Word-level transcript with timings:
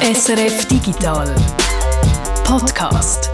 SRF 0.00 0.68
Digital 0.68 1.34
Podcast. 2.44 3.32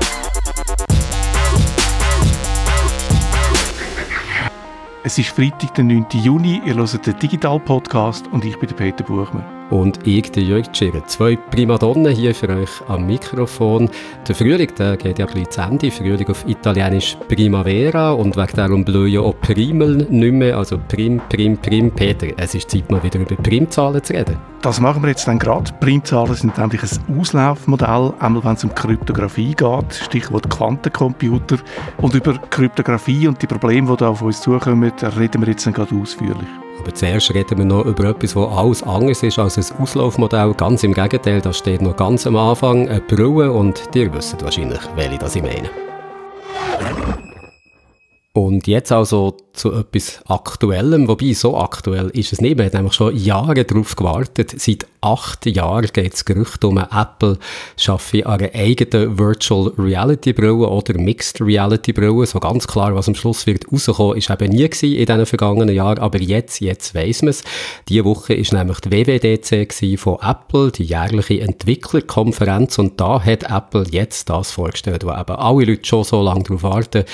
Es 5.03 5.19
ist 5.19 5.29
Freitag, 5.29 5.74
der 5.74 5.85
9. 5.85 6.06
Juni. 6.14 6.62
Ihr 6.64 6.77
hört 6.77 7.06
den 7.06 7.19
Digital 7.19 7.61
Podcast 7.61 8.27
und 8.32 8.46
ich 8.46 8.59
bin 8.59 8.70
Peter 8.70 9.05
Buchmann. 9.05 9.54
Und 9.75 10.06
ich, 10.06 10.30
der 10.30 10.45
Jörg 10.45 10.70
Tschirr. 10.70 11.04
Zwei 11.09 11.34
Primadonnen 11.34 12.14
hier 12.14 12.32
für 12.32 12.48
euch 12.48 12.70
am 12.86 13.09
Mikrofon. 13.09 13.91
Der 14.29 14.36
Frühling, 14.36 14.70
der 14.79 14.96
geht 14.96 15.18
ja 15.18 15.27
gleich 15.27 15.50
zu 15.50 15.62
Ende. 15.62 15.91
Frühling 15.91 16.29
auf 16.29 16.46
Italienisch 16.46 17.16
Primavera 17.27 18.12
und 18.12 18.37
wegen 18.37 18.55
darum 18.55 18.84
blühen 18.84 19.12
ja 19.12 19.20
auch 19.20 19.34
Primel 19.41 20.06
nicht 20.09 20.32
mehr. 20.32 20.59
Also 20.59 20.79
Prim, 20.79 21.20
Prim, 21.29 21.56
Prim. 21.56 21.91
Peter, 21.91 22.28
es 22.37 22.55
ist 22.55 22.70
Zeit, 22.70 22.88
mal 22.88 23.02
wieder 23.02 23.19
über 23.19 23.34
Primzahlen 23.34 24.00
zu 24.00 24.12
reden. 24.12 24.37
Das 24.62 24.80
machen 24.80 25.02
wir 25.02 25.09
jetzt 25.09 25.27
dann 25.27 25.41
gerade. 25.41 25.73
Primzahlen 25.80 26.34
sind 26.36 26.56
nämlich 26.56 26.80
ein 26.80 27.19
Auslaufmodell, 27.19 28.12
einmal 28.20 28.45
wenn 28.45 28.55
es 28.55 28.62
um 28.62 28.72
Kryptographie 28.72 29.56
geht, 29.56 29.92
Stichwort 29.92 30.48
Quantencomputer. 30.50 31.59
Und 31.97 32.14
über 32.14 32.38
Kryptographie 32.50 33.27
und 33.27 33.42
die 33.42 33.48
Probleme, 33.48 33.91
die 33.91 33.97
da 33.97 34.11
auf 34.11 34.22
uns 34.22 34.41
zukommen, 34.41 34.92
reden 35.19 35.42
wir 35.42 35.48
jetzt 35.48 35.66
dann 35.66 35.75
gerade 35.75 35.97
ausführlich. 35.97 36.47
Aber 36.80 36.95
zuerst 36.95 37.33
reden 37.33 37.59
wir 37.59 37.64
noch 37.64 37.84
über 37.84 38.05
etwas, 38.05 38.37
was 38.37 38.56
alles 38.56 38.83
anders 38.83 39.23
ist 39.23 39.38
als 39.38 39.59
ein 39.59 39.80
Auslaufmodell. 39.80 40.55
Ganz 40.55 40.83
im 40.83 40.92
Gegenteil, 40.92 41.41
da 41.41 41.52
steht 41.52 41.83
noch 41.83 41.97
ganz 41.97 42.27
am 42.27 42.37
Anfang 42.37 42.88
eine 42.88 43.00
Brille 43.00 43.52
und 43.52 43.83
ihr 43.95 44.12
wisst 44.12 44.42
wahrscheinlich, 44.42 44.80
welche 44.97 45.19
das 45.19 45.37
ich 45.37 45.42
meine. 45.42 45.70
Und 48.37 48.66
jetzt 48.66 48.91
also 48.91 49.37
zu 49.52 49.73
etwas 49.73 50.20
Aktuellem, 50.27 51.06
wobei 51.06 51.33
so 51.34 51.56
aktuell 51.56 52.09
ist 52.11 52.33
es 52.33 52.41
nicht. 52.41 52.56
Man 52.56 52.66
hat 52.66 52.75
nämlich 52.75 52.95
schon 52.95 53.16
Jahre 53.16 53.65
darauf 53.65 53.95
gewartet. 53.95 54.61
Seit 54.61 54.86
acht 55.00 55.47
Jahren 55.47 55.89
geht 55.92 56.14
das 56.14 56.25
Gerücht 56.25 56.64
um, 56.64 56.78
Apple 56.78 57.39
schaffe 57.77 58.27
eine 58.27 58.53
eigene 58.53 59.17
Virtual 59.17 59.73
Reality 59.78 60.33
Brille 60.33 60.69
oder 60.69 60.98
Mixed 60.98 61.41
Reality 61.41 61.92
Brille. 61.92 62.27
So 62.27 62.41
ganz 62.41 62.67
klar, 62.67 62.92
was 62.97 63.06
am 63.06 63.14
Schluss 63.14 63.47
wird 63.47 63.70
rauskommen, 63.70 64.17
ist 64.17 64.31
eben 64.31 64.51
nie 64.51 64.69
gewesen 64.69 64.97
in 64.97 65.06
diesen 65.06 65.27
vergangenen 65.27 65.75
Jahren. 65.75 66.01
Aber 66.01 66.20
jetzt, 66.20 66.61
jetzt 66.61 66.92
weiss 66.97 67.23
man 67.23 67.28
es. 67.28 67.45
Diese 67.89 68.05
Woche 68.05 68.34
ist 68.34 68.53
nämlich 68.53 68.80
die 68.80 68.91
WWDC 68.91 69.97
von 69.97 70.19
Apple, 70.20 70.73
die 70.73 70.83
jährliche 70.83 71.41
Entwicklerkonferenz. 71.41 72.80
Und 72.80 73.01
da 73.01 73.23
hat 73.23 73.45
Apple 73.45 73.86
jetzt 73.92 74.28
das 74.28 74.51
vorgestellt, 74.51 75.05
wo 75.05 75.11
eben 75.11 75.36
alle 75.36 75.64
Leute 75.67 75.84
schon 75.84 76.03
so 76.03 76.20
lange 76.20 76.42
darauf 76.42 76.64
warten. 76.64 77.05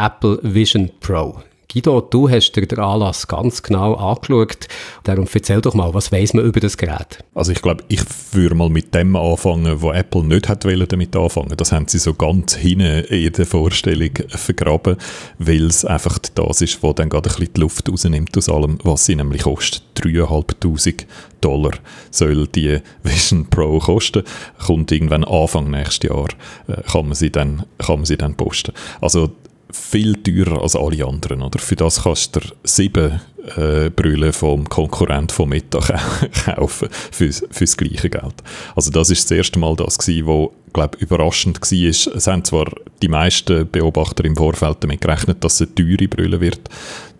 Apple 0.00 0.38
Vision 0.42 0.90
Pro. 1.00 1.42
Guido, 1.70 2.00
du 2.00 2.28
hast 2.28 2.52
dir 2.52 2.66
den 2.66 2.78
Anlass 2.78 3.28
ganz 3.28 3.62
genau 3.62 3.94
angeschaut. 3.94 4.66
Darum 5.04 5.28
erzähl 5.32 5.60
doch 5.60 5.74
mal, 5.74 5.92
was 5.92 6.10
weiß 6.10 6.34
man 6.34 6.44
über 6.46 6.58
das 6.58 6.76
Gerät? 6.76 7.22
Also 7.34 7.52
ich 7.52 7.60
glaube, 7.60 7.84
ich 7.88 8.00
würde 8.32 8.54
mal 8.56 8.70
mit 8.70 8.94
dem 8.94 9.14
anfangen, 9.14 9.80
wo 9.80 9.92
Apple 9.92 10.24
nicht 10.24 10.48
hat 10.48 10.64
damit 10.64 11.14
anfangen. 11.14 11.54
Das 11.56 11.70
haben 11.70 11.86
sie 11.86 11.98
so 11.98 12.14
ganz 12.14 12.56
hinten 12.56 13.04
in 13.04 13.32
der 13.32 13.46
Vorstellung 13.46 14.10
vergraben, 14.28 14.96
weil 15.38 15.66
es 15.66 15.84
einfach 15.84 16.18
das 16.34 16.62
ist, 16.62 16.82
was 16.82 16.94
dann 16.94 17.10
gerade 17.10 17.28
ein 17.28 17.36
bisschen 17.36 17.54
die 17.54 17.60
Luft 17.60 17.88
rausnimmt 17.88 18.36
aus 18.38 18.48
allem, 18.48 18.78
was 18.82 19.04
sie 19.04 19.16
nämlich 19.16 19.42
kostet. 19.42 19.82
3'500 19.96 21.04
Dollar 21.42 21.72
soll 22.10 22.48
die 22.48 22.78
Vision 23.02 23.46
Pro 23.48 23.78
kosten. 23.78 24.24
Kommt 24.66 24.90
irgendwann 24.90 25.24
Anfang 25.24 25.70
nächstes 25.70 26.10
Jahr, 26.10 26.28
äh, 26.68 26.82
kann 26.90 27.06
man 27.06 27.14
sie 27.14 27.30
dann, 27.30 27.64
kann 27.78 27.96
man 27.96 28.06
sie 28.06 28.16
dann 28.16 28.34
posten. 28.34 28.72
Also 29.00 29.30
viel 29.72 30.14
teurer 30.22 30.62
als 30.62 30.76
alle 30.76 31.06
anderen. 31.06 31.42
Oder? 31.42 31.58
Für 31.58 31.76
das 31.76 32.04
kannst 32.04 32.36
du 32.36 32.40
sieben 32.64 33.20
äh, 33.56 33.90
Brüllen 33.90 34.32
vom 34.32 34.68
Konkurrent 34.68 35.32
von 35.32 35.48
Meta 35.48 35.80
kaufen 36.44 36.88
für, 37.10 37.32
für 37.32 37.64
das 37.64 37.76
gleiche 37.76 38.10
Geld. 38.10 38.34
Also 38.74 38.90
das 38.90 39.10
ist 39.10 39.30
das 39.30 39.36
erste 39.36 39.58
Mal 39.58 39.76
das 39.76 39.98
gewesen, 39.98 40.26
wo 40.26 40.52
glaube 40.72 40.98
überraschend 40.98 41.60
war. 41.60 41.88
Es 41.88 42.26
haben 42.26 42.44
zwar 42.44 42.66
die 43.02 43.08
meisten 43.08 43.68
Beobachter 43.70 44.24
im 44.24 44.36
Vorfeld 44.36 44.78
damit 44.80 45.00
gerechnet, 45.00 45.42
dass 45.42 45.60
es 45.60 45.68
eine 45.68 45.74
teure 45.74 46.08
Brille 46.08 46.40
wird. 46.40 46.60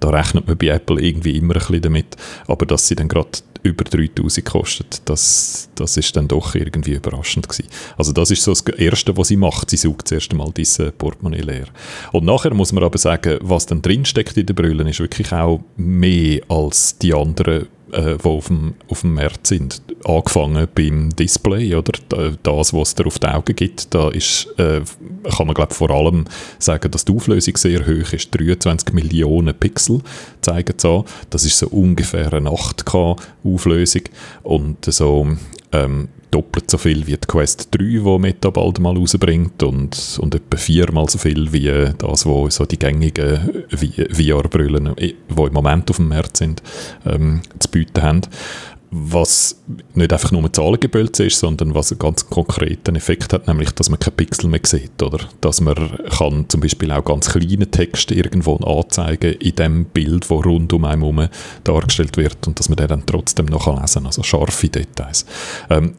Da 0.01 0.11
rechnet 0.11 0.47
man 0.47 0.57
bei 0.57 0.69
Apple 0.69 1.01
irgendwie 1.01 1.37
immer 1.37 1.55
ein 1.55 1.61
bisschen 1.61 1.83
damit. 1.83 2.17
Aber 2.47 2.67
dass 2.67 2.89
sie 2.89 2.97
dann 2.97 3.09
gerade 3.09 3.31
über 3.63 3.85
3000 3.85 4.47
kostet, 4.47 5.03
das, 5.05 5.69
das 5.75 5.97
ist 5.97 6.17
dann 6.17 6.29
doch 6.29 6.55
irgendwie 6.55 6.95
überraschend 6.95 7.49
gewesen. 7.49 7.69
Also 7.97 8.13
das 8.13 8.31
ist 8.31 8.43
so 8.43 8.53
das 8.53 8.63
Erste, 8.63 9.17
was 9.17 9.29
sie 9.29 9.37
macht. 9.37 9.71
Sie 9.71 9.77
sucht 9.77 10.09
zuerst 10.09 10.31
einmal 10.31 10.53
diese 10.57 10.93
Portemonnaie 10.93 11.43
leer. 11.43 11.67
Und 12.13 12.25
nachher 12.25 12.55
muss 12.55 12.73
man 12.73 12.85
aber 12.85 12.99
sagen, 12.99 13.39
was 13.43 13.67
dann 13.67 13.83
drinsteckt 13.83 14.37
in 14.37 14.47
den 14.47 14.57
Brüllen, 14.57 14.87
ist 14.89 15.01
wirklich 15.01 15.33
auch 15.33 15.61
mehr 15.77 16.41
als 16.49 16.97
die 16.99 17.15
anderen 17.15 17.67
äh, 17.93 18.17
die 18.17 18.29
auf 18.29 18.47
dem, 18.49 18.75
auf 18.89 19.01
dem 19.03 19.15
Markt 19.15 19.47
sind. 19.47 19.83
Angefangen 20.05 20.69
beim 20.75 21.11
Display, 21.11 21.75
oder 21.75 21.93
das, 22.43 22.73
was 22.73 22.89
es 22.89 22.95
dir 22.95 23.07
auf 23.07 23.19
die 23.19 23.27
Augen 23.27 23.55
gibt, 23.55 23.95
da 23.95 24.09
ist, 24.09 24.49
äh, 24.59 24.81
kann 25.37 25.47
man 25.47 25.55
glaube 25.55 25.75
vor 25.75 25.91
allem 25.91 26.25
sagen, 26.59 26.91
dass 26.91 27.05
die 27.05 27.15
Auflösung 27.15 27.57
sehr 27.57 27.81
hoch 27.81 28.13
ist. 28.13 28.31
23 28.33 28.93
Millionen 28.93 29.55
Pixel 29.55 30.01
zeigen 30.41 30.75
es 30.77 30.85
an. 30.85 31.05
Das 31.31 31.45
ist 31.45 31.59
so 31.59 31.69
ungefähr 31.69 32.33
eine 32.33 32.51
8K 32.51 33.17
Auflösung 33.45 34.03
und 34.43 34.85
so 34.85 35.27
ähm, 35.73 36.09
doppelt 36.31 36.71
so 36.71 36.79
viel 36.79 37.07
wie 37.07 37.17
die 37.17 37.27
Quest 37.27 37.69
3, 37.73 37.79
die 37.79 38.19
Meta 38.19 38.51
bald 38.51 38.79
mal 38.79 38.97
rausbringt 38.97 39.63
und, 39.63 40.19
und 40.21 40.35
etwa 40.35 40.57
viermal 40.57 41.09
so 41.09 41.19
viel 41.19 41.53
wie 41.53 41.93
das, 41.99 42.27
was 42.27 42.57
so 42.57 42.67
die 42.67 42.79
gängigen 42.79 43.65
VR-Brillen, 43.71 44.95
die 44.99 45.17
im 45.29 45.53
Moment 45.53 45.91
auf 45.91 45.97
dem 45.97 46.09
Markt 46.09 46.37
sind, 46.37 46.63
ähm, 47.07 47.43
zu 47.59 47.69
bieten 47.71 48.03
haben. 48.03 48.21
Was 48.93 49.63
nicht 49.95 50.13
einfach 50.13 50.33
nur 50.33 50.53
Zahlengebölze 50.53 51.25
ist, 51.25 51.39
sondern 51.39 51.77
was 51.77 51.93
einen 51.93 52.01
ganz 52.01 52.29
konkreten 52.29 52.97
Effekt 52.97 53.33
hat, 53.33 53.47
nämlich, 53.47 53.71
dass 53.71 53.89
man 53.89 54.01
keine 54.01 54.17
Pixel 54.17 54.51
mehr 54.51 54.61
sieht, 54.65 55.01
oder? 55.01 55.21
Dass 55.41 55.61
man 55.61 55.77
kann 56.11 56.49
zum 56.49 56.61
Beispiel 56.61 56.91
auch 56.91 57.05
ganz 57.05 57.31
kleine 57.31 57.71
Texte 57.71 58.15
irgendwo 58.17 58.57
anzeigen 58.57 59.35
in 59.35 59.55
dem 59.55 59.85
Bild, 59.85 60.29
wo 60.29 60.41
rund 60.41 60.73
um 60.73 60.85
einen 60.87 61.03
herum 61.03 61.29
dargestellt 61.63 62.17
wird 62.17 62.45
und 62.49 62.59
dass 62.59 62.69
man 62.69 62.77
den 62.77 62.89
dann 62.89 63.07
trotzdem 63.07 63.47
noch 63.47 63.69
lesen 63.69 63.95
kann, 63.95 64.07
also 64.07 64.25
scharfe 64.25 64.69
Details. 64.69 65.25
Ähm, 65.71 65.95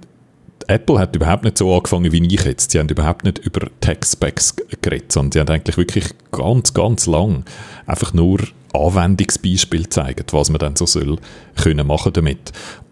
Apple 0.68 1.00
hat 1.00 1.16
überhaupt 1.16 1.44
nicht 1.44 1.58
so 1.58 1.76
angefangen 1.76 2.12
wie 2.12 2.26
ich 2.26 2.44
jetzt. 2.44 2.72
Sie 2.72 2.80
haben 2.80 2.90
überhaupt 2.90 3.24
nicht 3.24 3.40
über 3.40 3.68
Tech-Specs 3.80 4.56
geredet, 4.82 5.12
sondern 5.12 5.32
sie 5.32 5.40
haben 5.40 5.50
eigentlich 5.50 5.78
wirklich 5.78 6.06
ganz, 6.32 6.74
ganz 6.74 7.08
lang 7.08 7.44
einfach 7.86 8.14
nur 8.14 8.40
Anwendungsbeispiele 8.74 9.84
gezeigt, 9.84 10.34
was 10.34 10.50
man 10.50 10.60
dann 10.60 10.76
so 10.76 10.86
soll 10.86 11.18
können 11.56 11.88
machen 11.88 12.14
damit. 12.14 12.52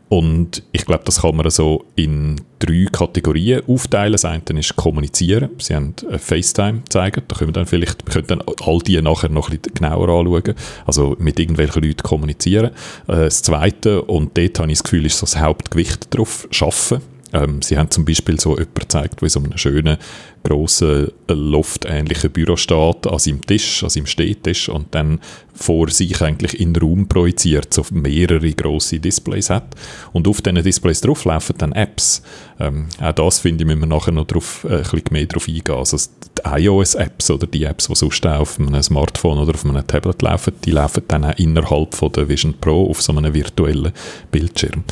Und 0.09 0.63
ich 0.71 0.85
glaube, 0.85 1.03
das 1.05 1.21
kann 1.21 1.35
man 1.35 1.47
so 1.51 1.85
in 1.95 2.41
drei 2.57 2.87
Kategorien 2.91 3.61
aufteilen. 3.67 4.13
Das 4.13 4.25
eine 4.25 4.41
ist 4.57 4.75
Kommunizieren. 4.75 5.51
Sie 5.59 5.75
haben 5.75 5.93
FaceTime 6.17 6.79
gezeigt. 6.79 7.23
Da 7.27 7.35
können 7.35 7.49
wir 7.49 7.53
dann 7.53 7.67
vielleicht, 7.67 8.05
wir 8.07 8.13
können 8.13 8.27
dann 8.27 8.41
all 8.63 8.79
die 8.79 8.99
nachher 9.03 9.29
noch 9.29 9.51
ein 9.51 9.59
bisschen 9.59 9.75
genauer 9.75 10.09
anschauen. 10.09 10.55
Also 10.87 11.15
mit 11.19 11.39
irgendwelchen 11.39 11.83
Leuten 11.83 12.01
kommunizieren. 12.01 12.71
Äh, 13.07 13.25
das 13.25 13.43
zweite, 13.43 14.01
und 14.01 14.35
dort 14.35 14.59
habe 14.59 14.71
ich 14.71 14.79
das 14.79 14.83
Gefühl, 14.83 15.05
ist 15.05 15.19
so 15.19 15.27
das 15.27 15.37
Hauptgewicht 15.39 16.07
drauf, 16.09 16.47
schaffen 16.49 17.01
ähm, 17.33 17.61
sie 17.61 17.77
haben 17.77 17.91
zum 17.91 18.05
Beispiel 18.05 18.39
so 18.39 18.51
jemanden 18.51 18.73
gezeigt, 18.75 19.21
wie 19.21 19.29
so 19.29 19.39
einem 19.39 19.57
schönen, 19.57 19.97
grossen, 20.43 21.09
äh, 21.27 21.33
loftähnlichen 21.33 22.31
Büro 22.31 22.55
steht, 22.55 23.07
an 23.07 23.19
seinem 23.19 23.45
Tisch, 23.45 23.83
an 23.83 23.89
seinem 23.89 24.05
Stehtisch 24.05 24.69
und 24.69 24.95
dann 24.95 25.19
vor 25.53 25.89
sich 25.89 26.21
eigentlich 26.21 26.59
in 26.59 26.73
den 26.73 26.81
Raum 26.81 27.07
projiziert, 27.07 27.73
so 27.73 27.85
mehrere 27.91 28.51
grosse 28.53 28.99
Displays 28.99 29.49
hat. 29.49 29.75
Und 30.13 30.27
auf 30.27 30.41
diesen 30.41 30.63
Displays 30.63 31.01
drauf 31.01 31.25
laufen 31.25 31.55
dann 31.57 31.73
Apps. 31.73 32.21
Ähm, 32.59 32.87
auch 33.01 33.11
das, 33.11 33.39
finde 33.39 33.63
ich, 33.63 33.67
müssen 33.67 33.81
wir 33.81 33.87
nachher 33.87 34.13
noch 34.13 34.25
drauf, 34.25 34.65
äh, 34.69 34.77
ein 34.77 34.81
bisschen 34.83 35.03
mehr 35.11 35.25
drauf 35.25 35.47
eingehen. 35.47 35.75
Also 35.75 35.97
die 35.97 36.63
iOS-Apps 36.63 37.31
oder 37.31 37.45
die 37.45 37.65
Apps, 37.65 37.87
die 37.87 37.95
sonst 37.95 38.25
auf 38.25 38.59
einem 38.59 38.81
Smartphone 38.81 39.39
oder 39.39 39.53
auf 39.53 39.65
einem 39.65 39.85
Tablet 39.85 40.21
laufen, 40.21 40.53
die 40.63 40.71
laufen 40.71 41.03
dann 41.07 41.25
auch 41.25 41.37
innerhalb 41.37 41.93
von 41.93 42.11
der 42.13 42.29
Vision 42.29 42.55
Pro 42.59 42.89
auf 42.89 43.01
so 43.01 43.13
einem 43.13 43.33
virtuellen 43.33 43.91
Bildschirm. 44.31 44.83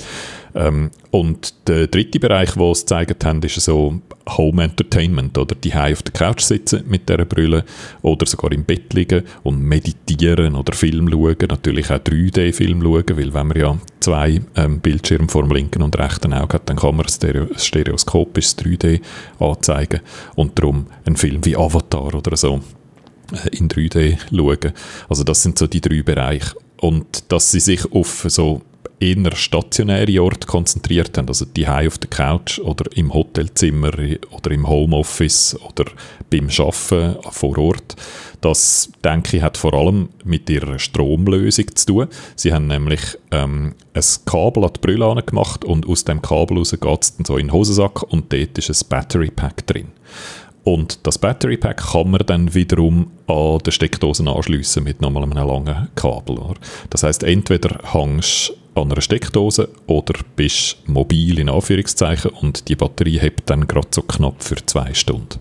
Ähm, 0.57 0.89
und 1.11 1.53
der 1.67 1.85
dritte 1.87 2.19
Bereich, 2.19 2.53
den 2.53 2.73
sie 2.73 2.83
gezeigt 2.83 3.23
haben, 3.25 3.43
ist 3.43 3.61
so 3.61 4.01
Home 4.27 4.63
Entertainment, 4.63 5.37
oder 5.37 5.55
die 5.55 5.73
auf 5.73 6.01
der 6.01 6.13
Couch 6.13 6.41
sitzen 6.41 6.83
mit 6.87 7.07
dieser 7.07 7.25
Brille 7.25 7.63
oder 8.01 8.25
sogar 8.25 8.51
im 8.51 8.63
Bett 8.65 8.91
liegen 8.93 9.23
und 9.43 9.61
meditieren 9.61 10.55
oder 10.55 10.73
Film 10.73 11.09
schauen, 11.09 11.35
natürlich 11.47 11.91
auch 11.91 11.99
3D-Film 11.99 12.81
schauen, 12.81 13.03
weil 13.09 13.33
wenn 13.33 13.47
man 13.47 13.57
ja 13.57 13.77
zwei 13.99 14.41
ähm, 14.55 14.79
Bildschirme 14.79 15.29
vor 15.29 15.43
dem 15.43 15.51
linken 15.51 15.83
und 15.83 15.97
rechten 15.97 16.33
Auge 16.33 16.55
hat, 16.55 16.69
dann 16.69 16.77
kann 16.77 16.95
man 16.95 17.07
Stereo 17.07 17.47
stereoskopisch 17.55 18.49
3D 18.53 19.01
anzeigen 19.39 20.01
und 20.35 20.57
darum 20.57 20.87
einen 21.05 21.17
Film 21.17 21.45
wie 21.45 21.55
Avatar 21.55 22.15
oder 22.15 22.35
so 22.35 22.61
äh, 23.31 23.55
in 23.55 23.69
3D 23.69 24.17
schauen. 24.35 24.73
Also 25.07 25.23
das 25.23 25.43
sind 25.43 25.59
so 25.59 25.67
die 25.67 25.81
drei 25.81 26.01
Bereiche. 26.01 26.55
Und 26.79 27.31
dass 27.31 27.51
sie 27.51 27.59
sich 27.59 27.91
auf 27.91 28.25
so 28.27 28.61
eher 28.99 29.35
stationäre 29.35 30.21
Orte 30.21 30.47
konzentriert 30.47 31.17
haben, 31.17 31.27
also 31.27 31.45
die 31.45 31.67
auf 31.67 31.97
der 31.97 32.09
Couch 32.09 32.59
oder 32.59 32.85
im 32.95 33.13
Hotelzimmer 33.13 33.91
oder 34.31 34.51
im 34.51 34.67
Homeoffice 34.67 35.57
oder 35.61 35.85
beim 36.29 36.49
Arbeiten 36.49 37.17
vor 37.31 37.57
Ort. 37.57 37.95
Das, 38.41 38.91
denke 39.03 39.37
ich, 39.37 39.43
hat 39.43 39.57
vor 39.57 39.73
allem 39.73 40.09
mit 40.23 40.49
ihrer 40.49 40.79
Stromlösung 40.79 41.75
zu 41.75 41.85
tun. 41.85 42.07
Sie 42.35 42.53
haben 42.53 42.67
nämlich 42.67 43.01
ähm, 43.31 43.73
ein 43.93 44.03
Kabel 44.25 44.63
an 44.63 44.71
die 44.75 44.79
Brille 44.79 45.23
gemacht 45.23 45.65
und 45.65 45.87
aus 45.87 46.05
dem 46.05 46.21
Kabel 46.21 46.57
raus 46.57 46.71
geht 46.71 47.01
es 47.01 47.17
dann 47.17 47.25
so 47.25 47.37
in 47.37 47.47
den 47.47 47.53
Hosensack 47.53 48.03
und 48.03 48.31
dort 48.31 48.57
ist 48.57 48.69
ein 48.69 48.89
Battery 48.89 49.31
Pack 49.31 49.65
drin. 49.67 49.87
Und 50.63 51.07
das 51.07 51.17
Battery 51.17 51.55
Pack 51.55 51.77
kann 51.91 52.11
man 52.11 52.25
dann 52.25 52.53
wiederum 52.53 53.07
an 53.27 53.59
der 53.59 53.71
Steckdose 53.71 54.29
anschliessen 54.29 54.83
mit 54.83 55.01
nochmal 55.01 55.23
einem 55.23 55.31
langen 55.31 55.87
Kabel. 55.95 56.37
Das 56.89 57.03
heißt, 57.03 57.23
entweder 57.23 57.79
hängst 57.93 58.53
an 58.77 58.91
einer 58.91 59.01
Steckdose 59.01 59.69
oder 59.87 60.13
bist 60.35 60.77
mobil 60.87 61.39
in 61.39 61.49
Anführungszeichen 61.49 62.31
und 62.31 62.67
die 62.67 62.75
Batterie 62.75 63.19
hebt 63.19 63.49
dann 63.49 63.67
gerade 63.67 63.87
so 63.91 64.01
knapp 64.01 64.43
für 64.43 64.57
zwei 64.65 64.93
Stunden. 64.93 65.39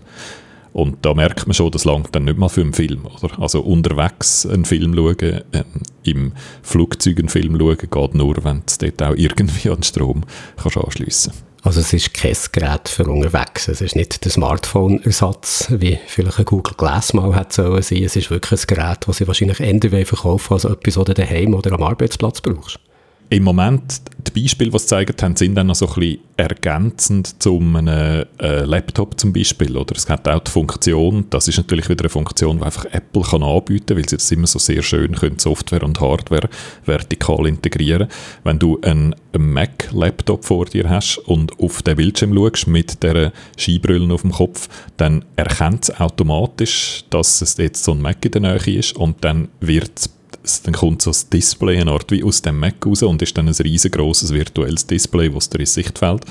Und 0.73 1.03
da 1.03 1.15
merkt 1.15 1.47
man 1.47 1.55
schon, 1.55 1.71
das 1.71 1.85
langt 1.85 2.13
dann 2.13 2.25
nicht 2.25 2.37
mal 2.37 2.49
für 2.49 2.61
einen 2.61 2.73
Film. 2.73 3.07
Oder? 3.07 3.39
Also 3.41 3.61
unterwegs 3.61 4.45
einen 4.45 4.63
Film 4.63 4.93
schauen, 4.93 5.41
ähm, 5.51 5.65
im 6.03 6.33
Flugzeug 6.61 7.17
einen 7.17 7.29
Film 7.29 7.57
schauen, 7.57 7.77
geht 7.77 8.13
nur, 8.13 8.43
wenn 8.43 8.61
du 8.61 8.85
dort 8.85 9.01
auch 9.01 9.15
irgendwie 9.15 9.71
an 9.71 9.81
Strom 9.81 10.23
kannst 10.55 10.77
anschliessen. 10.77 11.33
Also 11.63 11.81
es 11.81 11.91
ist 11.93 12.13
kein 12.13 12.35
Gerät 12.51 12.87
für 12.87 13.05
unterwegs. 13.05 13.67
Es 13.67 13.81
ist 13.81 13.95
nicht 13.95 14.23
der 14.23 14.31
Smartphone-Ersatz, 14.31 15.67
wie 15.71 15.97
vielleicht 16.05 16.39
ein 16.39 16.45
Google 16.45 16.75
Glass 16.77 17.13
mal 17.13 17.35
hat 17.35 17.51
sollen 17.53 17.81
sein. 17.81 18.03
Es 18.03 18.15
ist 18.15 18.29
wirklich 18.29 18.61
ein 18.61 18.67
Gerät, 18.67 18.99
das 19.07 19.17
sie 19.17 19.27
wahrscheinlich 19.27 19.59
entweder 19.59 20.05
verkaufen 20.05 20.53
als 20.53 20.65
etwas, 20.65 20.93
das 20.93 21.05
du 21.05 21.13
daheim 21.13 21.55
oder 21.55 21.73
am 21.73 21.83
Arbeitsplatz 21.83 22.39
brauchst. 22.39 22.79
Im 23.29 23.43
Moment, 23.43 24.01
die 24.27 24.41
Beispiele, 24.41 24.71
die 24.71 24.79
sie 24.79 24.85
gezeigt 24.85 25.21
haben, 25.21 25.35
sind 25.35 25.55
dann 25.55 25.67
noch 25.67 25.75
so 25.75 25.87
ein 25.87 26.19
ergänzend 26.37 27.41
zu 27.41 27.57
einem 27.57 28.25
äh, 28.39 28.63
Laptop 28.63 29.19
zum 29.19 29.33
Beispiel. 29.33 29.75
Oder 29.75 29.95
es 29.95 30.07
hat 30.09 30.27
auch 30.29 30.39
die 30.39 30.51
Funktion, 30.51 31.25
das 31.29 31.47
ist 31.47 31.57
natürlich 31.57 31.89
wieder 31.89 32.03
eine 32.03 32.09
Funktion, 32.09 32.59
die 32.59 32.63
einfach 32.63 32.85
Apple 32.85 33.23
kann 33.23 33.43
anbieten 33.43 33.87
kann, 33.87 33.97
weil 33.97 34.07
sie 34.07 34.17
das 34.17 34.31
immer 34.31 34.47
so 34.47 34.59
sehr 34.59 34.81
schön 34.81 35.15
können, 35.15 35.39
Software 35.39 35.83
und 35.83 35.99
Hardware 35.99 36.49
vertikal 36.85 37.47
integrieren. 37.47 38.07
Wenn 38.43 38.59
du 38.59 38.79
einen, 38.81 39.15
einen 39.33 39.51
Mac-Laptop 39.51 40.45
vor 40.45 40.65
dir 40.65 40.89
hast 40.89 41.17
und 41.17 41.59
auf 41.59 41.81
den 41.81 41.97
Bildschirm 41.97 42.33
schaust 42.33 42.67
mit 42.67 43.03
der 43.03 43.33
Skibrille 43.57 44.13
auf 44.13 44.21
dem 44.21 44.31
Kopf, 44.31 44.69
dann 44.97 45.25
erkennt 45.35 45.83
es 45.83 45.99
automatisch, 45.99 47.03
dass 47.09 47.41
es 47.41 47.57
jetzt 47.57 47.83
so 47.83 47.91
ein 47.91 48.01
Mac 48.01 48.23
in 48.23 48.31
der 48.31 48.41
Nähe 48.41 48.77
ist 48.77 48.95
und 48.95 49.23
dann 49.23 49.49
wird 49.59 49.91
es 49.97 50.16
dann 50.63 50.73
kommt 50.73 51.01
so 51.01 51.11
das 51.11 51.29
Display 51.29 51.79
eine 51.79 51.91
Art 51.91 52.11
wie 52.11 52.23
aus 52.23 52.41
dem 52.41 52.59
Mac 52.59 52.85
raus 52.85 53.03
und 53.03 53.21
ist 53.21 53.37
dann 53.37 53.47
ein 53.47 53.53
riesengroßes 53.53 54.33
virtuelles 54.33 54.87
Display, 54.87 55.29
das 55.29 55.49
dir 55.49 55.59
ins 55.59 55.73
Sichtfeld 55.73 56.25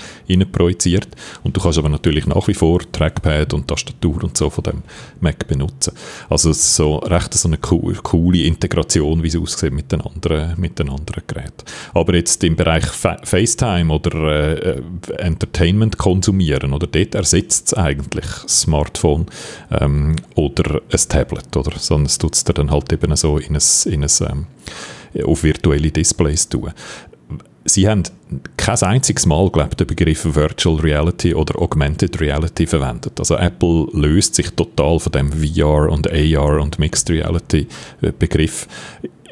projiziert. 0.53 1.09
Und 1.43 1.57
du 1.57 1.61
kannst 1.61 1.79
aber 1.79 1.89
natürlich 1.89 2.27
nach 2.27 2.47
wie 2.49 2.55
vor 2.55 2.81
Trackpad 2.93 3.55
und 3.55 3.69
Tastatur 3.69 4.25
und 4.25 4.37
so 4.37 4.51
von 4.51 4.65
dem 4.65 4.83
Mac 5.21 5.47
benutzen. 5.47 5.93
Also 6.29 6.53
so 6.53 6.97
recht 6.97 7.35
so 7.35 7.49
eine 7.49 7.59
coole 7.59 8.43
Integration, 8.43 9.23
wie 9.23 9.29
es 9.29 9.37
aussieht 9.37 9.73
mit 9.73 9.93
den 9.93 10.01
anderen, 10.01 10.59
mit 10.59 10.79
den 10.79 10.89
anderen 10.89 11.23
Geräten. 11.27 11.65
Aber 11.95 12.15
jetzt 12.15 12.43
im 12.45 12.57
Bereich 12.57 12.87
Fa 12.87 13.17
FaceTime 13.23 13.93
oder 13.93 14.77
äh, 14.77 14.83
Entertainment 15.19 15.99
konsumieren, 15.99 16.73
oder 16.73 16.87
dort 16.87 17.15
ersetzt 17.15 17.69
es 17.69 17.75
eigentlich 17.75 18.27
Smartphone 18.49 19.27
ähm, 19.71 20.17
oder 20.35 20.81
ein 20.91 21.09
Tablet, 21.09 21.57
oder? 21.57 21.79
Sondern 21.79 22.07
es 22.07 22.19
tut 22.19 22.35
es 22.35 22.45
dann 22.45 22.71
halt 22.71 22.93
eben 22.93 23.15
so 23.17 23.39
in 23.39 23.57
ein, 23.57 23.63
in 23.87 24.03
ein 24.03 24.06
ähm, 24.21 24.47
auf 25.25 25.43
virtuelle 25.43 25.91
Displays 25.91 26.49
tun. 26.49 26.73
Sie 27.65 27.89
haben 27.89 28.05
kein 28.57 28.81
einziges 28.83 29.27
Mal, 29.27 29.51
glaube 29.51 29.75
den 29.75 29.89
Begriff 29.89 30.25
Virtual 30.35 30.77
Reality 30.77 31.35
oder 31.35 31.61
Augmented 31.61 32.21
Reality 32.21 32.67
verwendet. 32.67 33.19
Also 33.19 33.37
Apple 33.37 33.89
löst 33.93 34.37
sich 34.37 34.51
total 34.51 35.01
von 35.01 35.13
dem 35.13 35.33
VR 35.33 35.91
und 35.91 36.11
AR 36.11 36.61
und 36.61 36.79
Mixed 36.79 37.11
Reality 37.11 37.67
äh, 38.03 38.13
Begriff 38.17 38.69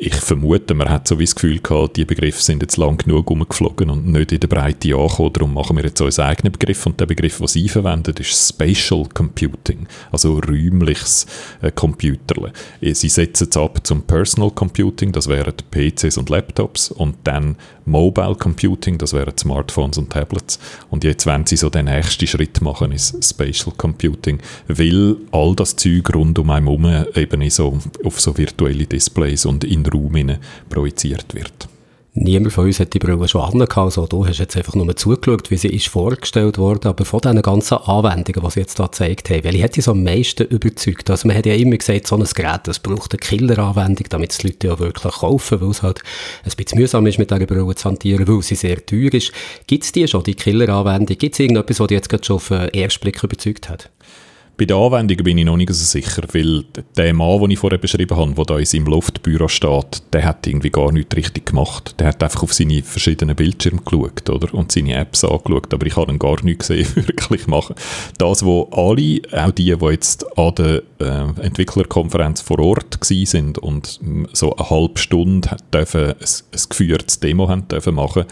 ich 0.06 0.16
vermute, 0.16 0.74
man 0.74 0.90
hat 0.90 1.08
so 1.08 1.18
wie 1.18 1.24
das 1.24 1.34
Gefühl 1.34 1.60
gehabt, 1.60 1.96
die 1.96 2.04
Begriffe 2.04 2.42
sind 2.42 2.60
jetzt 2.60 2.76
lang 2.76 2.98
genug 2.98 3.30
umgeflogen 3.30 3.88
und 3.88 4.06
nicht 4.06 4.32
in 4.32 4.40
der 4.40 4.48
Breite 4.48 4.94
angekommen, 4.94 5.32
darum 5.32 5.54
machen 5.54 5.76
wir 5.76 5.84
jetzt 5.84 6.00
unseren 6.00 6.26
eigenen 6.26 6.52
Begriff. 6.52 6.84
Und 6.84 7.00
der 7.00 7.06
Begriff, 7.06 7.38
den 7.38 7.46
sie 7.46 7.68
verwendet, 7.70 8.20
ist 8.20 8.48
Spatial 8.48 9.06
Computing, 9.14 9.86
also 10.12 10.38
räumliches 10.40 11.26
äh, 11.62 11.70
Computerle. 11.70 12.52
Sie 12.82 13.08
setzen 13.08 13.48
es 13.50 13.56
ab 13.56 13.80
zum 13.86 14.02
Personal 14.02 14.50
Computing, 14.50 15.10
das 15.10 15.26
wären 15.26 15.54
PCs 15.70 16.18
und 16.18 16.28
Laptops. 16.28 16.90
Und 16.90 17.16
dann 17.24 17.56
Mobile 17.86 18.34
Computing, 18.34 18.98
das 18.98 19.12
wären 19.12 19.36
Smartphones 19.36 19.98
und 19.98 20.10
Tablets. 20.10 20.58
Und 20.90 21.04
jetzt 21.04 21.26
wenn 21.26 21.46
sie 21.46 21.56
so 21.56 21.70
den 21.70 21.86
nächsten 21.86 22.26
Schritt 22.26 22.60
machen, 22.60 22.92
ist 22.92 23.22
Spatial 23.24 23.74
Computing, 23.76 24.38
weil 24.68 25.16
all 25.32 25.54
das 25.54 25.76
Zeug 25.76 26.14
rund 26.14 26.38
um 26.38 26.50
einen 26.50 26.66
herum 26.66 27.06
eben 27.14 27.50
so, 27.50 27.78
auf 28.04 28.20
so 28.20 28.36
virtuelle 28.36 28.86
Displays 28.86 29.46
und 29.46 29.64
in 29.64 29.84
Raum 29.94 30.38
projiziert 30.68 31.34
wird. 31.34 31.68
Niemand 32.16 32.52
von 32.52 32.66
uns 32.66 32.78
hat 32.78 32.94
die 32.94 33.00
Brille 33.00 33.26
schon 33.26 33.40
angehabt, 33.40 33.76
also 33.76 34.06
du 34.06 34.24
hast 34.24 34.38
jetzt 34.38 34.56
einfach 34.56 34.76
nur 34.76 34.94
zugeschaut, 34.94 35.50
wie 35.50 35.56
sie 35.56 35.66
ist 35.66 35.88
vorgestellt 35.88 36.58
worden, 36.58 36.86
aber 36.86 37.04
von 37.04 37.18
diesen 37.20 37.42
ganzen 37.42 37.78
Anwendungen, 37.78 38.40
die 38.40 38.50
sie 38.52 38.60
jetzt 38.60 38.78
da 38.78 38.84
gezeigt 38.84 39.30
haben, 39.30 39.42
welche 39.42 39.64
hat 39.64 39.74
dich 39.74 39.84
so 39.84 39.90
am 39.90 40.04
meisten 40.04 40.44
überzeugt? 40.44 41.10
Also 41.10 41.26
man 41.26 41.36
hat 41.36 41.44
ja 41.44 41.54
immer 41.54 41.76
gesagt, 41.76 42.06
so 42.06 42.14
ein 42.14 42.22
Gerät, 42.22 42.60
das 42.68 42.78
braucht 42.78 43.12
eine 43.12 43.18
Killer-Anwendung, 43.18 44.06
damit 44.10 44.40
die 44.40 44.46
Leute 44.46 44.68
ja 44.68 44.78
wirklich 44.78 45.12
kaufen, 45.12 45.60
weil 45.60 45.70
es 45.70 45.82
halt 45.82 46.02
ein 46.44 46.52
bisschen 46.56 46.78
mühsam 46.78 47.04
ist, 47.08 47.18
mit 47.18 47.32
dieser 47.32 47.46
Brille 47.46 47.74
zu 47.74 47.88
hantieren, 47.88 48.28
weil 48.28 48.42
sie 48.42 48.54
sehr 48.54 48.86
teuer 48.86 49.12
ist. 49.12 49.32
Gibt 49.66 49.82
es 49.82 49.90
die 49.90 50.06
schon, 50.06 50.22
die 50.22 50.36
Killer-Anwendung? 50.36 51.18
Gibt 51.18 51.34
es 51.34 51.40
irgendetwas, 51.40 51.80
was 51.80 51.88
dich 51.88 51.96
jetzt 51.96 52.08
gerade 52.08 52.24
schon 52.24 52.36
auf 52.36 52.46
den 52.46 52.68
ersten 52.68 53.00
Blick 53.00 53.24
überzeugt 53.24 53.68
hat? 53.68 53.90
Bei 54.56 54.66
den 54.66 54.76
Anwendungen 54.76 55.24
bin 55.24 55.38
ich 55.38 55.44
noch 55.44 55.56
nicht 55.56 55.72
so 55.72 55.84
sicher, 55.84 56.22
weil 56.32 56.64
der 56.96 57.12
Mann, 57.12 57.40
den 57.40 57.50
ich 57.50 57.58
vorher 57.58 57.78
beschrieben 57.78 58.16
habe, 58.16 58.34
der 58.34 58.44
da 58.44 58.58
in 58.58 58.64
seinem 58.64 58.86
Loftbüro 58.86 59.48
steht, 59.48 60.02
der 60.12 60.24
hat 60.24 60.46
irgendwie 60.46 60.70
gar 60.70 60.92
nichts 60.92 61.16
richtig 61.16 61.46
gemacht. 61.46 61.96
Der 61.98 62.08
hat 62.08 62.22
einfach 62.22 62.44
auf 62.44 62.54
seine 62.54 62.82
verschiedenen 62.82 63.34
Bildschirme 63.34 63.80
geschaut 63.84 64.30
oder? 64.30 64.54
und 64.54 64.70
seine 64.70 64.94
Apps 64.94 65.24
angeschaut, 65.24 65.74
aber 65.74 65.86
ich 65.86 65.96
habe 65.96 66.12
ihn 66.12 66.20
gar 66.20 66.42
nicht 66.44 66.60
gesehen, 66.60 66.86
wirklich 66.94 67.48
machen. 67.48 67.74
Das, 68.18 68.44
wo 68.44 68.68
alle, 68.70 69.22
auch 69.32 69.50
die, 69.50 69.76
die 69.76 69.86
jetzt 69.86 70.24
an 70.38 70.54
der 70.54 70.82
äh, 71.00 71.40
Entwicklerkonferenz 71.42 72.40
vor 72.40 72.60
Ort 72.60 72.98
sind 73.02 73.58
und 73.58 73.98
so 74.32 74.54
eine 74.54 74.70
halbe 74.70 74.98
Stunde 75.00 75.56
dürfen 75.72 76.10
ein, 76.10 76.14
ein 76.14 76.62
geführtes 76.68 77.18
Demo 77.18 77.48
haben 77.48 77.66
dürfen 77.66 77.94
machen 77.94 78.24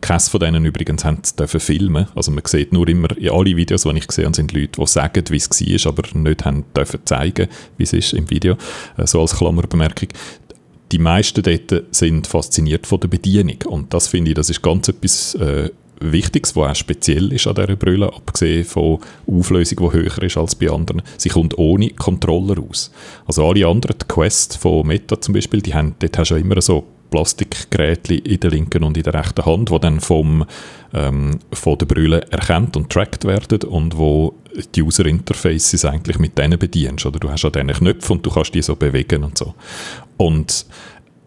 Keines 0.00 0.28
von 0.28 0.40
denen 0.40 0.64
übrigens 0.64 1.04
dürfen 1.36 1.60
filmen. 1.60 2.06
Also 2.14 2.30
man 2.30 2.44
sieht 2.44 2.72
nur 2.72 2.88
immer, 2.88 3.16
in 3.16 3.30
alle 3.30 3.56
Videos, 3.56 3.82
die 3.82 3.96
ich 3.96 4.06
gesehen 4.06 4.34
sind 4.34 4.52
Leute, 4.52 4.80
die 4.80 4.86
sagen, 4.86 5.24
wie 5.30 5.36
es 5.36 5.50
war, 5.50 5.92
aber 5.92 6.18
nicht 6.18 6.44
haben 6.44 6.64
dürfen 6.76 7.00
zeigen, 7.04 7.48
wie 7.76 7.84
es 7.84 7.92
ist 7.92 8.12
im 8.12 8.30
Video. 8.30 8.56
Äh, 8.96 9.06
so 9.06 9.20
als 9.20 9.36
Klammerbemerkung. 9.36 10.08
Die 10.92 10.98
meisten 10.98 11.42
dort 11.42 11.84
sind 11.90 12.26
fasziniert 12.26 12.86
von 12.86 13.00
der 13.00 13.08
Bedienung 13.08 13.58
und 13.66 13.92
das 13.92 14.06
finde 14.06 14.30
ich, 14.30 14.36
das 14.36 14.50
ist 14.50 14.62
ganz 14.62 14.88
etwas 14.88 15.34
äh, 15.34 15.70
Wichtiges, 16.00 16.54
was 16.54 16.70
auch 16.70 16.74
speziell 16.74 17.32
ist 17.32 17.46
an 17.46 17.54
dieser 17.54 17.74
Brille, 17.74 18.12
abgesehen 18.12 18.64
von 18.64 18.98
Auflösung, 19.26 19.78
die 19.78 19.96
höher 19.96 20.22
ist 20.22 20.36
als 20.36 20.54
bei 20.54 20.70
anderen. 20.70 21.02
Sie 21.16 21.30
kommt 21.30 21.58
ohne 21.58 21.90
Controller 21.90 22.62
aus. 22.62 22.92
Also 23.26 23.48
alle 23.48 23.66
anderen, 23.66 23.96
die 24.00 24.06
Quest 24.06 24.58
von 24.58 24.86
Meta 24.86 25.20
zum 25.20 25.34
Beispiel, 25.34 25.62
die 25.62 25.74
haben, 25.74 25.94
dort 25.98 26.18
hast 26.18 26.30
du 26.30 26.34
ja 26.34 26.40
immer 26.40 26.60
so 26.60 26.84
Plastikgerätchen 27.10 28.18
in 28.18 28.40
der 28.40 28.50
linken 28.50 28.84
und 28.84 28.96
in 28.96 29.02
der 29.02 29.14
rechten 29.14 29.44
Hand, 29.44 29.70
die 29.70 29.78
dann 29.80 30.00
vom, 30.00 30.44
ähm, 30.94 31.38
von 31.52 31.78
der 31.78 31.86
Brille 31.86 32.22
erkannt 32.30 32.76
und 32.76 32.90
tracked 32.90 33.24
werden 33.24 33.62
und 33.68 33.96
wo 33.96 34.34
die 34.74 34.82
User 34.82 35.06
Interfaces 35.06 35.84
eigentlich 35.84 36.18
mit 36.18 36.36
denen 36.38 36.58
bedienst. 36.58 37.06
Oder 37.06 37.18
du 37.18 37.30
hast 37.30 37.44
an 37.44 37.52
diesen 37.52 37.68
Knöpfe 37.68 38.12
und 38.12 38.24
du 38.24 38.30
kannst 38.30 38.54
die 38.54 38.62
so 38.62 38.76
bewegen 38.76 39.24
und 39.24 39.38
so. 39.38 39.54
Und 40.16 40.66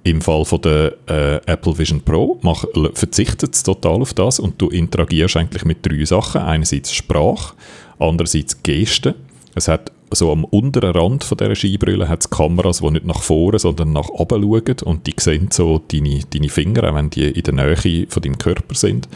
im 0.03 0.21
Fall 0.21 0.45
von 0.45 0.61
der 0.61 0.95
äh, 1.07 1.35
Apple 1.45 1.77
Vision 1.77 2.01
Pro 2.01 2.39
mach, 2.41 2.65
verzichtet 2.93 3.53
es 3.53 3.63
total 3.63 4.01
auf 4.01 4.13
das 4.13 4.39
und 4.39 4.61
du 4.61 4.69
interagierst 4.69 5.37
eigentlich 5.37 5.65
mit 5.65 5.85
drei 5.85 6.05
Sachen. 6.05 6.41
Einerseits 6.41 6.93
Sprache, 6.93 7.53
andererseits 7.99 8.63
Gesten. 8.63 9.15
Es 9.55 9.67
hat 9.67 9.91
so 10.11 10.31
am 10.31 10.43
unteren 10.43 10.95
Rand 10.95 11.23
von 11.23 11.37
dieser 11.37 11.55
Skibrille 11.55 12.07
hat 12.07 12.21
es 12.21 12.29
Kameras, 12.29 12.79
die 12.79 12.91
nicht 12.91 13.05
nach 13.05 13.21
vorne, 13.21 13.59
sondern 13.59 13.93
nach 13.93 14.09
oben 14.09 14.41
schauen 14.41 14.75
und 14.85 15.07
die 15.07 15.13
sehen 15.17 15.49
so 15.51 15.81
deine, 15.91 16.21
deine 16.31 16.49
Finger, 16.49 16.89
auch 16.89 16.95
wenn 16.95 17.09
die 17.09 17.27
in 17.27 17.43
der 17.43 17.53
Nähe 17.53 18.07
von 18.07 18.21
deinem 18.21 18.37
Körper 18.37 18.75
sind. 18.75 19.07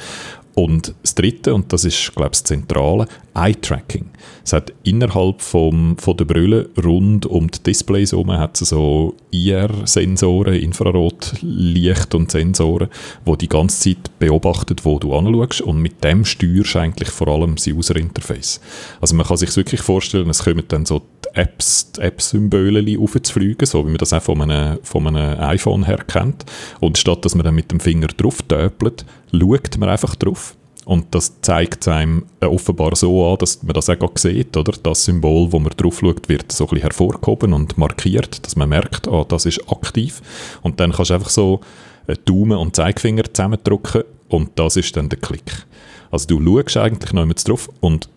Und 0.56 0.94
das 1.02 1.16
Dritte, 1.16 1.54
und 1.54 1.74
das 1.74 1.84
ist, 1.84 2.14
glaube 2.14 2.28
ich, 2.28 2.40
das 2.40 2.44
Zentrale, 2.44 3.08
Eye-Tracking. 3.34 4.06
Es 4.46 4.54
hat 4.54 4.74
innerhalb 4.84 5.42
vom, 5.42 5.98
von 5.98 6.18
der 6.18 6.26
Brille 6.26 6.70
rund 6.84 7.26
um 7.26 7.50
die 7.50 7.64
Displays 7.64 8.12
herum 8.12 8.32
hat 8.32 8.58
so 8.58 9.16
IR-Sensoren, 9.32 10.54
Infrarotlicht 10.54 12.14
und 12.14 12.32
Sensoren, 12.32 12.90
die 13.26 13.38
die 13.38 13.50
ganze 13.50 13.96
Zeit 13.96 14.20
beobachtet, 14.20 14.86
wo 14.86 15.00
du 15.00 15.16
anschaust 15.16 15.62
und 15.62 15.80
mit 15.80 16.04
dem 16.04 16.26
steuerst 16.26 16.76
du 16.76 16.80
eigentlich 16.80 17.10
vor 17.10 17.28
allem 17.30 17.56
das 17.56 17.68
User-Interface. 17.68 18.60
Also 19.02 19.16
man 19.16 19.26
kann 19.26 19.38
sich 19.38 19.56
wirklich 19.56 19.82
vorstellen, 19.82 20.30
es 20.30 20.44
kommen 20.44 20.64
dann 20.68 20.86
so 20.86 21.00
die 21.00 21.40
Apps, 21.40 21.94
die 21.94 22.02
App-Symbole 22.02 23.00
aufzufliegen, 23.00 23.66
so 23.66 23.84
wie 23.86 23.90
man 23.90 23.98
das 23.98 24.14
auch 24.14 24.22
von 24.22 24.42
einem, 24.42 24.78
von 24.84 25.08
einem 25.08 25.40
iPhone 25.40 25.86
her 25.86 26.00
kennt. 26.06 26.46
Und 26.80 26.98
statt 26.98 27.26
dass 27.26 27.34
man 27.34 27.44
dann 27.44 27.56
mit 27.56 27.72
dem 27.72 27.80
Finger 27.80 28.08
drauf 28.08 28.42
töpelt, 28.44 29.06
schaut 29.34 29.78
man 29.78 29.90
einfach 29.90 30.16
drauf. 30.16 30.56
Und 30.86 31.16
das 31.16 31.40
zeigt 31.42 31.88
einem 31.88 32.26
äh, 32.42 32.46
offenbar 32.46 32.96
so 32.96 33.32
an, 33.32 33.38
dass 33.38 33.64
man 33.64 33.74
das 33.74 33.90
auch 33.90 34.18
sieht, 34.18 34.56
oder? 34.58 34.74
Das 34.84 35.06
Symbol, 35.06 35.52
wo 35.52 35.60
man 35.60 35.72
drauf 35.78 36.00
schaut, 36.00 36.28
wird 36.28 36.52
so 36.52 36.68
ein 36.68 36.78
hervorgehoben 36.78 37.54
und 37.54 37.78
markiert, 37.78 38.46
dass 38.46 38.58
man 38.58 38.70
merkt, 38.70 39.08
ah, 39.08 39.24
das 39.26 39.46
ist 39.46 39.62
aktiv. 39.72 40.22
Und 40.62 40.80
dann 40.80 40.92
kannst 40.92 41.12
du 41.12 41.14
einfach 41.16 41.30
so 41.30 41.62
äh, 42.08 42.16
Daumen 42.26 42.58
und 42.58 42.76
Zeigefinger 42.76 43.24
zusammendrücken 43.34 44.04
und 44.28 44.52
das 44.56 44.76
ist 44.76 44.98
dann 44.98 45.08
der 45.08 45.20
Klick. 45.20 45.66
Also 46.12 46.28
du 46.28 46.44
schaust 46.44 46.78
eigentlich 46.78 47.14
noch 47.14 47.22
einmal 47.22 47.36
drauf 47.44 47.70
und 47.80 48.10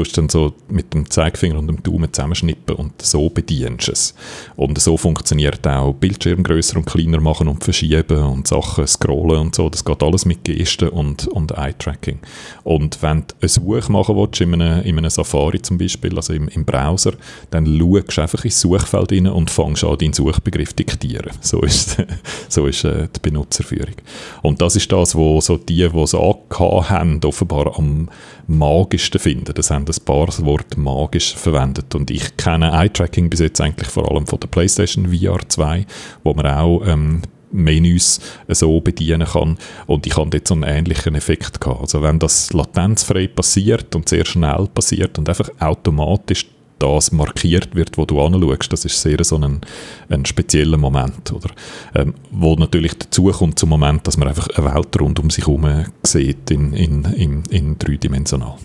tust 0.00 0.16
dann 0.16 0.28
so 0.28 0.54
mit 0.68 0.94
dem 0.94 1.10
Zeigefinger 1.10 1.58
und 1.58 1.66
dem 1.66 1.82
Daumen 1.82 2.12
zusammenschnippen 2.12 2.76
und 2.76 3.02
so 3.02 3.28
bedienst 3.28 3.88
es. 3.88 4.14
Und 4.56 4.80
so 4.80 4.96
funktioniert 4.96 5.66
auch 5.66 5.92
Bildschirm 5.92 6.42
größer 6.42 6.76
und 6.76 6.86
kleiner 6.86 7.20
machen 7.20 7.48
und 7.48 7.62
verschieben 7.62 8.22
und 8.22 8.46
Sachen 8.46 8.86
scrollen 8.86 9.40
und 9.40 9.54
so. 9.54 9.68
Das 9.68 9.84
geht 9.84 10.02
alles 10.02 10.24
mit 10.24 10.44
Gesten 10.44 10.88
und, 10.88 11.28
und 11.28 11.52
Eye-Tracking. 11.52 12.18
Und 12.64 13.02
wenn 13.02 13.24
du 13.26 13.34
eine 13.40 13.48
Suche 13.48 13.92
machen 13.92 14.16
willst, 14.16 14.40
in 14.40 14.54
einem, 14.54 14.82
in 14.82 14.98
einem 14.98 15.10
Safari 15.10 15.60
zum 15.60 15.76
Beispiel, 15.76 16.16
also 16.16 16.32
im, 16.32 16.48
im 16.48 16.64
Browser, 16.64 17.12
dann 17.50 17.66
schaust 17.66 18.16
du 18.16 18.22
einfach 18.22 18.44
ins 18.44 18.60
Suchfeld 18.60 19.12
rein 19.12 19.26
und 19.26 19.50
fängst 19.50 19.84
an, 19.84 19.98
deinen 19.98 20.12
Suchbegriff 20.14 20.72
diktieren. 20.72 21.32
So 21.40 21.60
ist, 21.60 21.96
so 22.48 22.66
ist 22.66 22.84
äh, 22.84 23.08
die 23.14 23.20
Benutzerführung. 23.20 23.96
Und 24.42 24.62
das 24.62 24.76
ist 24.76 24.90
das, 24.90 25.14
wo 25.14 25.40
so 25.40 25.58
die, 25.58 25.88
die 25.88 25.98
es 25.98 26.14
angehabt 26.14 26.90
haben, 26.90 27.20
offenbar 27.24 27.76
am 27.78 28.08
magischsten 28.46 29.20
finden. 29.20 29.54
Das 29.54 29.70
haben 29.70 29.86
ein 29.90 30.04
paar 30.04 30.28
Wort 30.46 30.76
magisch 30.76 31.34
verwendet. 31.34 31.94
Und 31.94 32.10
ich 32.10 32.36
kenne 32.36 32.72
Eye-Tracking 32.72 33.28
bis 33.30 33.40
jetzt 33.40 33.60
eigentlich 33.60 33.88
vor 33.88 34.10
allem 34.10 34.26
von 34.26 34.40
der 34.40 34.48
PlayStation 34.48 35.12
VR 35.12 35.40
2, 35.48 35.86
wo 36.24 36.34
man 36.34 36.46
auch 36.46 36.82
ähm, 36.86 37.22
Menüs 37.52 38.20
so 38.48 38.80
bedienen 38.80 39.26
kann. 39.26 39.58
Und 39.86 40.06
ich 40.06 40.16
habe 40.16 40.30
dort 40.30 40.46
so 40.46 40.54
einen 40.54 40.64
ähnlichen 40.64 41.14
Effekt 41.14 41.60
gehabt. 41.60 41.80
Also 41.80 42.02
wenn 42.02 42.18
das 42.18 42.52
latenzfrei 42.52 43.26
passiert 43.26 43.94
und 43.94 44.08
sehr 44.08 44.24
schnell 44.24 44.68
passiert 44.72 45.18
und 45.18 45.28
einfach 45.28 45.50
automatisch 45.58 46.46
das 46.78 47.12
markiert 47.12 47.74
wird, 47.74 47.98
wo 47.98 48.06
du 48.06 48.20
anschaust, 48.20 48.72
das 48.72 48.84
ist 48.86 49.00
sehr 49.00 49.22
so 49.22 49.36
ein, 49.36 49.60
ein 50.08 50.24
spezieller 50.24 50.78
Moment, 50.78 51.30
oder? 51.30 51.50
Ähm, 51.94 52.14
wo 52.30 52.54
natürlich 52.54 52.94
dazu 52.98 53.24
kommt 53.24 53.58
zum 53.58 53.68
Moment, 53.68 54.06
dass 54.06 54.16
man 54.16 54.28
einfach 54.28 54.48
eine 54.56 54.74
Welt 54.74 54.98
rund 54.98 55.18
um 55.20 55.28
sich 55.28 55.46
herum 55.46 55.84
sieht 56.02 56.50
in, 56.50 56.72
in, 56.72 57.04
in, 57.04 57.42
in 57.50 57.78
dreidimensional. 57.78 58.56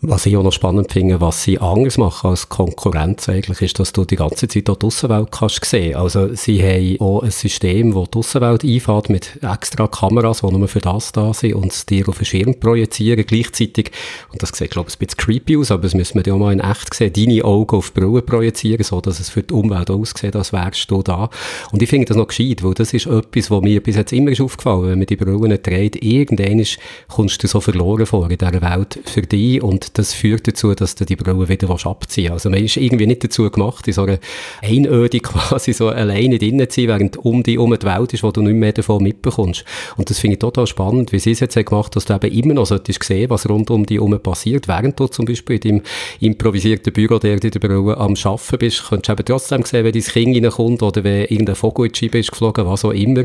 Was 0.00 0.26
ich 0.26 0.36
auch 0.36 0.44
noch 0.44 0.52
spannend 0.52 0.92
finde, 0.92 1.20
was 1.20 1.42
sie 1.42 1.58
anders 1.58 1.98
machen 1.98 2.30
als 2.30 2.48
Konkurrenz 2.48 3.28
eigentlich, 3.28 3.62
ist, 3.62 3.80
dass 3.80 3.92
du 3.92 4.04
die 4.04 4.14
ganze 4.14 4.46
Zeit 4.46 4.70
auch 4.70 4.76
die 4.76 4.86
Außenwelt 4.86 5.32
kannst 5.32 5.64
sehen. 5.64 5.96
Also 5.96 6.32
sie 6.36 6.62
haben 6.62 7.00
auch 7.00 7.24
ein 7.24 7.32
System, 7.32 7.92
das 7.92 8.08
die 8.08 8.18
Außenwelt 8.18 8.62
einfährt 8.62 9.10
mit 9.10 9.40
extra 9.42 9.88
Kameras, 9.88 10.42
die 10.42 10.52
nur 10.52 10.68
für 10.68 10.78
das 10.78 11.10
da 11.10 11.34
sind 11.34 11.54
und 11.54 11.72
es 11.72 11.84
dir 11.84 12.08
auf 12.08 12.18
den 12.18 12.26
Schirm 12.26 12.60
projizieren 12.60 13.26
gleichzeitig. 13.26 13.90
Und 14.30 14.40
das 14.40 14.50
sieht, 14.50 14.70
glaube 14.70 14.88
ich, 14.88 14.94
ein 14.94 15.04
bisschen 15.04 15.16
creepy 15.16 15.56
aus, 15.56 15.72
aber 15.72 15.82
das 15.82 15.94
müssen 15.94 16.14
wir 16.14 16.22
ja 16.24 16.34
auch 16.34 16.38
mal 16.38 16.52
in 16.52 16.60
echt 16.60 16.94
sehen. 16.94 17.12
Deine 17.12 17.44
Augen 17.44 17.76
auf 17.76 17.90
die 17.90 18.00
Brille 18.00 18.22
projizieren, 18.22 18.84
so 18.84 19.00
dass 19.00 19.18
es 19.18 19.30
für 19.30 19.42
die 19.42 19.52
Umwelt 19.52 19.90
aussieht, 19.90 20.36
als 20.36 20.52
wärst 20.52 20.88
du 20.92 21.02
da. 21.02 21.28
Und 21.72 21.82
ich 21.82 21.88
finde 21.88 22.06
das 22.06 22.16
noch 22.16 22.28
gescheit, 22.28 22.62
weil 22.62 22.74
das 22.74 22.94
ist 22.94 23.06
etwas, 23.06 23.50
was 23.50 23.62
mir 23.62 23.82
bis 23.82 23.96
jetzt 23.96 24.12
immer 24.12 24.30
ist 24.30 24.40
aufgefallen, 24.40 24.90
wenn 24.90 24.98
man 24.98 25.06
die 25.06 25.16
Brille 25.16 25.60
trägt, 25.60 26.04
irgendwann 26.04 26.64
kommst 27.08 27.42
du 27.42 27.48
so 27.48 27.60
verloren 27.60 28.06
vor 28.06 28.30
in 28.30 28.38
dieser 28.38 28.62
Welt 28.62 29.00
für 29.04 29.22
dich 29.22 29.60
und 29.60 29.87
das 29.92 30.12
führt 30.12 30.46
dazu, 30.46 30.74
dass 30.74 30.94
du 30.94 31.04
die 31.04 31.16
Brille 31.16 31.48
wieder 31.48 31.68
abziehen. 31.70 32.32
Also 32.32 32.50
man 32.50 32.62
ist 32.62 32.76
irgendwie 32.76 33.06
nicht 33.06 33.24
dazu 33.24 33.50
gemacht, 33.50 33.86
in 33.86 33.92
so 33.92 34.02
einer 34.02 34.18
Einöde 34.62 35.20
quasi 35.20 35.72
so 35.72 35.88
alleine 35.88 36.38
drinnen 36.38 36.68
zu 36.68 36.80
sein, 36.80 36.88
während 36.88 37.16
um 37.18 37.42
dich 37.42 37.58
um 37.58 37.76
die 37.76 37.86
Welt 37.86 38.14
ist, 38.14 38.22
wo 38.22 38.30
du 38.30 38.42
nicht 38.42 38.54
mehr 38.54 38.72
davon 38.72 39.02
mitbekommst. 39.02 39.64
Und 39.96 40.10
das 40.10 40.18
finde 40.18 40.34
ich 40.34 40.40
total 40.40 40.66
spannend, 40.66 41.12
wie 41.12 41.18
sie 41.18 41.32
es 41.32 41.40
jetzt 41.40 41.54
gemacht 41.54 41.72
haben, 41.72 41.94
dass 41.94 42.04
du 42.04 42.14
eben 42.14 42.32
immer 42.32 42.54
noch 42.54 42.66
solltest 42.66 43.02
sehen, 43.02 43.30
was 43.30 43.48
rund 43.48 43.70
um 43.70 43.86
dich 43.86 43.98
herum 43.98 44.18
passiert, 44.20 44.68
während 44.68 44.98
du 44.98 45.06
zum 45.06 45.24
Beispiel 45.24 45.56
in 45.56 45.60
deinem 45.60 45.82
improvisierten 46.20 46.92
Büro, 46.92 47.18
der 47.18 47.34
in 47.42 47.50
der 47.50 47.58
Brille 47.58 47.96
am 47.96 48.14
Arbeiten 48.14 48.58
bist, 48.58 48.88
könntest 48.88 49.08
du 49.08 49.12
eben 49.12 49.24
trotzdem 49.24 49.62
sehen, 49.64 49.84
wenn 49.84 49.92
dein 49.92 50.02
Kind 50.02 50.44
reinkommt 50.44 50.82
oder 50.82 51.04
wenn 51.04 51.22
irgendein 51.22 51.56
Vogel 51.56 51.86
in 51.86 51.92
die 51.92 52.18
ist 52.18 52.30
geflogen, 52.30 52.66
was 52.66 52.84
auch 52.84 52.92
immer. 52.92 53.24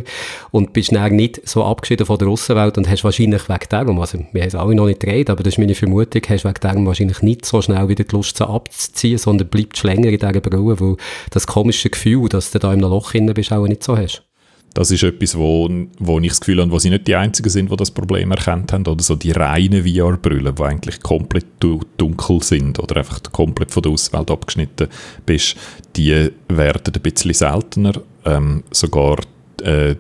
Und 0.52 0.74
bist 0.74 0.92
dann 0.92 1.16
nicht 1.16 1.48
so 1.48 1.64
abgeschieden 1.64 2.06
von 2.06 2.18
der 2.18 2.28
Außenwelt 2.28 2.78
und 2.78 2.90
hast 2.90 3.04
wahrscheinlich 3.04 3.50
wegen 3.50 3.66
darum, 3.70 4.00
also 4.00 4.20
wir 4.32 4.42
haben 4.42 4.48
es 4.48 4.56
alle 4.56 4.76
noch 4.76 4.86
nicht 4.86 5.00
geredet, 5.00 5.30
aber 5.30 5.44
das 5.44 5.54
ist 5.54 5.60
meine 5.60 5.76
Vermutung, 5.76 6.22
hast 6.28 6.46
darum 6.60 6.86
wahrscheinlich 6.86 7.22
nicht 7.22 7.46
so 7.46 7.62
schnell 7.62 7.88
wieder 7.90 8.04
die 8.04 8.16
Lust 8.16 8.42
abzuziehen, 8.42 9.18
sondern 9.18 9.48
bleibst 9.48 9.84
länger 9.84 10.10
in 10.10 10.20
dieser 10.20 10.42
Brille, 10.42 10.80
weil 10.80 10.98
das 11.32 11.48
komische 11.48 11.90
Gefühl, 11.90 12.30
dass 12.30 12.52
du 12.52 12.60
da 12.60 12.74
in 12.74 12.84
einem 12.84 12.92
Loch 12.92 13.12
drin 13.12 13.32
bist, 13.34 13.52
auch 13.52 13.68
nicht 13.68 13.84
so 13.84 13.98
hast. 13.98 14.24
Das 14.74 14.90
ist 14.90 15.04
etwas, 15.04 15.38
wo, 15.38 15.70
wo 16.00 16.20
ich 16.20 16.30
das 16.30 16.42
Gefühl 16.42 16.60
habe, 16.60 16.72
wo 16.72 16.80
sie 16.80 16.90
nicht 16.90 17.08
die 17.08 17.16
Einzigen 17.16 17.50
sind, 17.50 17.72
die 17.72 17.76
das 17.76 17.92
Problem 17.92 18.32
erkannt 18.32 18.74
haben, 18.74 18.88
oder 18.88 19.04
so 19.04 19.16
die 19.16 19.32
reinen 19.32 19.86
VR-Brüllen, 19.86 20.56
die 20.56 20.64
eigentlich 20.64 21.00
komplett 21.02 21.46
dunkel 21.60 22.42
sind 22.42 22.80
oder 22.80 22.98
einfach 22.98 23.22
komplett 23.32 23.72
von 23.72 23.84
der 23.84 23.92
Außenwelt 23.92 24.32
abgeschnitten 24.32 24.88
bist, 25.26 25.56
die 25.96 26.32
werden 26.48 26.94
ein 26.94 27.02
bisschen 27.02 27.34
seltener. 27.34 27.94
Ähm, 28.26 28.64
sogar 28.72 29.18
äh, 29.62 29.96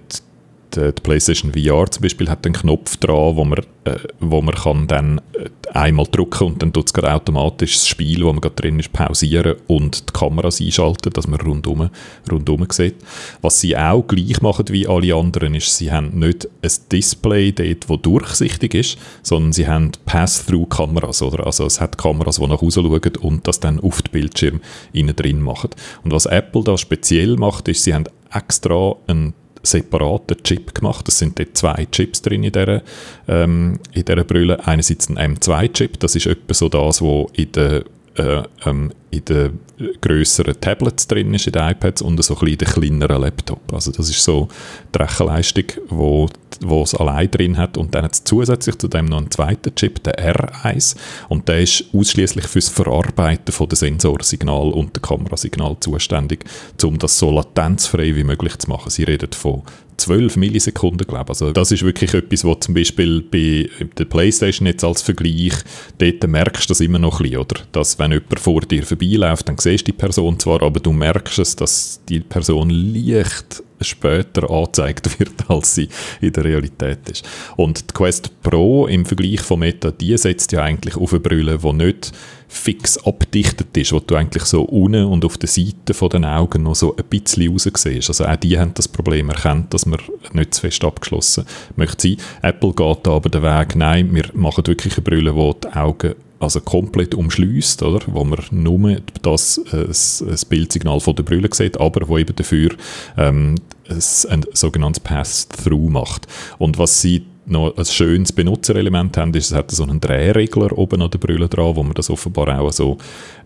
die, 0.76 0.92
die, 0.92 1.02
PlayStation 1.04 1.54
VR 1.54 1.92
zum 1.92 2.02
Beispiel 2.02 2.30
hat 2.30 2.44
einen 2.46 2.56
Knopf 2.56 2.98
dran, 2.98 3.36
wo 3.36 3.46
man, 3.46 3.60
äh, 3.84 3.98
wo 4.20 4.42
man 4.42 4.56
kann 4.56 4.88
dann 4.88 5.22
äh, 5.34 5.50
einmal 5.74 6.06
drücken 6.10 6.48
und 6.48 6.62
dann 6.62 6.72
tut 6.72 6.96
es 6.96 7.04
automatisch 7.04 7.74
das 7.74 7.88
Spiel, 7.88 8.24
wo 8.24 8.32
man 8.32 8.42
gerade 8.42 8.56
drin 8.56 8.80
ist, 8.80 8.94
pausieren 8.94 9.56
und 9.68 10.10
die 10.10 10.14
Kameras 10.14 10.62
einschalten, 10.62 11.12
dass 11.12 11.28
man 11.28 11.42
rundum, 11.42 11.90
rundum 12.32 12.66
sieht. 12.70 12.96
Was 13.42 13.60
sie 13.60 13.76
auch 13.76 14.04
gleich 14.04 14.42
machen 14.42 14.66
wie 14.70 14.88
alle 14.88 15.16
anderen, 15.16 15.56
ist, 15.56 15.76
sie 15.78 15.92
haben 15.92 16.20
nicht 16.20 16.48
ein 16.62 16.72
Display 16.92 17.52
dort, 17.52 17.90
das 17.90 18.02
durchsichtig 18.02 18.74
ist, 18.76 18.98
sondern 19.24 19.54
sie 19.54 19.68
haben 19.68 19.92
Pass-Through-Kameras? 20.06 21.24
Also 21.24 21.66
es 21.66 21.82
hat 21.82 21.98
Kameras, 21.98 22.38
die 22.38 22.48
nach 22.48 22.62
Hause 22.62 22.82
schauen 22.82 23.16
und 23.22 23.48
das 23.48 23.60
dann 23.60 23.80
auf 23.80 24.02
den 24.02 24.12
Bildschirm 24.12 24.62
innen 24.94 25.16
drin 25.16 25.42
machen. 25.42 25.72
Und 26.04 26.14
was 26.14 26.26
Apple 26.26 26.64
da 26.64 26.78
speziell 26.78 27.36
macht, 27.36 27.68
ist, 27.68 27.84
sie 27.84 27.94
haben 27.94 28.06
extra 28.32 28.96
einen 29.08 29.34
separaten 29.64 30.44
Chip 30.44 30.76
gemacht. 30.76 31.08
Es 31.08 31.20
sind 31.20 31.40
dort 31.40 31.58
zwei 31.58 31.88
Chips 31.92 32.22
drin 32.22 32.44
in 32.44 32.52
dieser, 32.52 32.82
ähm, 33.28 33.80
in 33.94 34.06
dieser 34.06 34.24
Brille. 34.24 34.66
Einerseits 34.68 35.10
ein 35.10 35.38
M2-Chip, 35.38 36.00
das 36.00 36.16
ist 36.16 36.28
etwa 36.28 36.54
so 36.54 36.70
das, 36.70 37.02
was 37.02 37.28
in 37.34 37.52
der 37.54 37.84
äh, 38.16 38.44
ähm, 38.66 38.92
in 39.10 39.26
den 39.26 39.60
grösseren 40.02 40.60
Tablets 40.60 41.08
drin 41.08 41.34
ist, 41.34 41.48
in 41.48 41.54
den 41.54 41.68
iPads 41.68 42.02
und 42.02 42.24
so 42.24 42.36
ein 42.36 42.40
bisschen 42.40 42.54
in 42.54 42.58
den 42.58 42.68
kleineren 42.68 43.22
Laptop. 43.22 43.74
Also 43.74 43.92
das 43.92 44.10
ist 44.10 44.24
so 44.24 44.48
die 44.94 45.00
Rechenleistung, 45.00 45.66
wo, 45.90 46.30
wo 46.62 46.84
es 46.84 46.96
allein 46.96 47.30
drin 47.30 47.58
hat 47.58 47.78
und 47.78 47.94
dann 47.96 48.06
hat 48.06 48.14
es 48.14 48.24
zusätzlich 48.24 48.78
zu 48.78 48.88
dem 48.88 49.06
noch 49.06 49.18
einen 49.18 49.32
zweiten 49.32 49.74
Chip, 49.76 50.04
der 50.04 50.36
R1 50.36 50.96
und 51.30 51.48
der 51.48 51.62
ist 51.62 51.86
ausschließlich 51.94 52.48
fürs 52.48 52.70
Verarbeiten 52.70 53.52
von 53.52 53.70
der 53.70 53.78
Sensorsignal 53.78 54.72
und 54.72 54.96
der 54.96 55.02
Kamerasignal 55.02 55.78
zuständig, 55.80 56.46
um 56.84 57.00
das 57.00 57.18
so 57.18 57.32
latenzfrei 57.32 58.16
wie 58.16 58.24
möglich 58.24 58.58
zu 58.58 58.70
machen. 58.70 58.90
Sie 58.90 59.04
reden 59.04 59.32
von 59.34 59.64
12 59.98 60.38
Millisekunden, 60.38 61.08
glaube 61.08 61.26
ich. 61.26 61.30
Also 61.30 61.52
das 61.52 61.72
ist 61.72 61.84
wirklich 61.84 62.14
etwas, 62.14 62.44
was 62.44 62.60
zum 62.62 62.74
Beispiel 62.74 63.22
bei 63.22 63.70
der 63.98 64.06
Playstation 64.06 64.68
jetzt 64.68 64.84
als 64.84 65.02
Vergleich, 65.02 65.54
dort 65.98 66.28
merkst 66.28 66.70
du 66.70 66.72
das 66.72 66.82
immer 66.82 67.00
noch 67.00 67.20
ein 67.20 67.24
bisschen, 67.24 67.40
oder? 67.40 67.62
Dass 67.72 68.00
wenn 68.00 68.12
jemand 68.12 68.40
vor 68.40 68.62
dir 68.62 68.84
vorbeiläuft, 68.84 69.48
dann 69.48 69.58
siehst 69.58 69.88
du 69.88 69.92
die 69.92 69.98
Person 69.98 70.40
zwar, 70.40 70.62
aber 70.62 70.80
du 70.80 70.92
merkst 70.92 71.40
es, 71.40 71.56
dass 71.56 72.02
die 72.10 72.20
Person 72.20 72.70
leicht 72.70 73.64
später 73.82 74.50
angezeigt 74.50 75.20
wird, 75.20 75.50
als 75.50 75.76
sie 75.76 75.90
in 76.22 76.34
der 76.34 76.44
Realität 76.44 77.10
ist. 77.10 77.26
Und 77.56 77.90
die 77.90 77.94
Quest 77.94 78.42
Pro 78.42 78.88
im 78.88 79.06
Vergleich 79.06 79.42
von 79.42 79.60
Meta, 79.60 79.92
die 79.92 80.18
setzt 80.18 80.52
ja 80.52 80.64
eigentlich 80.64 80.96
auf 80.96 81.14
eine 81.14 81.20
Brille, 81.20 81.58
die 81.58 81.74
nicht 81.74 82.12
fix 82.54 83.00
abdichtet 83.04 83.76
ist, 83.76 83.94
wo 83.94 84.00
du 84.00 84.16
eigentlich 84.16 84.44
so 84.44 84.62
unten 84.62 85.06
und 85.06 85.26
auf 85.26 85.38
der 85.38 85.50
Seite 85.50 85.94
von 85.94 86.10
den 86.10 86.24
Augen 86.24 86.64
noch 86.64 86.76
so 86.76 86.96
ein 86.96 87.04
bisschen 87.06 87.52
raus 87.52 87.68
siehst. 87.76 88.10
Also 88.10 88.26
auch 88.26 88.36
die 88.36 88.60
haben 88.60 88.74
das 88.76 88.88
Problem 88.88 89.30
erkannt, 89.30 89.74
dass 89.74 89.88
man 89.88 90.00
nicht 90.34 90.54
zu 90.54 90.62
fest 90.62 90.84
abgeschlossen 90.84 91.46
möchte 91.76 92.10
sein. 92.10 92.18
Apple 92.44 92.74
geht 92.74 93.00
da 93.04 93.12
aber 93.12 93.30
den 93.30 93.42
Weg, 93.42 93.76
nein, 93.76 94.14
wir 94.14 94.26
machen 94.34 94.68
wirklich 94.68 94.94
eine 94.94 95.04
Brille, 95.04 95.36
wo 95.36 95.54
die 95.54 95.68
Augen 95.70 96.14
also 96.44 96.60
komplett 96.62 97.16
umschließt, 97.16 97.84
oder? 97.84 98.02
wo 98.08 98.24
man 98.24 98.40
nur 98.52 98.98
das, 99.22 99.58
äh, 99.72 99.88
das, 99.88 100.24
das 100.28 100.46
Bildsignal 100.46 101.00
von 101.00 101.16
der 101.16 101.24
Brille 101.24 101.50
sieht, 101.52 101.80
aber 101.80 102.08
wo 102.08 102.18
eben 102.18 102.36
dafür 102.36 102.72
ähm, 103.18 103.56
ein 103.90 104.46
sogenanntes 104.54 105.02
Pass-Through 105.02 105.90
macht. 105.90 106.28
Und 106.58 106.78
was 106.78 107.02
sie 107.02 107.26
noch 107.46 107.76
ein 107.78 107.86
schönes 107.86 108.32
Benutzerelement 108.32 109.18
haben, 109.18 109.34
ist, 109.34 109.52
es 109.52 109.58
hat 109.58 109.72
so 109.72 109.84
einen 109.84 110.00
Drehregler 110.00 110.78
oben 110.78 111.02
an 111.02 111.12
der 111.12 111.20
Brille 111.20 111.50
dran, 111.50 111.76
wo 111.76 111.84
man 111.84 111.94
das 111.94 112.10
offenbar 112.10 112.60
auch 112.60 112.72
so 112.72 112.98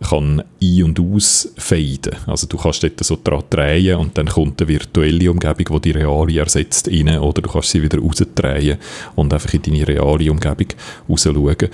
kann 0.07 0.43
ein- 0.61 0.83
und 0.83 0.99
ausfaden. 0.99 2.15
Also 2.27 2.47
du 2.47 2.57
kannst 2.57 2.83
dort 2.83 3.03
so 3.03 3.17
dran 3.21 3.43
drehen 3.49 3.97
und 3.97 4.17
dann 4.17 4.27
kommt 4.27 4.61
eine 4.61 4.67
virtuelle 4.67 5.31
Umgebung, 5.31 5.81
die 5.81 5.91
die 5.91 5.99
reale 5.99 6.39
ersetzt, 6.39 6.89
rein, 6.89 7.17
oder 7.19 7.41
du 7.41 7.49
kannst 7.49 7.71
sie 7.71 7.81
wieder 7.81 7.99
rausdrehen 7.99 8.77
und 9.15 9.33
einfach 9.33 9.53
in 9.53 9.61
deine 9.63 9.87
reale 9.87 10.31
Umgebung 10.31 10.67
rausschauen 11.09 11.69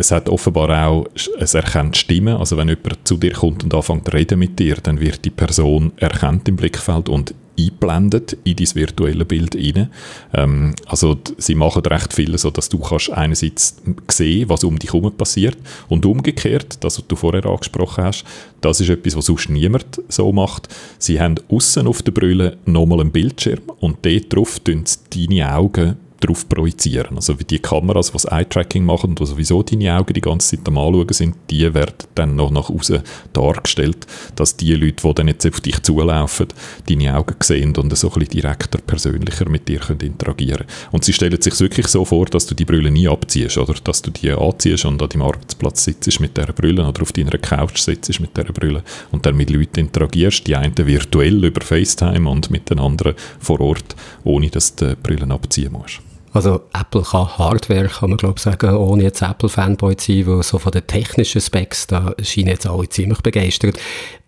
es 0.00 0.10
hat 0.10 0.28
offenbar 0.28 0.88
auch, 0.88 1.06
es 1.38 1.54
erkennt 1.54 1.96
Stimmen, 1.96 2.36
also 2.36 2.56
wenn 2.56 2.68
jemand 2.68 3.06
zu 3.06 3.16
dir 3.18 3.32
kommt 3.32 3.62
und 3.64 3.74
anfängt 3.74 4.06
zu 4.06 4.12
reden 4.12 4.38
mit 4.38 4.58
dir, 4.58 4.76
dann 4.76 4.98
wird 4.98 5.24
die 5.24 5.30
Person 5.30 5.92
erkannt 5.98 6.48
im 6.48 6.56
Blickfeld 6.56 7.08
und 7.08 7.34
eingeblendet 7.58 8.38
in 8.44 8.56
dein 8.56 8.74
virtuelle 8.74 9.26
Bild 9.26 9.54
rein. 9.54 9.90
Ähm, 10.32 10.74
also 10.86 11.18
sie 11.36 11.54
machen 11.54 11.82
recht 11.84 12.14
viel, 12.14 12.36
so 12.38 12.50
dass 12.50 12.70
du 12.70 12.78
kannst 12.78 13.10
einerseits 13.10 13.76
sehen, 14.08 14.48
was 14.48 14.64
um 14.64 14.78
dich 14.78 14.92
herum 14.92 15.12
passiert 15.12 15.58
und 15.88 16.06
umgekehrt, 16.06 16.82
das, 16.82 16.98
was 16.98 17.06
du 17.06 17.16
vorher 17.16 17.44
angesprochen 17.44 18.04
hast, 18.04 18.24
das 18.62 18.80
ist 18.80 18.88
etwas, 18.88 19.16
was 19.16 19.26
sonst 19.26 19.50
niemand 19.50 20.00
so 20.08 20.32
macht. 20.32 20.68
Sie 20.98 21.20
haben 21.20 21.34
außen 21.50 21.86
auf 21.86 22.02
der 22.02 22.12
Brille 22.12 22.56
nochmal 22.64 23.00
einen 23.00 23.12
Bildschirm 23.12 23.60
und 23.80 23.98
dort 24.04 24.34
drauf 24.34 24.60
deine 24.64 25.54
Augen 25.54 25.96
drauf 26.20 26.48
projizieren. 26.48 27.16
Also 27.16 27.38
wie 27.38 27.44
die 27.44 27.58
Kameras, 27.58 28.08
die 28.08 28.12
das 28.12 28.24
Eye-Tracking 28.26 28.84
machen 28.84 29.10
und 29.10 29.26
sowieso 29.26 29.62
deine 29.62 29.96
Augen 29.96 30.14
die 30.14 30.20
ganze 30.20 30.56
Zeit 30.56 30.68
am 30.68 30.78
Anschauen 30.78 31.12
sind, 31.12 31.36
die 31.50 31.72
werden 31.74 31.94
dann 32.14 32.36
noch 32.36 32.50
nach 32.50 32.70
außen 32.70 33.02
dargestellt, 33.32 34.06
dass 34.36 34.56
die 34.56 34.74
Leute, 34.74 35.08
die 35.08 35.14
dann 35.14 35.28
jetzt 35.28 35.46
auf 35.46 35.60
dich 35.60 35.82
zulaufen, 35.82 36.48
deine 36.88 37.16
Augen 37.16 37.36
sehen 37.42 37.74
und 37.76 37.96
so 37.96 38.08
ein 38.08 38.14
bisschen 38.14 38.28
direkter, 38.28 38.78
persönlicher 38.78 39.48
mit 39.48 39.68
dir 39.68 39.80
können 39.80 40.00
interagieren 40.00 40.66
Und 40.92 41.04
sie 41.04 41.12
stellen 41.12 41.40
sich 41.40 41.58
wirklich 41.60 41.88
so 41.88 42.04
vor, 42.04 42.26
dass 42.26 42.46
du 42.46 42.54
die 42.54 42.64
Brille 42.64 42.90
nie 42.90 43.08
abziehst, 43.08 43.58
oder? 43.58 43.74
Dass 43.82 44.02
du 44.02 44.10
die 44.10 44.30
anziehst 44.30 44.84
und 44.84 45.02
an 45.02 45.08
deinem 45.08 45.22
Arbeitsplatz 45.22 45.84
sitzt 45.84 46.20
mit 46.20 46.36
dieser 46.36 46.52
Brille 46.52 46.86
oder 46.86 47.02
auf 47.02 47.12
deiner 47.12 47.38
Couch 47.38 47.78
sitzt 47.78 48.20
mit 48.20 48.36
dieser 48.36 48.52
Brille 48.52 48.82
und 49.10 49.24
dann 49.26 49.36
mit 49.36 49.50
Leuten 49.50 49.80
interagierst, 49.80 50.46
die 50.46 50.56
einen 50.56 50.76
virtuell 50.76 51.44
über 51.44 51.60
FaceTime 51.60 52.28
und 52.28 52.50
mit 52.50 52.70
den 52.70 52.78
anderen 52.78 53.14
vor 53.38 53.60
Ort, 53.60 53.96
ohne 54.24 54.50
dass 54.50 54.74
du 54.74 54.88
die 54.88 54.96
Brillen 54.96 55.32
abziehen 55.32 55.72
musst. 55.72 56.00
Also 56.32 56.60
Apple 56.72 57.02
kann 57.02 57.38
Hardware, 57.38 57.88
kann 57.88 58.10
man 58.10 58.16
glaube 58.16 58.34
ich 58.36 58.42
sagen, 58.42 58.76
ohne 58.76 59.02
jetzt 59.02 59.20
Apple-Fanboy 59.20 59.96
zu 59.96 60.12
sein, 60.12 60.26
weil 60.26 60.42
so 60.44 60.58
von 60.58 60.70
den 60.70 60.86
technischen 60.86 61.40
Specs, 61.40 61.88
da 61.88 62.14
scheinen 62.22 62.48
jetzt 62.48 62.66
alle 62.66 62.88
ziemlich 62.88 63.20
begeistert. 63.20 63.78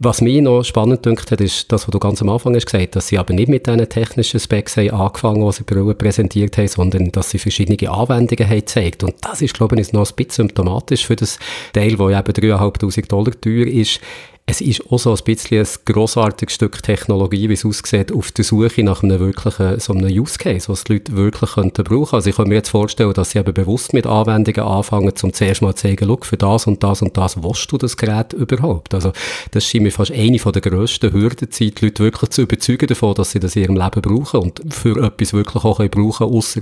Was 0.00 0.20
mich 0.20 0.40
noch 0.40 0.64
spannend 0.64 1.06
dünkt 1.06 1.30
hat, 1.30 1.40
ist 1.40 1.70
das, 1.70 1.86
was 1.86 1.92
du 1.92 2.00
ganz 2.00 2.20
am 2.20 2.28
Anfang 2.28 2.56
hast 2.56 2.66
gesagt, 2.66 2.96
dass 2.96 3.06
sie 3.06 3.18
aber 3.18 3.32
nicht 3.34 3.48
mit 3.48 3.68
diesen 3.68 3.88
technischen 3.88 4.40
Specs 4.40 4.76
haben 4.76 4.90
angefangen, 4.90 5.46
die 5.46 5.52
sie 5.52 5.62
Brille 5.62 5.94
präsentiert 5.94 6.58
haben, 6.58 6.66
sondern 6.66 7.12
dass 7.12 7.30
sie 7.30 7.38
verschiedene 7.38 7.88
Anwendungen 7.88 8.48
haben 8.48 8.58
gezeigt. 8.58 9.04
Und 9.04 9.14
das 9.20 9.40
ist, 9.40 9.54
glaube 9.54 9.80
ich, 9.80 9.92
noch 9.92 10.08
ein 10.08 10.16
bisschen 10.16 10.48
symptomatisch 10.48 11.06
für 11.06 11.14
das 11.14 11.38
Teil, 11.72 11.96
das 11.96 12.00
eben 12.00 12.56
3'500 12.56 13.06
Dollar 13.06 13.40
teuer 13.40 13.66
ist 13.66 14.00
es 14.44 14.60
ist 14.60 14.90
auch 14.90 14.98
so 14.98 15.14
ein 15.14 15.24
bisschen 15.24 15.64
ein 15.64 15.68
grossartiges 15.84 16.56
Stück 16.56 16.82
Technologie, 16.82 17.48
wie 17.48 17.54
es 17.54 17.64
aussieht, 17.64 18.12
auf 18.12 18.32
der 18.32 18.44
Suche 18.44 18.82
nach 18.82 19.02
einem 19.02 19.20
wirklichen, 19.20 19.78
so 19.78 19.92
einem 19.92 20.10
Use 20.10 20.36
Case, 20.36 20.68
was 20.68 20.84
die 20.84 20.94
Leute 20.94 21.16
wirklich 21.16 21.52
könnten 21.52 21.84
brauchen. 21.84 22.16
Also 22.16 22.30
ich 22.30 22.36
kann 22.36 22.48
mir 22.48 22.56
jetzt 22.56 22.70
vorstellen, 22.70 23.12
dass 23.12 23.30
sie 23.30 23.38
eben 23.38 23.54
bewusst 23.54 23.92
mit 23.92 24.04
Anwendungen 24.04 24.68
anfangen, 24.68 25.12
um 25.22 25.32
zuerst 25.32 25.62
mal 25.62 25.74
zu 25.76 25.86
sagen, 25.86 26.06
look, 26.06 26.26
für 26.26 26.36
das 26.36 26.66
und 26.66 26.82
das 26.82 27.02
und 27.02 27.16
das 27.16 27.40
willst 27.42 27.70
du 27.70 27.78
das 27.78 27.96
Gerät 27.96 28.32
überhaupt? 28.32 28.94
Also 28.94 29.12
das 29.52 29.64
scheint 29.64 29.84
mir 29.84 29.92
fast 29.92 30.10
eine 30.10 30.36
der 30.36 30.62
grössten 30.62 31.12
Hürden 31.12 31.50
zu 31.50 31.64
sein, 31.64 31.74
die 31.78 31.84
Leute 31.84 32.02
wirklich 32.02 32.30
zu 32.30 32.42
überzeugen 32.42 32.88
davon, 32.88 33.14
dass 33.14 33.30
sie 33.30 33.40
das 33.40 33.54
in 33.54 33.62
ihrem 33.62 33.76
Leben 33.76 34.02
brauchen 34.02 34.40
und 34.40 34.60
für 34.74 35.02
etwas 35.04 35.32
wirklich 35.32 35.64
auch 35.64 35.78
brauchen 35.78 35.88
können, 35.88 36.34
ausser 36.34 36.60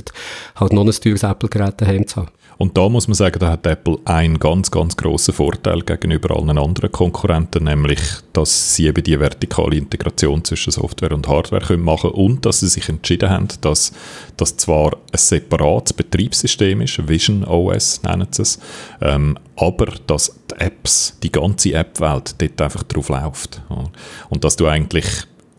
halt 0.55 0.73
noch 0.75 0.85
ein 0.85 0.93
teures 0.93 1.23
Apple-Gerät 1.23 1.81
daheim 1.81 2.07
zu 2.07 2.17
haben. 2.17 2.29
Und 2.61 2.77
da 2.77 2.91
muss 2.91 3.09
man 3.09 3.15
sagen, 3.15 3.39
da 3.39 3.53
hat 3.53 3.67
Apple 3.67 3.97
einen 4.05 4.39
ganz, 4.39 4.71
ganz 4.71 4.95
grossen 4.95 5.33
Vorteil 5.33 5.81
gegenüber 5.81 6.37
allen 6.37 6.59
anderen 6.59 6.93
Konkurrenten, 6.93 7.65
nämlich, 7.65 7.99
dass 8.35 8.75
sie 8.75 8.87
eben 8.87 9.03
die 9.03 9.19
vertikale 9.19 9.79
Integration 9.79 10.45
zwischen 10.45 10.71
Software 10.71 11.13
und 11.13 11.27
Hardware 11.27 11.65
können 11.65 11.83
machen 11.83 12.11
und 12.11 12.45
dass 12.45 12.61
sie 12.61 12.69
sich 12.69 12.91
entschieden 12.91 13.31
haben, 13.31 13.49
dass 13.63 13.93
das 14.37 14.59
zwar 14.59 14.93
ein 14.93 15.17
separates 15.17 15.95
Betriebssystem 15.95 16.83
ist, 16.83 17.09
Vision 17.09 17.47
OS 17.47 18.03
nennen 18.03 18.29
sie 18.31 18.43
es, 18.43 18.59
ähm, 19.01 19.39
aber 19.57 19.87
dass 20.07 20.39
die 20.51 20.61
Apps, 20.61 21.17
die 21.23 21.33
ganze 21.33 21.73
App-Welt 21.73 22.35
dort 22.37 22.61
einfach 22.61 22.83
drauf 22.83 23.09
läuft. 23.09 23.63
Und 24.29 24.45
dass 24.45 24.57
du 24.57 24.67
eigentlich 24.67 25.07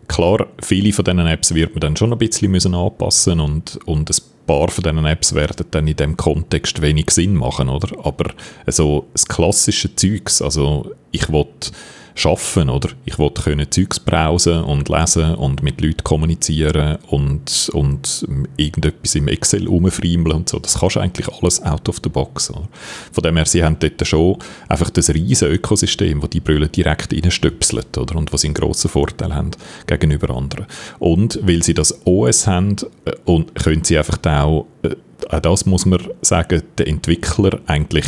klar, 0.07 0.45
viele 0.61 0.93
von 0.93 1.03
diesen 1.03 1.25
Apps 1.25 1.55
wird 1.55 1.71
man 1.71 1.79
dann 1.79 1.97
schon 1.97 2.11
ein 2.11 2.19
bisschen 2.19 2.51
müssen 2.51 2.75
anpassen 2.75 3.39
und, 3.39 3.79
und 3.85 4.07
ein 4.11 4.30
paar 4.51 4.69
von 4.69 4.83
diesen 4.83 5.05
Apps 5.05 5.33
werden 5.33 5.65
dann 5.71 5.87
in 5.87 5.95
dem 5.95 6.17
Kontext 6.17 6.81
wenig 6.81 7.09
Sinn 7.11 7.35
machen, 7.35 7.69
oder? 7.69 7.87
Aber 8.03 8.31
so 8.67 9.07
das 9.13 9.25
klassische 9.25 9.95
Zeugs, 9.95 10.41
also 10.41 10.91
ich 11.11 11.31
wollte 11.31 11.71
schaffen, 12.15 12.69
oder? 12.69 12.89
Ich 13.05 13.17
wollte 13.19 13.41
können 13.41 13.69
Zeugs 13.71 13.99
browsen 13.99 14.63
und 14.63 14.89
lesen 14.89 15.35
und 15.35 15.63
mit 15.63 15.81
Leuten 15.81 16.03
kommunizieren 16.03 16.97
und, 17.07 17.69
und 17.73 18.27
irgendetwas 18.57 19.15
im 19.15 19.27
Excel 19.27 19.67
umfriemeln 19.67 20.35
und 20.35 20.49
so. 20.49 20.59
Das 20.59 20.79
kannst 20.79 20.95
du 20.95 20.99
eigentlich 20.99 21.27
alles 21.27 21.61
out 21.63 21.87
of 21.89 21.99
the 22.03 22.09
box. 22.09 22.49
Oder? 22.51 22.67
Von 23.11 23.23
dem 23.23 23.37
her, 23.37 23.45
sie 23.45 23.63
haben 23.63 23.77
dort 23.79 24.05
schon 24.05 24.37
einfach 24.67 24.89
das 24.89 25.09
riesige 25.09 25.51
Ökosystem, 25.51 26.21
wo 26.21 26.27
die 26.27 26.39
Brille 26.39 26.67
direkt 26.67 27.13
reinstöpselt, 27.13 27.97
oder? 27.97 28.15
Und 28.15 28.33
was 28.33 28.43
einen 28.45 28.53
grossen 28.53 28.89
Vorteil 28.89 29.33
haben 29.33 29.51
gegenüber 29.87 30.35
anderen. 30.35 30.65
Und 30.99 31.39
weil 31.43 31.63
sie 31.63 31.73
das 31.73 32.05
OS 32.05 32.47
haben, 32.47 32.75
äh, 33.05 33.11
und 33.25 33.55
können 33.55 33.83
sie 33.83 33.97
einfach 33.97 34.19
auch, 34.25 34.67
äh, 34.83 34.95
auch 35.29 35.39
das 35.39 35.65
muss 35.65 35.85
man 35.85 35.99
sagen, 36.21 36.63
der 36.77 36.87
Entwickler 36.87 37.59
eigentlich 37.67 38.05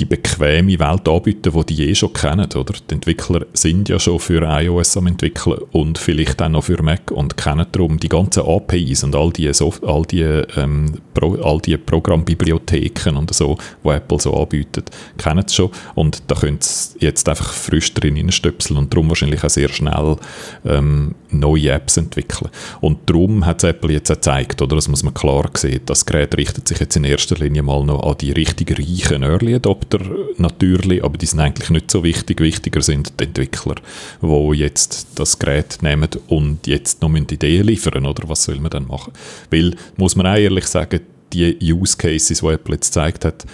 die 0.00 0.06
bequeme 0.06 0.78
Welt 0.78 1.08
anbieten, 1.08 1.52
die 1.52 1.74
die 1.74 1.90
eh 1.90 1.94
schon 1.94 2.12
kennen. 2.12 2.48
Oder? 2.54 2.74
Die 2.88 2.94
Entwickler 2.94 3.44
sind 3.52 3.88
ja 3.88 3.98
schon 3.98 4.18
für 4.18 4.42
iOS 4.42 4.96
am 4.96 5.06
entwickeln 5.06 5.60
und 5.72 5.98
vielleicht 5.98 6.40
auch 6.40 6.48
noch 6.48 6.64
für 6.64 6.82
Mac 6.82 7.10
und 7.10 7.36
kennen 7.36 7.66
darum 7.70 8.00
die 8.00 8.08
ganzen 8.08 8.44
APIs 8.44 9.04
und 9.04 9.14
all 9.14 9.30
die, 9.30 9.52
Soft 9.52 9.84
all 9.84 10.02
die, 10.02 10.22
ähm, 10.22 11.00
Pro 11.12 11.34
all 11.34 11.60
die 11.60 11.76
Programmbibliotheken 11.76 13.16
und 13.16 13.32
so, 13.34 13.58
die 13.84 13.88
Apple 13.88 14.20
so 14.20 14.34
anbietet, 14.34 14.90
kennen 15.18 15.46
sie 15.46 15.54
schon 15.54 15.70
und 15.94 16.22
da 16.28 16.34
können 16.34 16.58
sie 16.60 16.98
jetzt 17.00 17.28
einfach 17.28 17.52
frisch 17.52 17.92
drin 17.92 18.32
stöpseln 18.32 18.78
und 18.78 18.92
darum 18.92 19.08
wahrscheinlich 19.08 19.44
auch 19.44 19.50
sehr 19.50 19.68
schnell 19.68 20.16
ähm, 20.64 21.14
neue 21.32 21.70
Apps 21.70 21.96
entwickeln. 21.96 22.50
Und 22.80 23.08
darum 23.08 23.46
hat 23.46 23.64
Apple 23.64 23.92
jetzt 23.92 24.08
gezeigt, 24.08 24.60
oder, 24.62 24.76
das 24.76 24.88
muss 24.88 25.02
man 25.02 25.14
klar 25.14 25.50
sehen, 25.54 25.80
das 25.86 26.06
Gerät 26.06 26.36
richtet 26.36 26.68
sich 26.68 26.78
jetzt 26.78 26.96
in 26.96 27.04
erster 27.04 27.36
Linie 27.36 27.62
mal 27.62 27.84
noch 27.84 28.02
an 28.02 28.16
die 28.18 28.32
richtig 28.32 28.78
reichen 28.78 29.22
Early 29.22 29.54
Adopter 29.54 30.00
natürlich, 30.36 31.04
aber 31.04 31.18
die 31.18 31.26
sind 31.26 31.40
eigentlich 31.40 31.70
nicht 31.70 31.90
so 31.90 32.02
wichtig. 32.04 32.40
Wichtiger 32.40 32.82
sind 32.82 33.12
die 33.18 33.24
Entwickler, 33.24 33.76
die 34.22 34.56
jetzt 34.56 35.08
das 35.16 35.38
Gerät 35.38 35.78
nehmen 35.82 36.08
und 36.28 36.66
jetzt 36.66 37.02
noch 37.02 37.14
Ideen 37.14 37.66
liefern, 37.66 38.06
oder 38.06 38.28
was 38.28 38.44
soll 38.44 38.60
man 38.60 38.70
dann 38.70 38.86
machen? 38.86 39.12
Weil, 39.50 39.74
muss 39.96 40.16
man 40.16 40.26
auch 40.26 40.36
ehrlich 40.36 40.66
sagen, 40.66 41.00
die 41.32 41.56
Use 41.62 41.96
Cases, 41.96 42.40
die 42.40 42.46
Apple 42.46 42.74
jetzt 42.74 42.88
gezeigt 42.88 43.24
hat, 43.24 43.46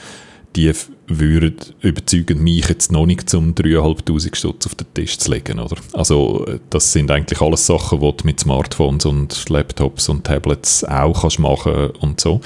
die 0.57 0.73
würden 1.07 1.57
überzeugen 1.83 2.43
mich 2.43 2.69
jetzt 2.69 2.91
noch 2.91 3.07
nicht 3.07 3.29
zum 3.29 3.55
3'500 3.55 4.35
Stutz 4.35 4.67
auf 4.67 4.75
den 4.75 4.93
Tisch 4.95 5.19
zu 5.19 5.31
legen, 5.31 5.61
oder? 5.61 5.77
Also 5.93 6.47
das 6.71 6.93
sind 6.93 7.11
eigentlich 7.11 7.41
alles 7.41 7.67
Sachen, 7.67 8.01
die 8.01 8.17
du 8.17 8.25
mit 8.25 8.41
Smartphones 8.41 9.05
und 9.05 9.49
Laptops 9.49 10.09
und 10.09 10.25
Tablets 10.25 10.83
auch 10.85 11.21
kannst 11.21 11.39
machen 11.39 11.91
und 12.01 12.21
so 12.21 12.41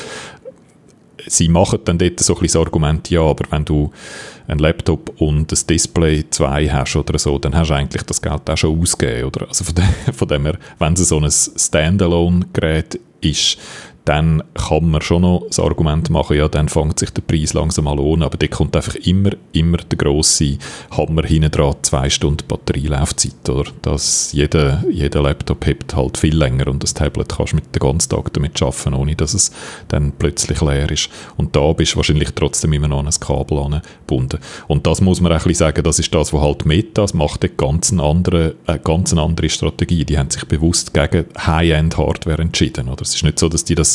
sie 1.26 1.48
machen 1.48 1.80
dann 1.84 1.98
dort 1.98 2.20
so 2.20 2.34
ein 2.34 2.40
bisschen 2.40 2.60
das 2.60 2.66
Argument, 2.66 3.10
ja, 3.10 3.20
aber 3.20 3.44
wenn 3.50 3.64
du 3.64 3.90
einen 4.46 4.58
Laptop 4.58 5.20
und 5.20 5.52
ein 5.52 5.66
Display 5.66 6.24
2 6.28 6.68
hast 6.68 6.96
oder 6.96 7.18
so, 7.18 7.38
dann 7.38 7.54
hast 7.54 7.70
du 7.70 7.74
eigentlich 7.74 8.02
das 8.02 8.20
Geld 8.20 8.48
auch 8.48 8.56
schon 8.56 8.80
ausgegeben, 8.80 9.28
oder? 9.28 9.48
Also 9.48 9.64
von, 9.64 9.74
dem, 9.74 10.14
von 10.14 10.28
dem 10.28 10.46
her, 10.46 10.58
wenn 10.78 10.94
es 10.94 11.08
so 11.08 11.18
ein 11.18 11.30
Standalone-Gerät 11.30 13.00
ist, 13.20 13.58
dann 14.04 14.42
kann 14.54 14.90
man 14.90 15.02
schon 15.02 15.22
noch 15.22 15.44
das 15.48 15.60
Argument 15.60 16.10
machen, 16.10 16.36
ja, 16.36 16.48
dann 16.48 16.68
fängt 16.68 16.98
sich 16.98 17.10
der 17.10 17.22
Preis 17.22 17.52
langsam 17.52 17.84
mal 17.84 17.98
an, 17.98 18.22
aber 18.22 18.36
da 18.36 18.46
kommt 18.46 18.74
einfach 18.74 18.94
immer, 18.96 19.30
immer 19.52 19.76
der 19.76 19.98
grosse 19.98 20.58
Hammer 20.90 21.24
hinten 21.24 21.50
dran, 21.50 21.76
zwei 21.82 22.08
Stunden 22.08 22.46
Batterielaufzeit, 22.48 23.48
oder? 23.48 23.70
Dass 23.82 24.32
jeder, 24.32 24.82
jeder 24.90 25.22
Laptop 25.22 25.66
hebt 25.66 25.94
halt 25.94 26.18
viel 26.18 26.36
länger 26.36 26.68
und 26.68 26.82
das 26.82 26.94
Tablet 26.94 27.28
kannst 27.36 27.52
du 27.52 27.56
mit 27.56 27.74
den 27.74 27.80
ganzen 27.80 28.08
Tag 28.08 28.32
damit 28.32 28.60
arbeiten, 28.62 28.94
ohne 28.94 29.14
dass 29.14 29.34
es 29.34 29.52
dann 29.88 30.12
plötzlich 30.18 30.60
leer 30.60 30.90
ist. 30.90 31.10
Und 31.36 31.54
da 31.54 31.72
bist 31.72 31.92
du 31.92 31.96
wahrscheinlich 31.96 32.30
trotzdem 32.34 32.72
immer 32.72 32.88
noch 32.88 33.00
an 33.00 33.06
ein 33.06 33.20
Kabel 33.20 33.58
angebunden. 33.58 34.40
Und 34.66 34.86
das 34.86 35.00
muss 35.00 35.20
man 35.20 35.32
auch 35.32 35.36
ein 35.36 35.42
bisschen 35.42 35.66
sagen, 35.66 35.84
das 35.84 35.98
ist 35.98 36.14
das, 36.14 36.32
was 36.32 36.40
halt 36.40 36.64
Meta 36.64 37.06
macht, 37.14 37.44
eine 37.44 37.52
ganz 37.54 37.92
andere, 37.92 38.54
eine 38.66 38.78
ganz 38.78 39.12
andere 39.14 39.48
Strategie. 39.48 40.04
Die 40.04 40.18
haben 40.18 40.30
sich 40.30 40.44
bewusst 40.46 40.94
gegen 40.94 41.26
High-End-Hardware 41.38 42.42
entschieden, 42.42 42.88
oder? 42.88 43.02
Es 43.02 43.14
ist 43.14 43.24
nicht 43.24 43.38
so, 43.38 43.48
dass 43.48 43.64
die 43.64 43.74
das 43.74 43.89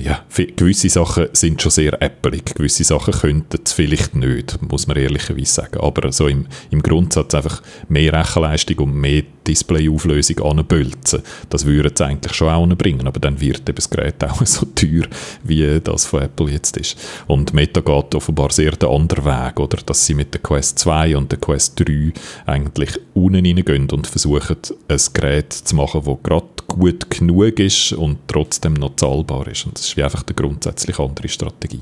ja, 0.00 0.24
gewisse 0.56 0.88
Sachen 0.88 1.28
sind 1.32 1.60
schon 1.60 1.70
sehr 1.70 2.00
äppelig, 2.00 2.54
gewisse 2.54 2.84
Sachen 2.84 3.14
könnten 3.14 3.60
es 3.64 3.72
vielleicht 3.72 4.14
nicht, 4.14 4.60
muss 4.62 4.86
man 4.86 4.96
ehrlicherweise 4.96 5.52
sagen. 5.52 5.80
Aber 5.80 6.12
so 6.12 6.28
im, 6.28 6.46
im 6.70 6.82
Grundsatz 6.82 7.34
einfach 7.34 7.62
mehr 7.88 8.12
Rechenleistung 8.12 8.78
und 8.78 8.94
mehr 8.94 9.22
Displayauflösung 9.46 10.40
anbölzen, 10.40 11.22
das 11.48 11.64
würde 11.64 11.90
es 11.92 12.00
eigentlich 12.00 12.34
schon 12.34 12.48
auch 12.48 12.66
bringen, 12.76 13.06
aber 13.06 13.18
dann 13.18 13.40
wird 13.40 13.68
eben 13.68 13.76
das 13.76 13.90
Gerät 13.90 14.22
auch 14.24 14.44
so 14.44 14.66
teuer, 14.66 15.04
wie 15.42 15.80
das 15.82 16.04
von 16.04 16.22
Apple 16.22 16.50
jetzt 16.50 16.76
ist. 16.76 16.98
Und 17.26 17.54
Meta 17.54 17.80
geht 17.80 18.14
offenbar 18.14 18.50
sehr 18.50 18.72
den 18.72 18.90
anderen 18.90 19.24
Weg, 19.24 19.58
oder? 19.58 19.78
dass 19.84 20.04
sie 20.04 20.14
mit 20.14 20.34
der 20.34 20.42
Quest 20.42 20.78
2 20.80 21.16
und 21.16 21.32
der 21.32 21.40
Quest 21.40 21.80
3 21.80 22.12
eigentlich 22.46 23.00
unten 23.14 23.46
reingehen 23.46 23.90
und 23.90 24.06
versuchen, 24.06 24.56
ein 24.88 25.00
Gerät 25.12 25.52
zu 25.52 25.74
machen, 25.74 26.02
das 26.04 26.16
gerade 26.22 26.57
gut 26.68 27.10
genug 27.10 27.58
ist 27.58 27.92
und 27.92 28.18
trotzdem 28.28 28.74
noch 28.74 28.94
zahlbar 28.96 29.48
ist. 29.48 29.66
Und 29.66 29.76
das 29.76 29.88
ist 29.88 29.98
einfach 29.98 30.24
eine 30.24 30.34
grundsätzlich 30.34 30.98
andere 30.98 31.28
Strategie. 31.28 31.80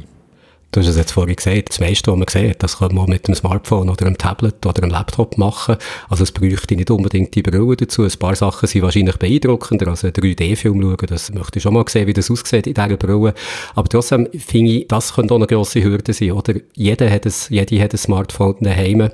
Du 0.72 0.80
hast 0.80 0.88
es 0.88 0.96
jetzt 0.96 1.12
vorhin 1.12 1.36
gesagt, 1.36 1.70
das 1.70 1.80
meiste, 1.80 2.10
was 2.10 2.18
man 2.18 2.28
sieht, 2.28 2.62
das 2.62 2.78
kann 2.78 2.94
man 2.94 3.08
mit 3.08 3.26
einem 3.26 3.34
Smartphone 3.34 3.88
oder 3.88 4.04
einem 4.04 4.18
Tablet 4.18 4.66
oder 4.66 4.82
einem 4.82 4.90
Laptop 4.90 5.38
machen. 5.38 5.76
Also 6.10 6.24
es 6.24 6.32
bräuchte 6.32 6.76
nicht 6.76 6.90
unbedingt 6.90 7.34
die 7.34 7.40
Brille 7.40 7.76
dazu. 7.76 8.02
Ein 8.02 8.12
paar 8.18 8.36
Sachen 8.36 8.66
sind 8.66 8.82
wahrscheinlich 8.82 9.16
beeindruckender. 9.16 9.88
Also 9.88 10.08
einen 10.08 10.14
3D-Film 10.14 10.82
schauen, 10.82 11.06
das 11.06 11.32
möchte 11.32 11.58
ich 11.58 11.62
schon 11.62 11.72
mal 11.72 11.84
sehen, 11.88 12.06
wie 12.06 12.12
das 12.12 12.30
aussieht 12.30 12.66
in 12.66 12.74
dieser 12.74 12.96
Brille. 12.98 13.32
Aber 13.74 13.88
trotzdem 13.88 14.28
finde 14.36 14.72
ich, 14.72 14.88
das 14.88 15.14
könnte 15.14 15.32
auch 15.32 15.38
eine 15.38 15.46
grosse 15.46 15.82
Hürde 15.82 16.12
sein, 16.12 16.32
oder? 16.32 16.54
Jeder 16.74 17.10
hat 17.10 17.24
ein, 17.24 17.32
jede 17.48 17.82
hat 17.82 17.94
ein 17.94 17.98
Smartphone 17.98 18.56
daheim. 18.60 19.08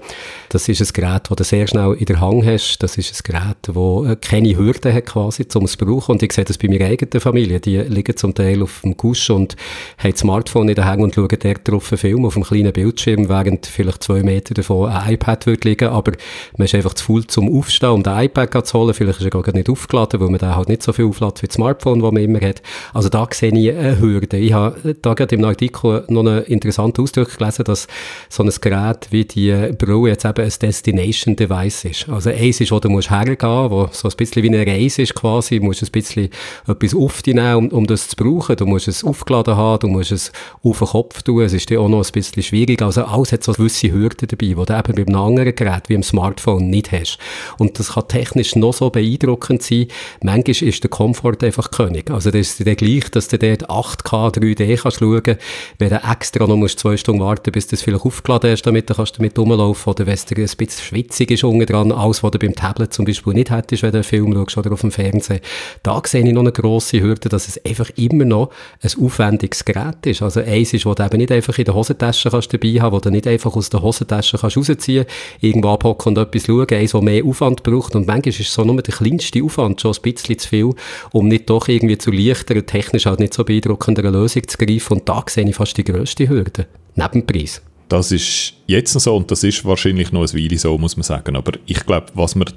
Das 0.48 0.68
ist 0.68 0.80
ein 0.80 0.88
Gerät, 0.92 1.30
das 1.30 1.36
du 1.36 1.44
sehr 1.44 1.68
schnell 1.68 1.94
in 1.94 2.06
der 2.06 2.20
Hand 2.20 2.44
hast. 2.44 2.78
Das 2.78 2.98
ist 2.98 3.14
ein 3.14 3.32
Gerät, 3.32 3.56
das 3.62 4.18
keine 4.20 4.56
Hürde 4.56 4.92
hat 4.92 5.06
quasi, 5.06 5.46
um 5.54 5.66
es 5.66 5.72
zu 5.72 5.84
brauchen. 5.84 6.12
Und 6.12 6.22
ich 6.24 6.32
sehe 6.32 6.44
das 6.44 6.58
bei 6.58 6.66
meiner 6.66 6.86
eigenen 6.86 7.20
Familie. 7.20 7.60
Die 7.60 7.78
liegen 7.78 8.16
zum 8.16 8.34
Teil 8.34 8.62
auf 8.62 8.80
dem 8.82 8.96
Kusch 8.96 9.30
und 9.30 9.54
haben 9.98 10.10
das 10.10 10.20
Smartphone 10.20 10.68
in 10.68 10.74
der 10.74 10.86
Hand 10.86 11.02
und 11.02 11.14
schauen 11.14 11.28
der 11.42 11.54
drauf 11.54 11.92
einen 11.92 11.98
Film 11.98 12.24
auf 12.24 12.36
einem 12.36 12.44
kleinen 12.44 12.72
Bildschirm, 12.72 13.28
während 13.28 13.66
vielleicht 13.66 14.02
zwei 14.02 14.22
Meter 14.22 14.54
davon 14.54 14.90
ein 14.90 15.14
iPad 15.14 15.46
wird 15.46 15.64
liegen, 15.64 15.88
aber 15.88 16.12
man 16.56 16.64
ist 16.64 16.74
einfach 16.74 16.94
zu 16.94 17.04
faul 17.04 17.26
zum 17.26 17.56
Aufstehen, 17.56 17.90
um 17.90 18.02
den 18.02 18.16
iPad 18.16 18.66
zu 18.66 18.78
holen. 18.78 18.94
Vielleicht 18.94 19.20
ist 19.20 19.24
er 19.24 19.30
gar 19.30 19.52
nicht 19.52 19.68
aufgeladen, 19.68 20.20
weil 20.20 20.28
man 20.28 20.38
da 20.38 20.56
halt 20.56 20.68
nicht 20.68 20.82
so 20.82 20.92
viel 20.92 21.06
auflädt 21.06 21.42
wie 21.42 21.46
das 21.46 21.54
Smartphone, 21.54 22.00
das 22.00 22.12
man 22.12 22.22
immer 22.22 22.40
hat. 22.40 22.62
Also 22.94 23.08
da 23.08 23.26
sehe 23.30 23.50
ich 23.50 23.76
eine 23.76 24.00
Hürde. 24.00 24.36
Ich 24.38 24.52
habe 24.52 24.94
da 25.00 25.14
gerade 25.14 25.34
im 25.34 25.44
Artikel 25.44 26.04
noch 26.08 26.20
einen 26.20 26.44
interessanten 26.44 27.02
Ausdruck 27.02 27.36
gelesen, 27.36 27.64
dass 27.64 27.86
so 28.28 28.42
ein 28.42 28.50
Gerät 28.60 29.08
wie 29.10 29.24
die 29.24 29.72
Brille 29.76 30.08
jetzt 30.08 30.24
eben 30.24 30.44
ein 30.44 30.52
Destination 30.60 31.36
Device 31.36 31.84
ist. 31.84 32.08
Also 32.08 32.30
eins 32.30 32.60
ist, 32.60 32.72
wo 32.72 32.78
du 32.78 32.88
musst 32.88 33.10
hergehen, 33.10 33.70
wo 33.70 33.88
so 33.92 34.08
ein 34.08 34.16
bisschen 34.16 34.42
wie 34.42 34.48
eine 34.48 34.66
Reise 34.66 35.02
ist 35.02 35.14
quasi, 35.14 35.58
du 35.58 35.64
musst 35.64 35.82
ein 35.82 35.90
bisschen 35.90 36.28
etwas 36.66 36.94
aufnehmen, 36.94 37.54
um, 37.54 37.68
um 37.68 37.86
das 37.86 38.08
zu 38.08 38.16
brauchen. 38.16 38.56
Du 38.56 38.66
musst 38.66 38.88
es 38.88 39.04
aufgeladen 39.04 39.56
haben, 39.56 39.80
du 39.80 39.88
musst 39.88 40.12
es 40.12 40.32
auf 40.62 40.78
den 40.78 40.88
Kopf 40.88 41.22
tun, 41.22 41.31
es 41.40 41.52
ist 41.52 41.72
auch 41.72 41.88
noch 41.88 42.04
ein 42.04 42.12
bisschen 42.12 42.42
schwierig. 42.42 42.82
Also 42.82 43.04
alles 43.04 43.32
hat 43.32 43.42
so 43.42 43.52
gewisse 43.52 43.92
Hürden 43.92 44.28
dabei, 44.28 44.46
die 44.46 44.54
du 44.54 44.60
eben 44.60 44.66
bei 44.66 45.02
einem 45.02 45.16
anderen 45.16 45.54
Gerät 45.54 45.88
wie 45.88 45.94
im 45.94 46.02
Smartphone 46.02 46.68
nicht 46.68 46.92
hast. 46.92 47.18
Und 47.58 47.78
das 47.78 47.92
kann 47.92 48.08
technisch 48.08 48.56
noch 48.56 48.72
so 48.72 48.90
beeindruckend 48.90 49.62
sein. 49.62 49.86
Manchmal 50.22 50.68
ist 50.68 50.82
der 50.82 50.90
Komfort 50.90 51.42
einfach 51.42 51.70
König. 51.70 52.10
Also 52.10 52.30
das 52.30 52.58
ist 52.58 52.66
dann 52.66 52.76
gleich, 52.76 53.10
dass 53.10 53.28
du 53.28 53.38
dort 53.38 53.68
8K 53.68 54.34
3D 54.34 54.76
kannst 54.76 54.98
schauen, 54.98 55.36
wenn 55.78 55.88
du 55.90 55.96
extra 56.10 56.46
noch 56.46 56.56
musst 56.56 56.78
zwei 56.78 56.96
Stunden 56.96 57.20
warten, 57.22 57.52
bis 57.52 57.66
du 57.66 57.76
es 57.76 57.82
vielleicht 57.82 58.04
aufgeladen 58.04 58.50
hast, 58.50 58.62
damit 58.62 58.90
du 58.90 58.94
kannst 58.94 59.18
damit 59.18 59.38
rumlaufen 59.38 59.90
oder 59.90 60.06
wenn 60.06 60.14
es 60.14 60.26
dir 60.26 60.36
ein 60.36 60.44
bisschen 60.44 60.84
schwitzig 60.84 61.30
ist 61.30 61.44
unten 61.44 61.66
dran, 61.66 61.92
alles, 61.92 62.22
was 62.22 62.30
du 62.30 62.38
beim 62.38 62.54
Tablet 62.54 62.92
zum 62.92 63.04
Beispiel 63.04 63.34
nicht 63.34 63.50
hättest, 63.50 63.82
wenn 63.82 63.92
du 63.92 63.98
einen 63.98 64.04
Film 64.04 64.32
schaust 64.32 64.58
oder 64.58 64.72
auf 64.72 64.80
dem 64.80 64.90
Fernsehen. 64.90 65.40
Da 65.82 66.00
sehe 66.04 66.26
ich 66.26 66.32
noch 66.32 66.40
eine 66.40 66.52
grosse 66.52 67.00
Hürde, 67.00 67.28
dass 67.28 67.48
es 67.48 67.64
einfach 67.64 67.90
immer 67.96 68.24
noch 68.24 68.50
ein 68.82 68.90
aufwendiges 69.02 69.64
Gerät 69.64 70.04
ist. 70.04 70.22
Also 70.22 70.40
eins 70.40 70.72
ist, 70.72 70.86
wo 70.86 70.94
du 70.94 71.04
eben 71.04 71.20
nicht 71.22 71.32
einfach 71.32 71.56
in 71.58 71.64
der 71.64 71.74
Hosentasche 71.74 72.30
kannst 72.30 72.52
dabei 72.52 72.80
haben, 72.80 72.94
wo 72.94 73.00
du 73.00 73.10
nicht 73.10 73.26
einfach 73.26 73.54
aus 73.54 73.70
der 73.70 73.82
Hosentasche 73.82 74.38
kannst 74.38 74.56
rausziehen, 74.56 75.06
irgendwo 75.40 75.70
abhocken 75.70 76.16
und 76.16 76.22
etwas 76.22 76.46
schauen, 76.46 76.66
eins, 76.70 76.92
das 76.92 77.02
mehr 77.02 77.24
Aufwand 77.24 77.62
braucht. 77.62 77.94
Und 77.94 78.06
manchmal 78.06 78.28
ist 78.28 78.52
so 78.52 78.64
nur 78.64 78.82
der 78.82 78.94
kleinste 78.94 79.42
Aufwand 79.42 79.80
schon 79.80 79.94
ein 79.94 80.02
bisschen 80.02 80.38
zu 80.38 80.48
viel, 80.48 80.70
um 81.12 81.28
nicht 81.28 81.48
doch 81.48 81.68
irgendwie 81.68 81.98
zu 81.98 82.10
leichter, 82.10 82.64
technisch 82.64 83.06
halt 83.06 83.20
nicht 83.20 83.34
so 83.34 83.44
beeindruckender 83.44 84.10
Lösung 84.10 84.46
zu 84.46 84.58
greifen. 84.58 84.98
Und 84.98 85.08
da 85.08 85.24
sehe 85.28 85.48
ich 85.48 85.56
fast 85.56 85.76
die 85.76 85.84
grösste 85.84 86.28
Hürde. 86.28 86.66
Neben 86.94 87.12
dem 87.12 87.26
Preis. 87.26 87.62
Das 87.88 88.10
ist 88.10 88.54
jetzt 88.66 88.92
so 88.92 89.16
und 89.16 89.30
das 89.30 89.44
ist 89.44 89.64
wahrscheinlich 89.64 90.12
noch 90.12 90.22
ein 90.22 90.32
Weile 90.32 90.58
so, 90.58 90.76
muss 90.78 90.96
man 90.96 91.04
sagen. 91.04 91.36
Aber 91.36 91.52
ich 91.66 91.84
glaube, 91.84 92.06
was 92.14 92.34
man 92.34 92.48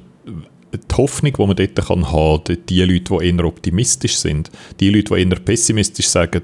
die 0.76 0.96
Hoffnung, 0.96 1.34
die 1.34 1.46
man 1.46 1.56
dort 1.56 1.76
kann 1.76 2.12
haben 2.12 2.44
kann, 2.44 2.58
die 2.68 2.82
Leute, 2.82 3.18
die 3.18 3.28
eher 3.28 3.46
optimistisch 3.46 4.18
sind, 4.18 4.52
die 4.80 4.90
Leute, 4.90 5.16
die 5.16 5.22
eher 5.22 5.40
pessimistisch 5.40 6.08
sagen, 6.08 6.44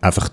einfach 0.00 0.28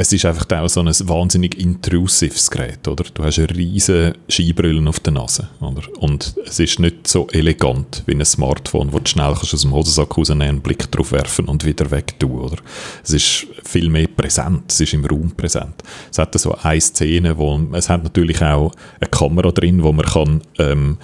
es 0.00 0.12
ist 0.12 0.24
einfach 0.24 0.46
auch 0.56 0.68
so 0.68 0.78
ein 0.78 0.86
wahnsinnig 0.86 1.58
intrusives 1.58 2.52
Gerät, 2.52 2.86
oder? 2.86 3.04
Du 3.12 3.24
hast 3.24 3.38
riesige 3.38 4.14
Skibrille 4.28 4.88
auf 4.88 5.00
der 5.00 5.12
Nase, 5.12 5.48
oder? 5.60 5.82
Und 5.98 6.34
es 6.46 6.60
ist 6.60 6.78
nicht 6.78 7.08
so 7.08 7.26
elegant 7.32 8.04
wie 8.06 8.14
ein 8.14 8.24
Smartphone, 8.24 8.92
wo 8.92 9.00
du 9.00 9.10
schnell 9.10 9.34
kannst 9.34 9.54
aus 9.54 9.62
dem 9.62 9.74
Hosensack 9.74 10.16
rausnehmen, 10.16 10.48
einen 10.48 10.60
Blick 10.60 10.88
drauf 10.92 11.10
werfen 11.10 11.46
und 11.46 11.64
wieder 11.64 11.90
weg 11.90 12.16
tun, 12.20 12.38
oder? 12.38 12.58
Es 13.02 13.10
ist 13.10 13.48
viel 13.64 13.90
mehr 13.90 14.06
präsent, 14.06 14.70
es 14.70 14.80
ist 14.80 14.94
im 14.94 15.04
Raum 15.04 15.32
präsent. 15.32 15.82
Es 16.12 16.18
hat 16.18 16.38
so 16.38 16.54
eine 16.54 16.80
Szene, 16.80 17.36
wo, 17.36 17.60
es 17.72 17.88
hat 17.88 18.04
natürlich 18.04 18.40
auch 18.40 18.70
eine 19.00 19.10
Kamera 19.10 19.50
drin, 19.50 19.82
wo 19.82 19.92
man 19.92 20.06
kann, 20.06 20.42
ähm, 20.60 20.98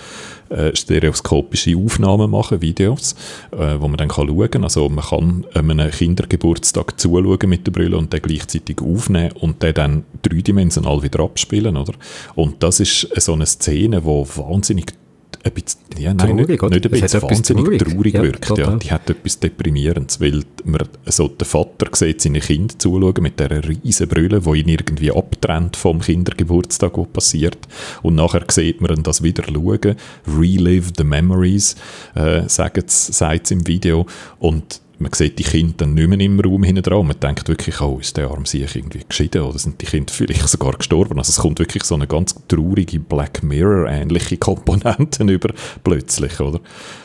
äh, 0.55 0.75
stereoskopische 0.75 1.77
Aufnahmen 1.77 2.31
machen, 2.31 2.61
Videos, 2.61 3.15
äh, 3.53 3.77
wo 3.79 3.89
man 3.89 3.97
dann 3.97 4.09
kann 4.09 4.29
schauen 4.29 4.51
kann. 4.51 4.65
Also 4.65 4.89
man 4.89 5.05
kann 5.05 5.45
einem 5.55 5.91
Kindergeburtstag 5.91 6.99
zuschauen 6.99 7.49
mit 7.49 7.67
der 7.67 7.73
Brille 7.73 7.97
und 7.97 8.13
den 8.13 8.23
gleichzeitig 8.23 8.81
aufnehmen 8.81 9.33
und 9.33 9.63
den 9.63 9.75
dann 9.75 10.05
dreidimensional 10.23 11.03
wieder 11.03 11.21
abspielen, 11.21 11.77
oder? 11.77 11.95
Und 12.35 12.63
das 12.63 12.81
ist 12.81 13.09
so 13.21 13.33
eine 13.33 13.47
Szene, 13.47 14.03
die 14.03 14.07
wahnsinnig 14.07 14.93
ein 15.45 15.53
bisschen, 15.53 15.81
ja, 15.99 16.15
nein, 16.15 16.37
traurig, 16.37 16.49
nicht, 16.49 16.63
nicht 16.63 16.87
ein 16.87 16.91
bisschen, 16.91 17.23
wahnsinnig 17.23 17.65
traurig, 17.65 17.79
traurig 17.83 18.15
ja, 18.15 18.23
wirkt. 18.23 18.59
Ja. 18.59 18.77
Die 18.77 18.91
hat 18.91 19.11
etwas 19.11 19.39
Deprimierendes, 19.39 20.21
weil 20.21 20.43
man 20.65 20.89
so 21.07 21.29
der 21.29 21.47
Vater 21.47 21.89
sieht 21.93 22.23
seine 22.23 22.41
Kinder 22.41 22.79
zuschauen 22.79 23.15
mit 23.21 23.39
dieser 23.39 23.67
riesen 23.69 24.09
Brille, 24.09 24.41
die 24.41 24.61
ihn 24.61 24.69
irgendwie 24.69 25.13
abtrennt 25.13 25.77
vom 25.77 26.01
Kindergeburtstag, 26.01 26.97
was 26.97 27.09
passiert. 27.09 27.59
Und 28.03 28.15
nachher 28.15 28.45
sieht 28.51 28.81
man 28.81 29.03
das 29.03 29.23
wieder 29.23 29.45
schauen, 29.45 29.97
relive 30.27 30.93
the 30.97 31.05
memories, 31.05 31.77
äh, 32.15 32.49
sagt 32.49 32.79
es 32.79 33.51
im 33.51 33.67
Video. 33.67 34.07
Und 34.39 34.81
man 35.05 35.13
sieht 35.13 35.39
die 35.39 35.45
Kinder 35.45 35.75
dann 35.77 35.95
nicht 35.95 36.09
mehr 36.09 36.19
im 36.19 36.41
Raum 36.41 36.65
hinten 36.65 36.83
dran. 36.83 37.07
Man 37.07 37.21
denkt 37.21 37.47
wirklich, 37.47 37.81
oh, 37.83 37.99
ist 38.01 38.17
der 38.17 38.31
arm 38.31 38.47
sich 38.47 38.75
irgendwie 38.75 39.03
geschieden 39.07 39.43
oder 39.43 39.59
sind 39.59 39.81
die 39.81 39.87
Kinder 39.87 40.13
vielleicht 40.13 40.49
sogar 40.49 40.73
gestorben? 40.73 41.19
Also 41.19 41.31
es 41.31 41.37
kommt 41.37 41.59
wirklich 41.59 41.85
so 41.85 41.95
eine 41.95 42.07
ganz 42.07 42.35
traurige 42.49 42.99
Black 43.01 43.43
Mirror-ähnliche 43.43 44.39
Komponente 44.39 45.23
über 45.31 45.53
plötzlich, 45.85 46.41
oder? 46.41 46.61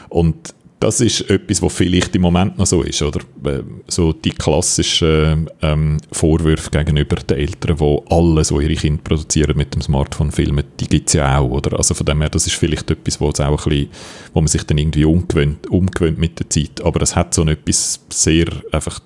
Und 0.07 0.55
das 0.79 1.01
ist 1.01 1.29
etwas, 1.29 1.61
was 1.61 1.73
vielleicht 1.73 2.15
im 2.15 2.21
Moment 2.21 2.57
noch 2.57 2.65
so 2.65 2.81
ist, 2.83 3.01
oder? 3.01 3.19
Äh, 3.43 3.63
so 3.87 4.13
die 4.13 4.29
klassischen 4.29 5.49
ähm, 5.61 5.97
Vorwürfe 6.11 6.69
gegenüber 6.69 7.17
den 7.17 7.37
Eltern, 7.37 7.77
die 7.77 7.99
alles, 8.09 8.51
was 8.51 8.61
ihre 8.61 8.75
Kinder 8.75 9.01
produzieren 9.03 9.57
mit 9.57 9.75
dem 9.75 9.81
Smartphone 9.81 10.31
filmen, 10.31 10.63
die 10.79 10.87
gibt 10.87 11.09
es 11.09 11.13
ja 11.13 11.37
auch, 11.37 11.49
oder? 11.49 11.77
Also 11.77 11.93
von 11.93 12.05
dem 12.05 12.21
her, 12.21 12.29
das 12.29 12.47
ist 12.47 12.55
vielleicht 12.55 12.89
etwas, 12.89 13.19
wo, 13.19 13.27
auch 13.27 13.39
ein 13.39 13.55
bisschen, 13.55 13.89
wo 14.33 14.39
man 14.39 14.47
sich 14.47 14.63
dann 14.63 14.77
irgendwie 14.77 15.03
umgewöhnt, 15.03 15.67
umgewöhnt 15.67 16.17
mit 16.17 16.39
der 16.39 16.49
Zeit, 16.49 16.81
aber 16.81 17.01
es 17.01 17.15
hat 17.15 17.33
so 17.33 17.43
etwas 17.43 17.99
sehr 18.09 18.47
einfach, 18.71 19.01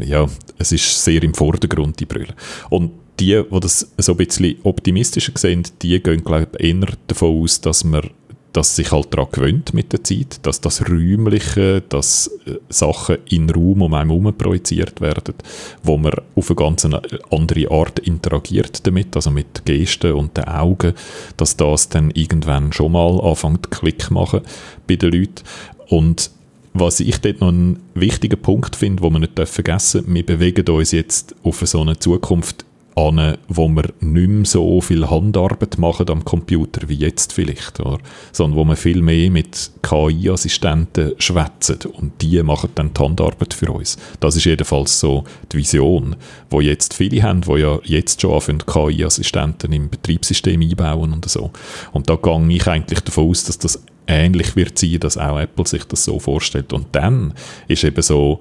ja, 0.00 0.26
es 0.58 0.72
ist 0.72 1.04
sehr 1.04 1.22
im 1.22 1.34
Vordergrund, 1.34 2.00
die 2.00 2.06
Brille. 2.06 2.34
Und 2.70 2.92
die, 3.20 3.42
die 3.50 3.60
das 3.60 3.92
so 3.98 4.12
ein 4.12 4.18
bisschen 4.18 4.56
optimistischer 4.62 5.32
sehen, 5.36 5.62
die 5.82 6.02
gehen, 6.02 6.24
glaube 6.24 6.48
ich, 6.58 6.64
eher 6.64 6.88
davon 7.06 7.42
aus, 7.42 7.60
dass 7.60 7.84
man 7.84 8.10
dass 8.56 8.74
sich 8.74 8.90
halt 8.90 9.12
daran 9.12 9.28
gewöhnt 9.30 9.74
mit 9.74 9.92
der 9.92 10.02
Zeit, 10.02 10.38
dass 10.46 10.62
das 10.62 10.88
Räumliche, 10.88 11.82
dass 11.82 12.30
äh, 12.46 12.54
Sachen 12.70 13.18
in 13.28 13.50
Raum 13.50 13.82
um 13.82 13.92
einen 13.92 14.08
herum 14.08 14.34
projiziert 14.34 15.02
werden, 15.02 15.34
wo 15.82 15.98
man 15.98 16.12
auf 16.34 16.50
eine 16.50 16.56
ganz 16.56 16.86
andere 16.86 17.70
Art 17.70 17.98
interagiert 17.98 18.86
damit, 18.86 19.14
also 19.14 19.30
mit 19.30 19.66
Gesten 19.66 20.14
und 20.14 20.38
den 20.38 20.44
Augen, 20.44 20.94
dass 21.36 21.58
das 21.58 21.90
dann 21.90 22.10
irgendwann 22.12 22.72
schon 22.72 22.92
mal 22.92 23.20
anfängt 23.20 23.70
Klick 23.70 24.10
machen 24.10 24.40
bei 24.86 24.96
den 24.96 25.12
Leuten. 25.12 25.42
Und 25.88 26.30
was 26.72 27.00
ich 27.00 27.18
dort 27.20 27.40
noch 27.40 27.48
einen 27.48 27.80
wichtigen 27.94 28.40
Punkt 28.40 28.76
finde, 28.76 29.02
wo 29.02 29.10
man 29.10 29.22
nicht 29.22 29.38
vergessen 29.38 30.04
darf, 30.04 30.14
wir 30.14 30.26
bewegen 30.26 30.68
uns 30.68 30.92
jetzt 30.92 31.34
auf 31.42 31.60
so 31.60 31.80
eine 31.80 31.98
Zukunft 31.98 32.65
an, 32.96 33.36
wo 33.48 33.68
wir 33.68 33.92
nicht 34.00 34.28
mehr 34.28 34.44
so 34.46 34.80
viel 34.80 35.08
Handarbeit 35.08 35.76
machen 35.76 36.08
am 36.08 36.24
Computer 36.24 36.88
wie 36.88 36.94
jetzt 36.94 37.34
vielleicht, 37.34 37.78
oder? 37.78 37.98
sondern 38.32 38.58
wo 38.58 38.64
wir 38.64 38.76
viel 38.76 39.02
mehr 39.02 39.30
mit 39.30 39.70
KI-Assistenten 39.82 41.12
schwätzen 41.18 41.78
und 41.92 42.22
die 42.22 42.42
machen 42.42 42.70
dann 42.74 42.94
die 42.94 43.00
Handarbeit 43.00 43.52
für 43.52 43.70
uns. 43.70 43.98
Das 44.20 44.34
ist 44.34 44.44
jedenfalls 44.44 44.98
so 44.98 45.24
die 45.52 45.58
Vision, 45.58 46.16
wo 46.48 46.62
jetzt 46.62 46.94
viele 46.94 47.22
haben, 47.22 47.46
wo 47.46 47.58
ja 47.58 47.78
jetzt 47.84 48.22
schon 48.22 48.32
anfangen, 48.32 48.64
KI-Assistenten 48.64 49.72
im 49.72 49.90
Betriebssystem 49.90 50.62
einbauen 50.62 51.12
und 51.12 51.28
so. 51.28 51.50
Und 51.92 52.08
da 52.08 52.16
gehe 52.16 52.48
ich 52.48 52.66
eigentlich 52.66 53.00
davon 53.00 53.28
aus, 53.28 53.44
dass 53.44 53.58
das 53.58 53.82
ähnlich 54.06 54.56
wird 54.56 54.78
sein, 54.78 55.00
dass 55.00 55.18
auch 55.18 55.38
Apple 55.38 55.66
sich 55.66 55.84
das 55.84 56.04
so 56.04 56.18
vorstellt. 56.18 56.72
Und 56.72 56.86
dann 56.92 57.34
ist 57.68 57.84
eben 57.84 58.00
so 58.00 58.38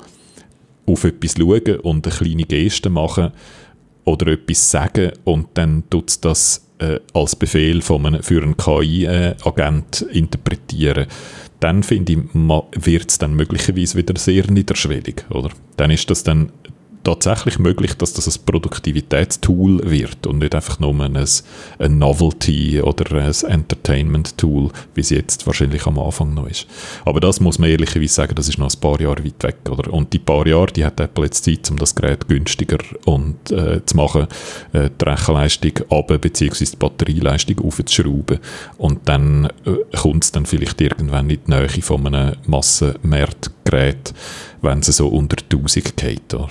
auf 0.86 1.04
etwas 1.04 1.34
schauen 1.38 1.80
und 1.82 2.08
eine 2.08 2.16
kleine 2.16 2.44
Geste 2.44 2.90
machen 2.90 3.32
oder 4.06 4.28
etwas 4.28 4.72
sagen 4.72 5.12
und 5.24 5.50
dann 5.56 5.84
tut 5.90 6.10
es 6.10 6.22
das 6.22 6.66
äh, 6.80 7.00
als 7.14 7.36
Befehl 7.36 7.82
von 7.82 8.06
einem, 8.06 8.24
für 8.24 8.42
einen 8.42 8.58
KI-Agent 8.58 10.02
interpretieren, 10.12 11.08
dann 11.60 11.84
finde 11.84 12.14
ich, 12.14 12.20
wird 12.86 13.10
es 13.10 13.18
dann 13.18 13.34
möglicherweise 13.34 13.98
wieder 13.98 14.18
sehr 14.18 14.50
niederschwellig, 14.52 15.26
oder? 15.30 15.50
Dann 15.78 15.92
ist 15.92 16.10
das 16.10 16.24
dann 16.24 16.52
tatsächlich 17.06 17.60
möglich, 17.60 17.94
dass 17.94 18.14
das 18.14 18.28
ein 18.28 18.46
Produktivitätstool 18.46 19.90
wird 19.90 20.28
und 20.28 20.40
nicht 20.40 20.56
einfach 20.56 20.80
nur 20.80 21.00
ein, 21.00 21.16
ein 21.16 21.98
Novelty 21.98 22.82
oder 22.82 23.16
ein 23.16 23.32
Entertainment-Tool, 23.32 24.72
wie 24.96 25.02
es 25.02 25.12
jetzt 25.12 25.48
wahrscheinlich 25.48 25.86
am 25.86 26.00
Anfang 26.00 26.34
noch 26.34 26.48
ist. 26.48 26.68
Aber 27.06 27.20
das 27.20 27.40
muss 27.40 27.60
man 27.60 27.70
ehrlicherweise 27.70 28.14
sagen, 28.14 28.36
das 28.36 28.50
ist 28.50 28.58
noch 28.58 28.74
ein 28.74 28.80
paar 28.80 29.00
Jahre 29.00 29.24
weit 29.24 29.44
weg. 29.44 29.58
Oder? 29.70 29.94
Und 29.94 30.12
die 30.12 30.20
paar 30.20 30.46
Jahre, 30.48 30.68
die 30.68 30.84
hat 30.84 31.00
Apple 31.00 31.26
jetzt 31.26 31.46
Zeit, 31.46 31.70
um 31.70 31.78
das 31.78 31.96
Gerät 31.96 32.28
günstiger 32.28 32.80
und, 33.06 33.52
äh, 33.52 33.86
zu 33.86 33.96
machen, 33.96 34.28
äh, 34.74 34.90
die 34.90 35.06
Rechenleistung 35.06 35.74
runter, 35.90 36.18
beziehungsweise 36.18 36.72
die 36.72 36.78
Batterieleistung 36.78 37.60
aufzuschrauben. 37.60 38.40
Und 38.78 39.08
dann 39.08 39.46
äh, 39.66 39.98
kommt 39.98 40.24
es 40.24 40.32
dann 40.32 40.48
vielleicht 40.48 40.82
irgendwann 40.82 41.30
in 41.30 41.40
die 41.46 41.52
Nähe 41.52 41.70
von 41.82 42.08
einem 42.08 42.36
Massenmarktgerät, 42.48 44.14
wenn 44.64 44.80
es 44.80 44.88
so 44.88 45.08
unter 45.08 45.38
1000 45.44 45.96
geht. 45.96 46.34
Oder? 46.34 46.50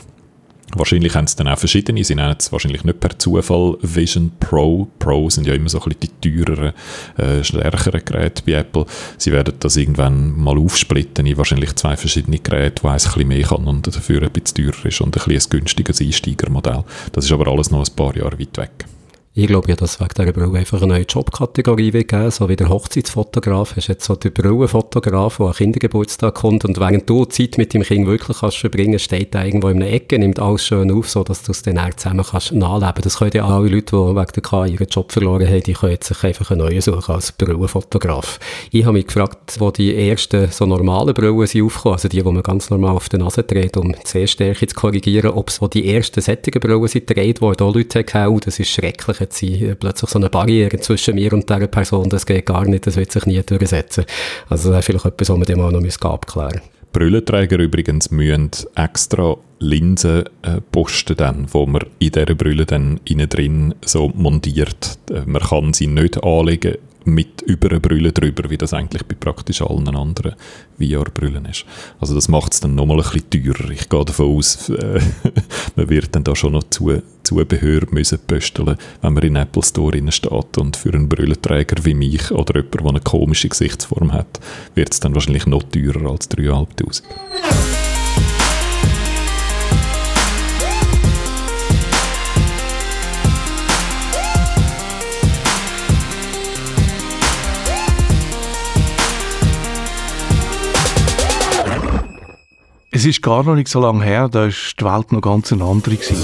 Wahrscheinlich 0.76 1.14
haben 1.14 1.24
es 1.24 1.37
dann 1.37 1.48
auch 1.48 1.58
verschiedene. 1.58 2.02
Sie 2.04 2.14
nennen 2.14 2.37
es 2.38 2.52
wahrscheinlich 2.52 2.84
nicht 2.84 3.00
per 3.00 3.18
Zufall 3.18 3.76
Vision 3.80 4.32
Pro. 4.40 4.88
Pro 4.98 5.30
sind 5.30 5.46
ja 5.46 5.54
immer 5.54 5.68
so 5.68 5.80
ein 5.80 5.92
bisschen 5.98 6.14
die 6.22 6.30
teureren, 6.30 6.72
äh, 7.16 7.44
stärkeren 7.44 8.04
Geräte 8.04 8.42
bei 8.44 8.52
Apple. 8.52 8.87
Sie 9.18 9.32
werden 9.32 9.54
das 9.60 9.76
irgendwann 9.76 10.37
mal 10.38 10.58
aufsplitten 10.58 11.26
in 11.26 11.37
wahrscheinlich 11.37 11.74
zwei 11.76 11.96
verschiedene 11.96 12.38
Geräte, 12.38 12.82
wo 12.82 12.88
eins 12.88 13.06
ein 13.06 13.12
bisschen 13.12 13.28
mehr 13.28 13.46
kann 13.46 13.64
und 13.66 13.87
dafür 13.87 14.22
ein 14.22 14.30
bisschen 14.30 14.70
teurer 14.72 14.87
ist 14.87 15.00
und 15.00 15.16
ein 15.16 15.24
bisschen 15.24 15.32
ein 15.32 15.50
günstiges 15.60 16.00
Einsteigermodell. 16.00 16.84
Das 17.12 17.24
ist 17.24 17.32
aber 17.32 17.48
alles 17.48 17.70
noch 17.70 17.87
ein 17.87 17.96
paar 17.96 18.16
Jahre 18.16 18.38
weit 18.38 18.56
weg. 18.58 18.87
Ich 19.37 19.49
glaube 19.49 19.68
ja, 19.68 19.75
dass 19.75 19.99
wegen 19.99 20.11
dieser 20.16 20.33
Brille 20.33 20.61
einfach 20.61 20.81
eine 20.81 20.92
neue 20.92 21.03
Jobkategorie 21.03 21.92
wird 21.92 22.07
geben, 22.07 22.31
so 22.31 22.49
wie 22.49 22.55
der 22.55 22.68
Hochzeitsfotograf. 22.68 23.75
Hast 23.75 23.88
jetzt 23.88 24.05
so 24.05 24.14
den 24.14 24.33
Brillenfotograf, 24.33 25.38
der 25.38 25.47
an 25.47 25.53
Kindergeburtstag 25.55 26.37
kommt 26.37 26.64
und 26.64 26.79
während 26.79 27.11
du 27.11 27.25
Zeit 27.25 27.59
mit 27.59 27.75
dem 27.75 27.83
Kind 27.83 28.07
wirklich 28.07 28.38
kannst 28.38 28.59
verbringen, 28.59 28.97
steht 29.01 29.35
er 29.35 29.44
irgendwo 29.44 29.70
in 29.70 29.83
einer 29.83 29.90
Ecke, 29.90 30.20
nimmt 30.20 30.38
alles 30.38 30.64
schön 30.64 30.92
auf, 30.92 31.11
so 31.11 31.25
dass 31.25 31.42
du 31.42 31.51
es 31.51 31.62
dann 31.62 31.81
auch 31.81 31.92
zusammen 31.94 32.25
kannst 32.25 32.53
nachleben. 32.53 33.03
Das 33.03 33.18
können 33.18 33.33
ja 33.35 33.44
alle 33.44 33.68
Leute, 33.68 33.87
die 33.87 33.97
wegen 33.97 34.33
der 34.37 34.42
KI 34.44 34.73
ihren 34.73 34.87
Job 34.87 35.11
verloren 35.11 35.49
haben, 35.49 35.62
die 35.64 35.73
können 35.73 35.92
jetzt 35.94 36.07
sich 36.07 36.23
einfach 36.23 36.53
einen 36.53 36.61
neuen 36.61 36.81
suchen 36.81 37.16
als 37.16 37.33
Brillenfotograf. 37.33 38.38
Ich 38.70 38.85
habe 38.85 38.92
mich 38.92 39.09
gefragt, 39.09 39.57
wo 39.59 39.73
die 39.73 39.97
ersten 39.97 40.47
so 40.53 40.64
normalen 40.64 41.12
Brillen 41.12 41.44
sind 41.49 41.64
aufgekommen, 41.64 41.94
also 41.94 42.07
die, 42.07 42.23
die 42.23 42.23
man 42.23 42.44
ganz 42.44 42.70
normal 42.70 42.94
auf 42.94 43.09
der 43.09 43.18
Nase 43.18 43.42
dreht, 43.42 43.77
um 43.77 43.90
die 43.94 43.99
Sehstärke 44.05 44.68
zu 44.68 44.77
korrigieren, 44.77 45.33
ob 45.33 45.49
es 45.49 45.61
wo 45.61 45.66
die 45.66 45.92
ersten 45.92 46.20
sättigen 46.20 46.61
Brillen 46.61 46.87
sind 46.87 47.11
dreht, 47.11 47.42
wo 47.42 47.51
da 47.51 47.68
Leute 47.68 48.05
haben, 48.14 48.38
das 48.38 48.61
ist 48.61 48.68
schrecklich 48.68 49.23
hat 49.24 49.32
sie 49.32 49.74
plötzlich 49.78 50.10
so 50.10 50.18
eine 50.18 50.30
Barriere 50.30 50.78
zwischen 50.80 51.16
mir 51.16 51.32
und 51.32 51.48
dieser 51.48 51.66
Person, 51.66 52.08
das 52.08 52.26
geht 52.26 52.46
gar 52.46 52.64
nicht, 52.64 52.87
das 52.87 52.96
wird 52.96 53.12
sich 53.12 53.26
nie 53.26 53.42
durchsetzen. 53.42 54.04
Also 54.48 54.70
das 54.70 54.80
ist 54.80 54.87
vielleicht 54.87 55.04
etwas, 55.04 55.28
was 55.28 55.38
wir 55.38 55.44
dem 55.46 55.60
auch 55.60 55.70
noch 55.70 56.10
abklären 56.10 56.52
müssen. 56.54 56.74
Brüllenträger 56.92 57.58
übrigens 57.58 58.12
müssen 58.12 58.50
extra 58.76 59.37
Linsen 59.58 60.24
äh, 60.42 60.60
posten, 60.70 61.16
dann, 61.16 61.46
wo 61.50 61.66
man 61.66 61.82
in 61.98 62.12
dieser 62.12 62.34
Brille 62.34 62.66
dann 62.66 63.00
innen 63.04 63.28
drin 63.28 63.74
so 63.84 64.12
montiert. 64.14 64.98
Äh, 65.10 65.22
man 65.26 65.42
kann 65.42 65.72
sie 65.72 65.88
nicht 65.88 66.22
anlegen 66.22 66.76
mit 67.05 67.43
über 67.43 67.71
eine 67.71 67.81
Brille 67.81 68.12
drüber, 68.12 68.49
wie 68.51 68.59
das 68.59 68.73
eigentlich 68.73 69.05
bei 69.05 69.14
praktisch 69.14 69.62
allen 69.62 69.88
anderen 69.95 70.35
VR-Brillen 70.79 71.45
ist. 71.47 71.64
Also 72.01 72.14
das 72.14 72.29
macht 72.29 72.55
es 72.55 72.61
dann 72.61 72.75
nochmal 72.75 73.01
ein 73.01 73.11
bisschen 73.11 73.31
teurer. 73.31 73.71
Ich 73.71 73.88
gehe 73.88 74.05
davon 74.05 74.37
aus, 74.37 74.69
äh, 74.71 75.01
man 75.77 75.88
wird 75.88 76.14
dann 76.14 76.25
da 76.25 76.35
schon 76.35 76.53
noch 76.53 76.64
zu, 76.71 77.03
Zubehör 77.23 77.83
müssen 77.90 78.19
pösteln, 78.27 78.77
wenn 79.01 79.12
man 79.12 79.23
in 79.23 79.37
Apple 79.37 79.62
Store 79.62 80.12
steht 80.12 80.59
und 80.59 80.77
für 80.77 80.93
einen 80.93 81.09
Brillenträger 81.09 81.85
wie 81.85 81.95
mich 81.95 82.31
oder 82.31 82.57
jemand, 82.57 82.75
der 82.75 82.87
eine 82.87 83.01
komische 83.01 83.49
Gesichtsform 83.49 84.12
hat, 84.12 84.40
wird 84.75 84.93
es 84.93 85.01
dann 85.01 85.14
wahrscheinlich 85.14 85.47
noch 85.47 85.62
teurer 85.62 86.11
als 86.11 86.31
3'500. 86.31 87.84
Es 102.96 103.04
ist 103.04 103.22
gar 103.22 103.42
noch 103.42 103.57
nicht 103.57 103.66
so 103.66 103.80
lange 103.80 104.04
her, 104.04 104.28
da 104.28 104.42
war 104.42 104.48
die 104.48 104.85
Welt 104.85 105.11
noch 105.11 105.20
ganz 105.20 105.52
eine 105.52 105.64
andere. 105.64 105.96
Die 105.96 106.14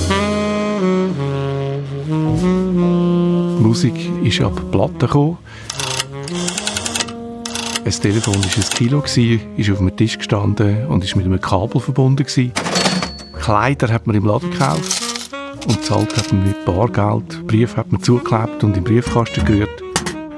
Musik 3.60 3.94
ist 4.22 4.40
ab 4.40 4.52
Platten 4.70 5.00
gekommen. 5.00 5.38
Ein 7.84 7.90
Telefon 7.90 8.34
war 8.36 8.44
ein 8.44 8.70
Kilo, 8.76 9.02
ist 9.56 9.70
auf 9.70 9.78
dem 9.78 9.96
Tisch 9.96 10.16
gestanden 10.16 10.86
und 10.86 11.02
ist 11.02 11.16
mit 11.16 11.26
einem 11.26 11.40
Kabel 11.40 11.80
verbunden. 11.80 12.24
Kleider 13.40 13.88
hat 13.92 14.06
man 14.06 14.14
im 14.14 14.26
Laden 14.26 14.52
gekauft 14.52 15.02
und 15.66 15.84
zahlt 15.84 16.16
hat 16.16 16.32
man 16.32 16.46
mit 16.46 16.64
Bargeld. 16.64 17.48
Brief 17.48 17.76
hat 17.76 17.90
man 17.90 18.00
zugeklebt 18.00 18.62
und 18.62 18.76
im 18.76 18.84
Briefkasten 18.84 19.44
gehört. 19.44 19.89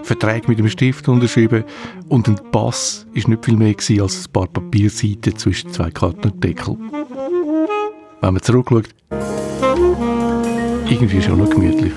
Verträge 0.03 0.49
mit 0.49 0.59
dem 0.59 0.69
Stift 0.69 1.09
unterschrieben 1.09 1.65
und 2.09 2.29
ein 2.29 2.39
Pass 2.51 3.07
war 3.15 3.29
nicht 3.31 3.45
viel 3.45 3.57
mehr 3.57 3.75
als 4.01 4.27
ein 4.27 4.33
paar 4.33 4.47
Papierseiten 4.47 5.37
zwischen 5.37 5.73
zwei 5.73 5.91
Kartendeckel. 5.91 6.77
Wenn 8.21 8.35
man 8.35 8.43
zurückschaut, 8.43 8.89
irgendwie 10.89 11.23
schon 11.23 11.39
noch 11.39 11.51
gemütlich. 11.51 11.93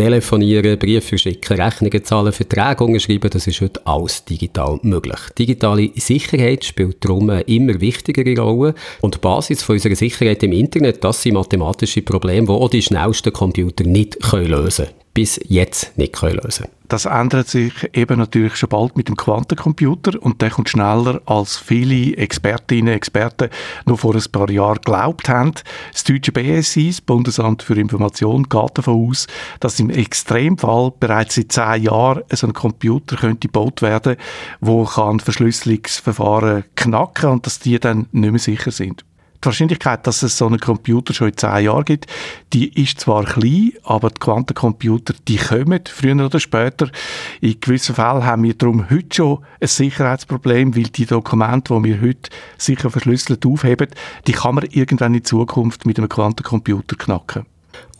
Telefonieren, 0.00 0.78
Briefe 0.78 1.18
schicken, 1.18 1.60
Rechnungen 1.60 2.02
zahlen, 2.02 2.32
Verträge 2.32 2.84
unterschreiben, 2.84 3.28
das 3.28 3.46
ist 3.46 3.60
heute 3.60 3.86
alles 3.86 4.24
digital 4.24 4.80
möglich. 4.82 5.20
Digitale 5.38 5.90
Sicherheit 5.94 6.64
spielt 6.64 7.04
darum 7.04 7.28
eine 7.28 7.42
immer 7.42 7.78
wichtigere 7.82 8.40
Rolle 8.40 8.74
und 9.02 9.16
die 9.16 9.18
Basis 9.18 9.62
von 9.62 9.74
unserer 9.74 9.94
Sicherheit 9.94 10.42
im 10.42 10.52
Internet, 10.52 11.04
das 11.04 11.20
sind 11.20 11.34
mathematische 11.34 12.00
Probleme, 12.00 12.46
die 12.46 12.52
auch 12.52 12.70
die 12.70 12.80
schnellsten 12.80 13.30
Computer 13.30 13.84
nicht 13.84 14.16
lösen 14.32 14.86
können 14.86 14.99
bis 15.14 15.40
jetzt 15.48 15.96
nicht 15.98 16.20
lösen 16.22 16.64
können. 16.64 16.80
Das 16.90 17.04
ändert 17.04 17.46
sich 17.46 17.72
eben 17.92 18.18
natürlich 18.18 18.56
schon 18.56 18.68
bald 18.68 18.96
mit 18.96 19.06
dem 19.06 19.16
Quantencomputer 19.16 20.20
und 20.20 20.42
der 20.42 20.50
kommt 20.50 20.70
schneller, 20.70 21.22
als 21.24 21.56
viele 21.56 22.16
Expertinnen 22.16 22.88
und 22.88 22.96
Experten 22.96 23.48
noch 23.86 24.00
vor 24.00 24.16
ein 24.16 24.24
paar 24.32 24.50
Jahren 24.50 24.74
geglaubt 24.74 25.28
haben. 25.28 25.52
Das 25.92 26.02
deutsche 26.02 26.32
BSI, 26.32 26.88
das 26.88 27.00
Bundesamt 27.00 27.62
für 27.62 27.78
Information, 27.78 28.48
geht 28.48 28.70
davon 28.78 29.08
aus, 29.08 29.28
dass 29.60 29.78
im 29.78 29.90
Extremfall 29.90 30.92
bereits 30.98 31.36
seit 31.36 31.52
zehn 31.52 31.84
Jahren 31.84 32.24
so 32.32 32.48
ein 32.48 32.54
Computer 32.54 33.16
könnte 33.16 33.46
gebaut 33.46 33.82
werden, 33.82 34.16
wo 34.60 34.84
kann 34.84 35.20
Verschlüsselungsverfahren 35.20 36.64
knacken 36.74 37.30
und 37.30 37.46
dass 37.46 37.60
die 37.60 37.78
dann 37.78 38.08
nicht 38.10 38.30
mehr 38.32 38.40
sicher 38.40 38.72
sind. 38.72 39.04
Die 39.42 39.46
Wahrscheinlichkeit, 39.46 40.06
dass 40.06 40.22
es 40.22 40.36
so 40.36 40.46
einen 40.46 40.60
Computer 40.60 41.14
schon 41.14 41.28
in 41.28 41.36
zehn 41.36 41.64
Jahren 41.64 41.86
gibt, 41.86 42.06
die 42.52 42.82
ist 42.82 43.00
zwar 43.00 43.24
klein, 43.24 43.72
aber 43.84 44.10
die 44.10 44.20
Quantencomputer, 44.20 45.14
die 45.26 45.38
kommen 45.38 45.80
früher 45.86 46.26
oder 46.26 46.38
später. 46.38 46.90
In 47.40 47.58
gewissen 47.58 47.94
Fällen 47.94 48.26
haben 48.26 48.42
wir 48.42 48.52
darum 48.52 48.90
heute 48.90 49.16
schon 49.16 49.38
ein 49.58 49.68
Sicherheitsproblem, 49.68 50.76
weil 50.76 50.84
die 50.84 51.06
Dokumente, 51.06 51.74
die 51.74 51.84
wir 51.84 52.00
heute 52.02 52.28
sicher 52.58 52.90
verschlüsselt 52.90 53.46
aufheben, 53.46 53.88
die 54.26 54.32
kann 54.32 54.56
man 54.56 54.66
irgendwann 54.70 55.14
in 55.14 55.24
Zukunft 55.24 55.86
mit 55.86 55.96
einem 55.96 56.10
Quantencomputer 56.10 56.96
knacken. 56.96 57.46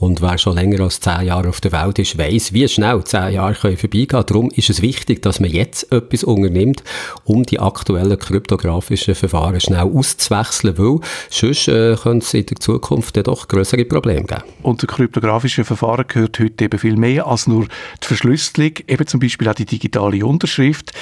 Und 0.00 0.22
wer 0.22 0.38
schon 0.38 0.54
länger 0.54 0.80
als 0.80 0.98
zehn 0.98 1.26
Jahre 1.26 1.50
auf 1.50 1.60
der 1.60 1.72
Welt 1.72 1.98
ist, 1.98 2.16
weiß, 2.16 2.54
wie 2.54 2.66
schnell 2.66 3.04
zehn 3.04 3.34
Jahre 3.34 3.52
können 3.54 3.76
vorbeigehen 3.76 4.24
Darum 4.26 4.50
ist 4.50 4.70
es 4.70 4.80
wichtig, 4.80 5.20
dass 5.20 5.40
man 5.40 5.50
jetzt 5.50 5.92
etwas 5.92 6.24
unternimmt, 6.24 6.82
um 7.24 7.42
die 7.42 7.60
aktuellen 7.60 8.18
kryptografischen 8.18 9.14
Verfahren 9.14 9.60
schnell 9.60 9.80
auszuwechseln, 9.80 10.78
weil 10.78 11.00
sonst 11.28 11.68
äh, 11.68 11.96
könnte 12.02 12.24
es 12.24 12.32
in 12.32 12.46
der 12.46 12.56
Zukunft 12.56 13.14
doch 13.26 13.46
größere 13.46 13.84
Probleme 13.84 14.24
geben. 14.24 14.42
Und 14.62 14.80
zu 14.80 14.86
kryptografischen 14.86 15.64
Verfahren 15.64 16.06
gehört 16.08 16.38
heute 16.40 16.64
eben 16.64 16.78
viel 16.78 16.96
mehr 16.96 17.26
als 17.26 17.46
nur 17.46 17.66
die 18.02 18.06
Verschlüsselung, 18.06 18.72
eben 18.88 19.06
zum 19.06 19.20
Beispiel 19.20 19.48
auch 19.50 19.54
die 19.54 19.66
digitale 19.66 20.24
Unterschrift. 20.24 20.92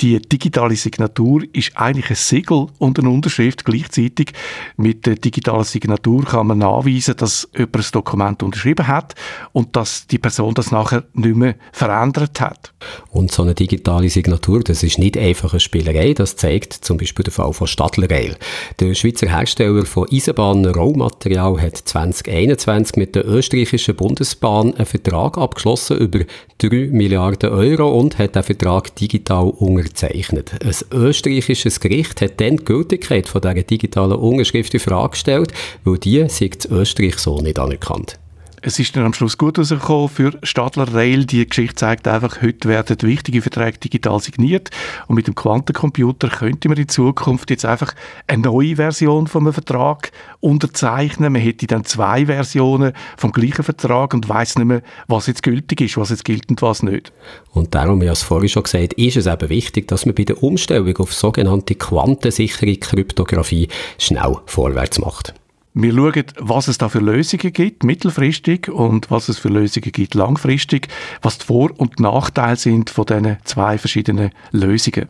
Die 0.00 0.20
digitale 0.20 0.74
Signatur 0.74 1.44
ist 1.52 1.76
eigentlich 1.76 2.10
ein 2.10 2.16
Siegel 2.16 2.66
und 2.78 2.98
eine 2.98 3.08
Unterschrift 3.08 3.64
gleichzeitig. 3.64 4.32
Mit 4.76 5.06
der 5.06 5.14
digitalen 5.14 5.62
Signatur 5.62 6.24
kann 6.24 6.48
man 6.48 6.58
nachweisen, 6.58 7.16
dass 7.16 7.48
jemand 7.56 7.76
ein 7.76 7.84
Dokument 7.92 8.47
unterschrieben 8.48 8.86
hat 8.86 9.14
und 9.52 9.76
dass 9.76 10.06
die 10.06 10.18
Person 10.18 10.54
das 10.54 10.70
nachher 10.70 11.04
nicht 11.14 11.36
mehr 11.36 11.54
verändert 11.72 12.40
hat. 12.40 12.72
Und 13.10 13.32
so 13.32 13.42
eine 13.42 13.54
digitale 13.54 14.08
Signatur, 14.08 14.60
das 14.60 14.82
ist 14.82 14.98
nicht 14.98 15.16
einfach 15.16 15.52
eine 15.52 15.60
Spielerei, 15.60 16.14
das 16.14 16.36
zeigt 16.36 16.72
zum 16.72 16.96
Beispiel 16.96 17.24
der 17.24 17.32
Fall 17.32 17.52
von 17.52 17.66
Stadler 17.66 18.10
Rail. 18.10 18.36
Der 18.80 18.94
Schweizer 18.94 19.28
Hersteller 19.28 19.84
von 19.84 20.08
Eisenbahn-Rollmaterial 20.10 21.60
hat 21.60 21.76
2021 21.76 22.96
mit 22.96 23.14
der 23.14 23.26
österreichischen 23.26 23.96
Bundesbahn 23.96 24.74
einen 24.74 24.86
Vertrag 24.86 25.38
abgeschlossen 25.38 25.98
über 25.98 26.20
3 26.58 26.88
Milliarden 26.90 27.50
Euro 27.50 27.98
und 27.98 28.18
hat 28.18 28.34
den 28.34 28.42
Vertrag 28.42 28.94
digital 28.96 29.48
unterzeichnet. 29.48 30.52
Ein 30.62 30.74
österreichisches 30.92 31.80
Gericht 31.80 32.20
hat 32.20 32.40
dann 32.40 32.56
die 32.56 32.64
Gültigkeit 32.64 33.28
von 33.28 33.40
dieser 33.40 33.54
digitalen 33.54 34.18
Unterschrift 34.18 34.74
in 34.74 34.80
Frage 34.80 35.10
gestellt, 35.10 35.52
weil 35.84 35.98
die 35.98 36.28
sieht 36.28 36.66
Österreich 36.66 37.18
so 37.18 37.40
nicht 37.40 37.58
anerkannt. 37.58 38.18
Es 38.60 38.78
ist 38.80 38.96
dann 38.96 39.04
am 39.04 39.14
Schluss 39.14 39.38
gut 39.38 39.58
rausgekommen 39.58 40.08
für 40.08 40.32
Stadler 40.42 40.92
Rail. 40.92 41.24
Die 41.24 41.46
Geschichte 41.46 41.76
zeigt 41.76 42.08
einfach, 42.08 42.42
heute 42.42 42.68
werden 42.68 42.96
wichtige 43.02 43.40
Verträge 43.40 43.78
digital 43.78 44.18
signiert 44.20 44.70
und 45.06 45.14
mit 45.14 45.28
dem 45.28 45.36
Quantencomputer 45.36 46.28
könnte 46.28 46.68
man 46.68 46.76
in 46.76 46.88
Zukunft 46.88 47.50
jetzt 47.50 47.64
einfach 47.64 47.94
eine 48.26 48.42
neue 48.42 48.76
Version 48.76 49.28
von 49.28 49.42
einem 49.42 49.52
Vertrag 49.52 50.10
unterzeichnen. 50.40 51.32
Man 51.32 51.42
hätte 51.42 51.68
dann 51.68 51.84
zwei 51.84 52.26
Versionen 52.26 52.94
vom 53.16 53.30
gleichen 53.30 53.62
Vertrag 53.62 54.12
und 54.14 54.28
weiß 54.28 54.56
nicht 54.56 54.66
mehr, 54.66 54.82
was 55.06 55.28
jetzt 55.28 55.44
gültig 55.44 55.80
ist, 55.80 55.96
was 55.96 56.10
jetzt 56.10 56.24
gilt 56.24 56.48
und 56.50 56.60
was 56.60 56.82
nicht. 56.82 57.12
Und 57.52 57.74
darum, 57.74 58.00
wie 58.00 58.06
ich 58.06 58.12
es 58.12 58.22
vorhin 58.22 58.48
schon 58.48 58.64
gesagt 58.64 58.94
ist 58.94 59.16
es 59.16 59.26
eben 59.26 59.48
wichtig, 59.50 59.86
dass 59.86 60.04
man 60.04 60.16
bei 60.16 60.24
der 60.24 60.42
Umstellung 60.42 60.96
auf 60.96 61.14
sogenannte 61.14 61.76
quantensichere 61.76 62.76
Kryptographie 62.76 63.68
schnell 63.98 64.36
vorwärts 64.46 64.98
macht. 64.98 65.34
Wir 65.74 65.92
schauen, 65.92 66.24
was 66.38 66.68
es 66.68 66.78
da 66.78 66.88
für 66.88 66.98
Lösungen 66.98 67.52
gibt, 67.52 67.84
mittelfristig, 67.84 68.68
und 68.68 69.10
was 69.10 69.28
es 69.28 69.38
für 69.38 69.48
Lösungen 69.48 69.92
gibt, 69.92 70.14
langfristig, 70.14 70.88
was 71.22 71.38
die 71.38 71.46
Vor- 71.46 71.72
und 71.76 72.00
Nachteile 72.00 72.56
sind 72.56 72.90
von 72.90 73.06
diesen 73.06 73.36
zwei 73.44 73.78
verschiedenen 73.78 74.30
Lösungen. 74.50 75.08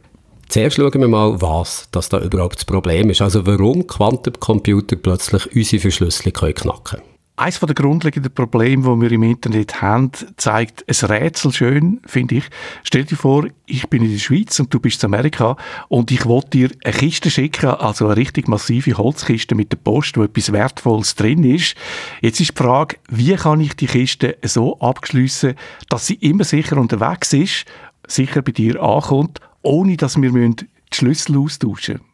Zuerst 0.48 0.76
schauen 0.76 1.00
wir 1.00 1.08
mal, 1.08 1.40
was 1.40 1.88
das 1.90 2.08
da 2.08 2.20
überhaupt 2.20 2.56
das 2.56 2.64
Problem 2.64 3.10
ist. 3.10 3.20
Also 3.20 3.46
warum 3.46 3.86
Quantencomputer 3.86 4.96
plötzlich 4.96 5.54
unsere 5.54 5.82
Verschlüsselung 5.82 6.54
knacken 6.54 6.84
können. 6.84 7.17
Eines 7.38 7.60
der 7.60 7.72
grundlegenden 7.72 8.34
Probleme, 8.34 8.82
die 8.82 9.00
wir 9.00 9.12
im 9.12 9.22
Internet 9.22 9.80
haben, 9.80 10.10
zeigt 10.36 10.84
ein 10.88 11.08
Rätsel 11.08 11.52
schön, 11.52 12.00
finde 12.04 12.34
ich. 12.34 12.44
Stell 12.82 13.04
dir 13.04 13.14
vor, 13.14 13.46
ich 13.64 13.88
bin 13.88 14.02
in 14.02 14.10
der 14.10 14.18
Schweiz 14.18 14.58
und 14.58 14.74
du 14.74 14.80
bist 14.80 15.04
in 15.04 15.14
Amerika 15.14 15.56
und 15.86 16.10
ich 16.10 16.26
will 16.26 16.42
dir 16.52 16.70
eine 16.82 16.92
Kiste 16.92 17.30
schicken, 17.30 17.68
also 17.68 18.06
eine 18.06 18.16
richtig 18.16 18.48
massive 18.48 18.98
Holzkiste 18.98 19.54
mit 19.54 19.70
der 19.70 19.76
Post, 19.76 20.16
wo 20.16 20.24
etwas 20.24 20.50
Wertvolles 20.50 21.14
drin 21.14 21.44
ist. 21.44 21.76
Jetzt 22.22 22.40
ist 22.40 22.58
die 22.58 22.60
Frage, 22.60 22.96
wie 23.08 23.36
kann 23.36 23.60
ich 23.60 23.76
die 23.76 23.86
Kiste 23.86 24.36
so 24.42 24.76
abschliessen, 24.80 25.54
dass 25.88 26.08
sie 26.08 26.14
immer 26.14 26.42
sicher 26.42 26.76
unterwegs 26.76 27.32
ist, 27.32 27.66
sicher 28.08 28.42
bei 28.42 28.50
dir 28.50 28.82
ankommt, 28.82 29.40
ohne 29.62 29.96
dass 29.96 30.20
wir 30.20 30.32
die 30.32 30.66
Schlüssel 30.92 31.38
austauschen 31.38 31.98
müssen. 31.98 32.07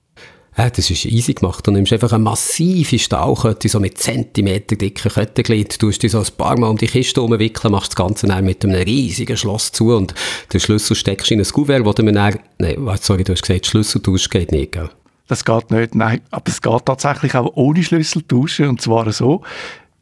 Ja, 0.56 0.70
das 0.70 0.88
ist 0.88 1.04
easy 1.04 1.34
gemacht. 1.34 1.66
Du 1.66 1.72
nimmst 1.72 1.92
einfach 1.92 2.12
eine 2.12 2.22
massive 2.22 2.96
Stahlkette, 2.98 3.68
so 3.68 3.80
mit 3.80 3.98
Zentimeter 3.98 4.76
dicken 4.76 5.10
Kettenglied, 5.10 5.76
tust 5.80 6.04
die 6.04 6.08
so 6.08 6.20
ein 6.20 6.26
paar 6.36 6.56
Mal 6.56 6.68
um 6.68 6.76
die 6.76 6.86
Kiste 6.86 7.22
umwickeln, 7.22 7.72
machst 7.72 7.92
das 7.92 7.96
Ganze 7.96 8.28
dann 8.28 8.44
mit 8.44 8.64
einem 8.64 8.80
riesigen 8.80 9.36
Schloss 9.36 9.72
zu 9.72 9.96
und 9.96 10.14
den 10.52 10.60
Schlüssel 10.60 10.94
steckst 10.94 11.32
in 11.32 11.40
ein 11.40 11.46
Kuvert, 11.46 11.84
wo 11.84 11.92
du 11.92 12.04
mir 12.04 12.12
dann, 12.12 12.38
nein, 12.58 12.76
sorry, 13.00 13.24
du 13.24 13.32
hast 13.32 13.42
gesagt, 13.42 13.66
Schlüsseltausch 13.66 14.30
geht 14.30 14.52
nicht, 14.52 14.72
gell? 14.72 14.90
Das 15.26 15.44
geht 15.44 15.70
nicht, 15.72 15.94
nein. 15.94 16.20
Aber 16.30 16.44
es 16.46 16.60
geht 16.60 16.86
tatsächlich 16.86 17.34
auch 17.34 17.50
ohne 17.54 17.82
Schlüsseltauschen 17.82 18.68
und 18.68 18.80
zwar 18.80 19.10
so, 19.12 19.42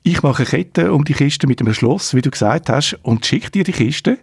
ich 0.05 0.23
mache 0.23 0.43
eine 0.43 0.51
Kette 0.51 0.93
um 0.93 1.05
die 1.05 1.15
Kiste 1.15 1.47
mit 1.47 1.61
einem 1.61 1.75
Schloss, 1.75 2.15
wie 2.15 2.23
du 2.23 2.31
gesagt 2.31 2.69
hast, 2.69 2.99
und 3.03 3.25
schicke 3.25 3.51
dir 3.51 3.65
die 3.65 3.73
Kiste. 3.73 4.19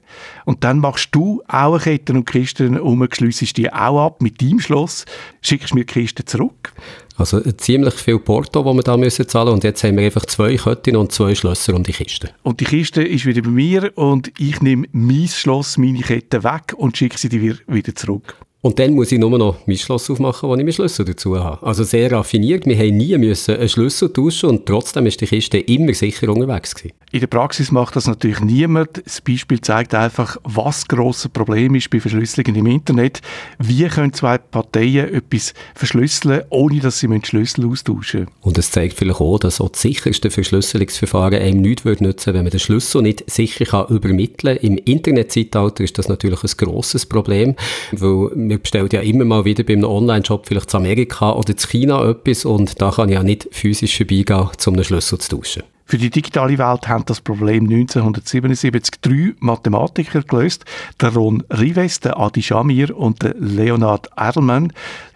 Und 0.46 0.64
dann 0.64 0.80
machst 0.80 1.10
du 1.12 1.42
auch 1.48 1.74
eine 1.74 1.80
Kette 1.80 2.14
um 2.14 2.26
die 2.26 2.32
Kiste 2.32 2.82
um, 2.82 3.08
schliessest 3.12 3.58
die 3.58 3.72
auch 3.72 4.06
ab 4.06 4.22
mit 4.22 4.42
deinem 4.42 4.60
Schloss, 4.60 5.06
schickst 5.42 5.74
mir 5.74 5.86
die 5.86 5.94
Kiste 5.94 6.26
zurück. 6.26 6.74
Also 7.18 7.40
ziemlich 7.42 7.96
viel 7.96 8.20
Porto, 8.20 8.64
das 8.64 8.74
wir 8.74 8.84
da 8.84 8.96
müssen 8.96 9.28
zahlen 9.28 9.50
und 9.50 9.64
jetzt 9.64 9.84
haben 9.84 9.98
wir 9.98 10.06
einfach 10.06 10.26
zwei 10.26 10.56
Ketten 10.56 10.96
und 10.96 11.12
zwei 11.12 11.36
Schlösser 11.36 11.76
um 11.76 11.84
die 11.84 11.92
Kiste. 11.92 12.32
Und 12.44 12.62
die 12.62 12.66
Kiste 12.66 13.04
ist 13.04 13.26
wieder 13.26 13.42
bei 13.42 13.50
mir 13.50 13.92
und 13.98 14.32
ich 14.40 14.62
nehme 14.62 14.88
mein 14.94 15.28
Schloss, 15.28 15.78
meine 15.78 16.00
Kette 16.00 16.44
weg 16.44 16.74
und 16.78 16.98
schicke 16.98 17.18
sie 17.18 17.30
dir 17.30 17.58
wieder 17.68 17.96
zurück. 17.96 18.36
Und 18.62 18.78
dann 18.78 18.94
muss 18.94 19.10
ich 19.14 19.20
nur 19.20 19.38
noch 19.38 19.56
mein 19.68 19.78
Schloss 19.78 20.10
aufmachen, 20.10 20.50
wo 20.50 20.54
ich 20.54 20.60
meinen 20.60 20.74
Schlüssel 20.74 21.06
dazu 21.06 21.40
habe. 21.40 21.66
Also 21.66 21.86
sehr 21.86 22.12
raffiniert. 22.12 22.66
Wir 22.66 22.78
haben 22.78 22.98
nie 22.98 23.18
müssen 23.18 23.56
einen 23.56 23.70
Schlüssel 23.70 24.12
tauschen 24.12 24.50
und 24.50 24.66
trotzdem 24.66 25.06
ist 25.06 25.22
die 25.22 25.28
Kiste 25.28 25.60
immer 25.60 25.94
sicher 25.94 26.28
unterwegs 26.28 26.76
gewesen. 26.76 26.94
In 27.12 27.22
der 27.22 27.28
Praxis 27.28 27.72
macht 27.72 27.96
das 27.96 28.08
natürlich 28.08 28.42
niemand. 28.42 29.02
Das 29.06 29.22
Beispiel 29.22 29.62
zeigt 29.62 29.96
einfach, 29.96 30.36
was 30.44 30.80
das 30.80 30.88
grosse 30.90 31.30
Problem 31.30 31.74
ist 31.76 31.90
bei 31.90 32.02
Verschlüsselungen 32.02 32.56
im 32.58 32.68
Internet. 32.68 33.22
Wie 33.60 33.88
können 33.88 34.12
zwei 34.12 34.38
Parteien 34.38 35.14
etwas 35.14 35.54
verschlüsseln, 35.74 36.44
ohne 36.50 36.82
dass 36.82 37.00
sie 37.00 37.08
Schlüssel 37.24 37.66
austauschen 37.66 38.22
müssen. 38.22 38.34
Und 38.42 38.58
es 38.58 38.72
zeigt 38.72 38.96
vielleicht 38.96 39.22
auch, 39.22 39.40
dass 39.40 39.62
auch 39.62 39.70
das 39.70 39.82
sicherste 39.82 40.32
Verschlüsselungsverfahren 40.32 41.40
einem 41.40 41.62
nichts 41.62 41.86
nützen 41.86 42.04
würde, 42.04 42.34
wenn 42.34 42.44
man 42.44 42.52
den 42.52 42.60
Schlüssel 42.60 43.04
nicht 43.04 43.30
sicher 43.32 43.64
kann 43.64 43.88
übermitteln 43.88 44.58
kann. 44.58 44.68
Im 44.68 44.78
Internetzeitalter 44.78 45.86
ist 45.86 45.98
das 45.98 46.10
natürlich 46.10 46.44
ein 46.44 46.52
grosses 46.58 47.06
Problem, 47.06 47.56
weil 47.94 48.49
wir 48.50 48.58
bestellen 48.58 48.90
ja 48.92 49.02
immer 49.02 49.26
mal 49.26 49.46
wieder 49.46 49.64
bei 49.64 49.74
einem 49.74 49.86
Online-Shop 49.86 50.48
vielleicht 50.48 50.70
zu 50.70 50.78
Amerika 50.78 51.32
oder 51.34 51.56
zu 51.56 51.68
China 51.68 52.08
etwas 52.10 52.46
und 52.46 52.82
da 52.82 52.92
kann 52.92 53.10
ich 53.10 53.16
ja 53.16 53.24
nicht 53.24 53.48
physisch 53.52 53.98
vorbeigehen, 53.98 54.50
um 54.66 54.74
einen 54.74 54.84
Schlüssel 54.84 55.20
zu 55.20 55.38
tauschen. 55.38 55.64
Für 55.86 55.98
die 55.98 56.12
digitale 56.12 56.58
Welt 56.60 56.88
haben 56.88 57.04
das 57.08 57.20
Problem 57.20 57.64
1977 57.64 59.02
drei 59.02 59.34
Mathematiker 59.40 60.22
gelöst, 60.22 60.64
der 61.02 61.16
Ron 61.16 61.44
Rives, 61.50 62.00
der 62.00 62.20
Adi 62.20 62.44
Shamir 62.44 62.96
und 62.96 63.24
der 63.24 63.34
Leonard 63.40 64.08
Erlmann. 64.16 64.72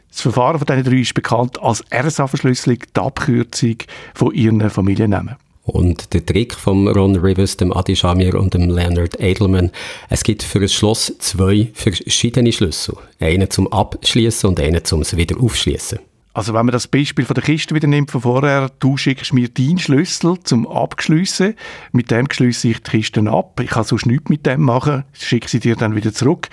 Das 0.10 0.22
Verfahren 0.22 0.58
von 0.58 0.66
diesen 0.66 0.84
drei 0.84 1.02
ist 1.02 1.14
bekannt 1.14 1.62
als 1.62 1.84
RSA-Verschlüsselung, 1.92 2.80
die 2.96 3.00
Abkürzung 3.00 3.76
von 4.16 4.34
ihren 4.34 4.68
Familiennamen. 4.70 5.36
Und 5.64 6.14
der 6.14 6.26
Trick 6.26 6.54
von 6.54 6.90
Ron 6.90 7.16
Rivers, 7.16 7.56
dem 7.56 7.72
Adi 7.72 7.96
Shamir 7.96 8.36
und 8.36 8.54
dem 8.54 8.70
Leonard 8.70 9.20
Edelman, 9.20 9.72
es 10.10 10.24
gibt 10.24 10.44
für 10.44 10.60
ein 10.60 10.68
Schloss 10.68 11.14
zwei 11.20 11.72
verschiedene 11.74 12.52
Schlüssel. 12.52 12.98
Einen 13.20 13.50
zum 13.50 13.72
Abschließen 13.72 14.50
und 14.50 14.60
einen 14.60 14.84
zum 14.84 15.04
wieder 15.04 15.40
aufschließen. 15.40 16.00
Also 16.34 16.54
wenn 16.54 16.66
man 16.66 16.74
das 16.74 16.88
Beispiel 16.88 17.26
von 17.26 17.36
der 17.36 17.44
Kiste 17.44 17.76
wieder 17.76 17.88
nimmt 17.88 18.10
von 18.12 18.22
vorher, 18.22 18.72
du 18.80 18.98
schickst 18.98 19.34
mir 19.34 19.50
deinen 19.50 19.78
Schlüssel 19.78 20.38
zum 20.44 20.68
Abschliessen, 20.68 21.54
mit 21.92 22.10
dem 22.10 22.28
schließe 22.30 22.70
ich 22.70 22.80
die 22.82 22.90
Kiste 22.90 23.22
ab, 23.30 23.60
ich 23.62 23.70
kann 23.70 23.84
sonst 23.84 24.08
nichts 24.08 24.30
mit 24.30 24.46
dem 24.46 24.62
machen, 24.64 25.04
schicke 25.14 25.48
sie 25.48 25.60
dir 25.60 25.76
dann 25.76 25.96
wieder 25.96 26.12
zurück. 26.12 26.50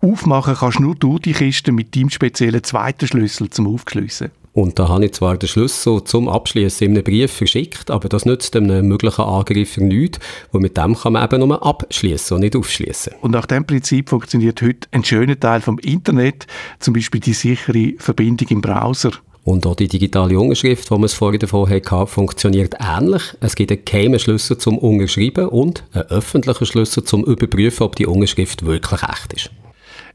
Aufmachen 0.00 0.54
kannst 0.54 0.80
nur 0.80 0.94
du 0.94 1.18
die 1.18 1.32
Kiste 1.32 1.72
mit 1.72 1.96
deinem 1.96 2.10
speziellen 2.10 2.62
zweiten 2.62 3.06
Schlüssel 3.06 3.48
zum 3.48 3.72
Aufschliessen. 3.72 4.30
Und 4.54 4.78
da 4.78 4.88
habe 4.88 5.06
ich 5.06 5.12
zwar 5.12 5.38
den 5.38 5.48
Schlüssel 5.48 6.04
zum 6.04 6.28
Abschließen 6.28 6.86
in 6.86 6.92
einem 6.92 7.04
Brief 7.04 7.32
verschickt, 7.32 7.90
aber 7.90 8.10
das 8.10 8.26
nützt 8.26 8.54
einem 8.54 8.86
möglichen 8.86 9.22
Angreifer 9.22 9.80
nichts, 9.80 10.18
weil 10.50 10.60
mit 10.60 10.76
dem 10.76 10.94
kann 10.94 11.14
man 11.14 11.24
eben 11.24 11.48
nur 11.48 11.64
abschließen 11.64 12.34
und 12.34 12.42
nicht 12.42 12.54
aufschließen. 12.54 13.14
Und 13.22 13.30
nach 13.30 13.46
dem 13.46 13.66
Prinzip 13.66 14.10
funktioniert 14.10 14.60
heute 14.60 14.88
ein 14.90 15.04
schöner 15.04 15.40
Teil 15.40 15.62
vom 15.62 15.78
Internet, 15.78 16.46
zum 16.80 16.92
Beispiel 16.92 17.20
die 17.20 17.32
sichere 17.32 17.94
Verbindung 17.96 18.48
im 18.48 18.60
Browser. 18.60 19.12
Und 19.44 19.66
auch 19.66 19.74
die 19.74 19.88
digitale 19.88 20.38
Unterschrift, 20.38 20.88
die 20.88 20.94
wir 20.94 21.04
es 21.04 21.14
vorhin 21.14 21.40
davon 21.40 21.68
hatten, 21.68 22.06
funktioniert 22.06 22.76
ähnlich. 22.78 23.22
Es 23.40 23.56
gibt 23.56 23.72
einen 23.72 23.84
geheimen 23.84 24.20
Schlüssel 24.20 24.58
zum 24.58 24.78
Unterschreiben 24.78 25.48
und 25.48 25.82
einen 25.92 26.04
öffentlichen 26.10 26.66
Schlüssel 26.66 27.02
zum 27.04 27.24
Überprüfen, 27.24 27.84
ob 27.84 27.96
die 27.96 28.06
Unterschrift 28.06 28.64
wirklich 28.64 29.02
echt 29.02 29.32
ist. 29.32 29.50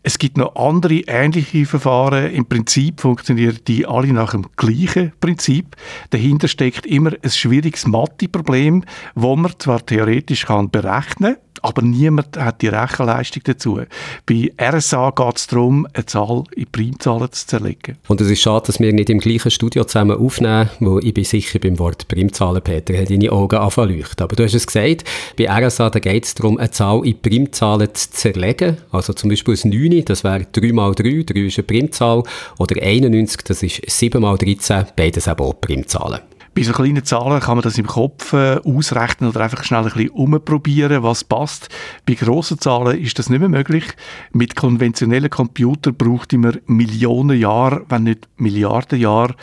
Es 0.04 0.20
gibt 0.20 0.38
noch 0.38 0.56
andere 0.56 1.02
ähnliche 1.08 1.66
Verfahren. 1.66 2.32
Im 2.34 2.46
Prinzip 2.46 3.02
funktionieren 3.02 3.60
die 3.68 3.86
alle 3.86 4.14
nach 4.14 4.32
dem 4.32 4.46
gleichen 4.56 5.12
Prinzip. 5.20 5.76
Dahinter 6.12 6.48
steckt 6.48 6.86
immer 6.86 7.12
ein 7.22 7.30
schwieriges 7.30 7.88
Mathe-Problem, 7.88 8.84
wo 9.16 9.36
man 9.36 9.54
zwar 9.58 9.86
theoretisch 9.86 10.46
kann 10.46 10.70
berechnen 10.70 11.36
kann, 11.36 11.48
aber 11.62 11.82
niemand 11.82 12.38
hat 12.38 12.62
die 12.62 12.68
Rechenleistung 12.68 13.44
dazu. 13.46 13.82
Bei 14.26 14.52
RSA 14.62 15.12
geht 15.12 15.38
es 15.38 15.48
darum, 15.48 15.88
eine 15.94 16.06
Zahl 16.06 16.44
in 16.56 16.68
Primzahlen 16.72 17.32
zu 17.32 17.48
zerlegen. 17.48 17.98
Und 18.08 18.22
es 18.22 18.30
ist 18.30 18.42
schade, 18.42 18.68
dass 18.68 18.80
wir 18.80 18.94
nicht 18.94 19.10
im 19.10 19.20
gleichen 19.20 19.52
Studio 19.52 19.84
zusammen 19.84 20.18
aufnehmen, 20.18 20.70
wo 20.80 21.00
ich 21.00 21.14
bin 21.14 21.24
sicher 21.24 21.60
beim 21.60 21.80
Wort 21.80 22.08
Primzahlen, 22.08 22.62
Peter, 22.62 22.98
hat 22.98 23.10
deine 23.10 23.32
Augen 23.32 23.58
anfangen 23.58 24.04
Aber 24.20 24.36
du 24.36 24.44
hast 24.44 24.54
es 24.54 24.68
gesagt, 24.68 25.04
bei 25.38 25.50
RSA 25.50 25.90
geht 25.90 26.26
es 26.26 26.36
darum, 26.36 26.58
eine 26.58 26.72
Zahl 26.72 27.06
in 27.06 27.20
Primzahlen 27.20 27.94
zu 27.94 28.12
zerlegen. 28.12 28.78
Also 28.92 29.14
zum 29.14 29.30
Beispiel 29.30 29.54
das 29.54 29.66
9, 29.66 29.87
das 30.06 30.23
wäre 30.23 30.45
3 30.52 30.73
mal 30.73 30.93
3, 30.93 31.23
3 31.23 31.39
ist 31.39 31.58
eine 31.58 31.63
Primzahl, 31.63 32.23
oder 32.58 32.82
91, 32.82 33.43
das 33.43 33.63
ist 33.63 33.82
7 33.88 34.21
mal 34.21 34.38
13, 34.38 34.88
beides 34.95 35.28
eben 35.28 35.39
auch 35.41 35.60
Primzahlen. 35.60 36.19
Bei 36.58 36.63
so 36.63 36.73
kleinen 36.73 37.06
Zahlen 37.06 37.39
kann 37.39 37.58
man 37.58 37.62
das 37.62 37.78
im 37.78 37.86
Kopf 37.86 38.34
äh, 38.34 38.60
ausrechnen 38.65 39.30
oder 39.30 39.41
einfach 39.41 39.63
schnell 39.63 39.82
ein 39.82 39.91
bisschen 39.91 40.10
umprobieren, 40.10 41.04
was 41.04 41.23
passt. 41.23 41.69
Bei 42.08 42.15
grossen 42.15 42.58
Zahlen 42.58 43.00
ist 43.00 43.19
das 43.19 43.30
nicht 43.30 43.41
mehr 43.41 43.47
möglich. 43.47 43.84
Mit 44.32 44.56
konventionellen 44.56 45.30
Computern 45.30 45.93
braucht 45.93 46.34
man 46.34 46.58
Millionen 46.65 47.39
Jahre, 47.39 47.86
wenn 47.89 48.06
nicht 48.06 48.28
Milliarden 48.38 49.00
Jahre, 49.00 49.36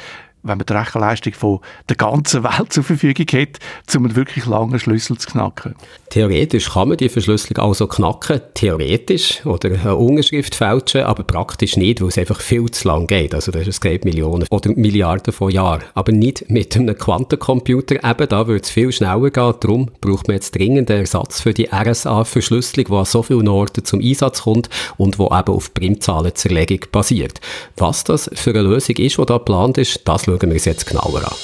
wenn 0.45 0.59
man 0.59 0.67
die 0.67 0.73
Rechenleistung 0.73 1.33
von 1.33 1.61
der 1.89 1.97
ganzen 1.97 2.45
Welt 2.45 2.73
zur 2.73 2.85
Verfügung 2.85 3.27
hat, 3.27 3.59
um 3.97 4.05
einen 4.05 4.15
wirklich 4.15 4.47
langen 4.47 4.79
Schlüssel 4.79 5.19
zu 5.19 5.29
knacken. 5.29 5.75
Theoretisch 6.11 6.71
kann 6.71 6.89
man 6.89 6.97
die 6.99 7.09
Verschlüsselung 7.09 7.65
also 7.65 7.87
knacken, 7.87 8.41
theoretisch, 8.53 9.45
oder 9.47 9.71
eine 9.71 9.97
Unterschrift 9.97 10.55
fälschen, 10.55 11.03
aber 11.03 11.25
praktisch 11.25 11.77
nicht, 11.77 12.01
weil 12.01 12.09
es 12.09 12.19
einfach 12.19 12.41
viel 12.41 12.71
zu 12.71 12.87
lang 12.87 13.07
geht. 13.07 13.35
Also 13.35 13.51
das 13.51 13.81
geht 13.81 14.05
Millionen 14.05 14.47
oder 14.51 14.71
Milliarden 14.77 15.33
von 15.33 15.51
Jahren. 15.51 15.83
Aber 15.95 16.13
nicht 16.13 16.51
mit 16.51 16.77
einem 16.77 16.97
Quantencomputer, 16.97 18.05
eben 18.05 18.29
da 18.29 18.47
würde 18.47 18.63
es 18.63 18.71
viel 18.71 18.93
schneller 18.93 19.31
gehen. 19.31 19.55
Darum 19.61 19.91
braucht 20.01 20.29
man 20.29 20.37
jetzt 20.37 20.55
dringend 20.55 20.91
einen 20.91 21.01
Ersatz 21.01 21.41
für 21.41 21.55
die 21.55 21.71
RSA-Verschlüsselung, 21.73 22.87
die 22.87 22.95
an 22.95 23.05
so 23.05 23.23
vielen 23.23 23.49
Orten 23.49 23.85
zum 23.85 24.01
Einsatz 24.01 24.43
kommt 24.43 24.69
und 24.97 25.19
wo 25.19 25.27
eben 25.27 25.55
auf 25.55 25.73
Primzahlenzerlegung 25.75 26.81
basiert. 26.93 27.41
Was 27.77 28.05
das 28.05 28.31
für 28.35 28.51
eine 28.51 28.63
Lösung 28.63 28.97
ist, 28.97 29.19
die 29.19 29.27
da 29.27 29.39
geplant 29.39 29.79
ist, 29.79 30.03
das 30.05 30.27
schauen 30.41 30.51
wir 30.51 30.55
uns 30.55 30.65
jetzt 30.65 30.87
genauer 30.87 31.23
an. 31.25 31.35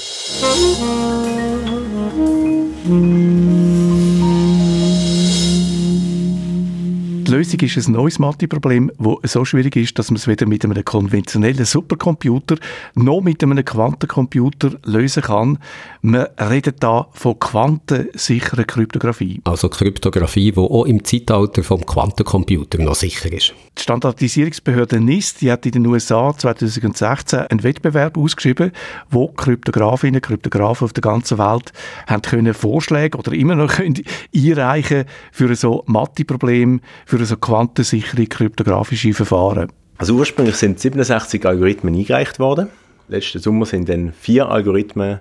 Die 7.30 7.36
Lösung 7.36 7.60
ist 7.60 7.86
ein 7.86 7.92
neues 7.92 8.18
Mathe-Problem, 8.18 8.90
das 8.98 9.34
so 9.34 9.44
schwierig 9.44 9.76
ist, 9.76 9.96
dass 9.96 10.10
man 10.10 10.16
es 10.16 10.26
weder 10.26 10.46
mit 10.46 10.64
einem 10.64 10.84
konventionellen 10.84 11.64
Supercomputer 11.64 12.56
noch 12.96 13.20
mit 13.20 13.40
einem 13.44 13.64
Quantencomputer 13.64 14.72
lösen 14.84 15.22
kann. 15.22 15.58
Man 16.02 16.26
redet 16.40 16.82
da 16.82 17.06
von 17.12 17.38
quantensicherer 17.38 18.64
Kryptographie. 18.64 19.42
Also 19.44 19.68
Kryptographie, 19.68 20.50
die 20.50 20.58
auch 20.58 20.84
im 20.86 21.04
Zeitalter 21.04 21.62
vom 21.62 21.86
Quantencomputer 21.86 22.78
noch 22.78 22.96
sicher 22.96 23.32
ist. 23.32 23.54
Die 23.78 23.82
Standardisierungsbehörde 23.82 24.98
NIST 24.98 25.42
die 25.42 25.52
hat 25.52 25.64
in 25.66 25.72
den 25.72 25.86
USA 25.86 26.36
2016 26.36 27.38
einen 27.38 27.62
Wettbewerb 27.62 28.18
ausgeschrieben, 28.18 28.72
wo 29.08 29.28
Kryptografinnen 29.28 30.16
und 30.16 30.22
Kryptografen 30.22 30.84
auf 30.84 30.92
der 30.94 31.02
ganzen 31.02 31.38
Welt 31.38 31.72
haben 32.08 32.22
können 32.22 32.54
Vorschläge 32.54 33.16
oder 33.16 33.32
immer 33.32 33.54
noch 33.54 33.74
können 33.74 34.02
einreichen 34.34 35.04
für 35.30 35.54
so 35.54 35.84
Mathe-Problem, 35.86 36.80
für 37.06 37.19
so 37.24 37.36
quantensichere 37.36 38.26
kryptografische 38.26 39.12
Verfahren. 39.12 39.70
Also 39.98 40.14
ursprünglich 40.14 40.56
sind 40.56 40.80
67 40.80 41.44
Algorithmen 41.44 41.94
eingereicht 41.94 42.38
worden. 42.38 42.68
Letzten 43.08 43.40
Sommer 43.40 43.66
sind 43.66 43.88
dann 43.88 44.12
vier 44.12 44.48
Algorithmen 44.48 45.20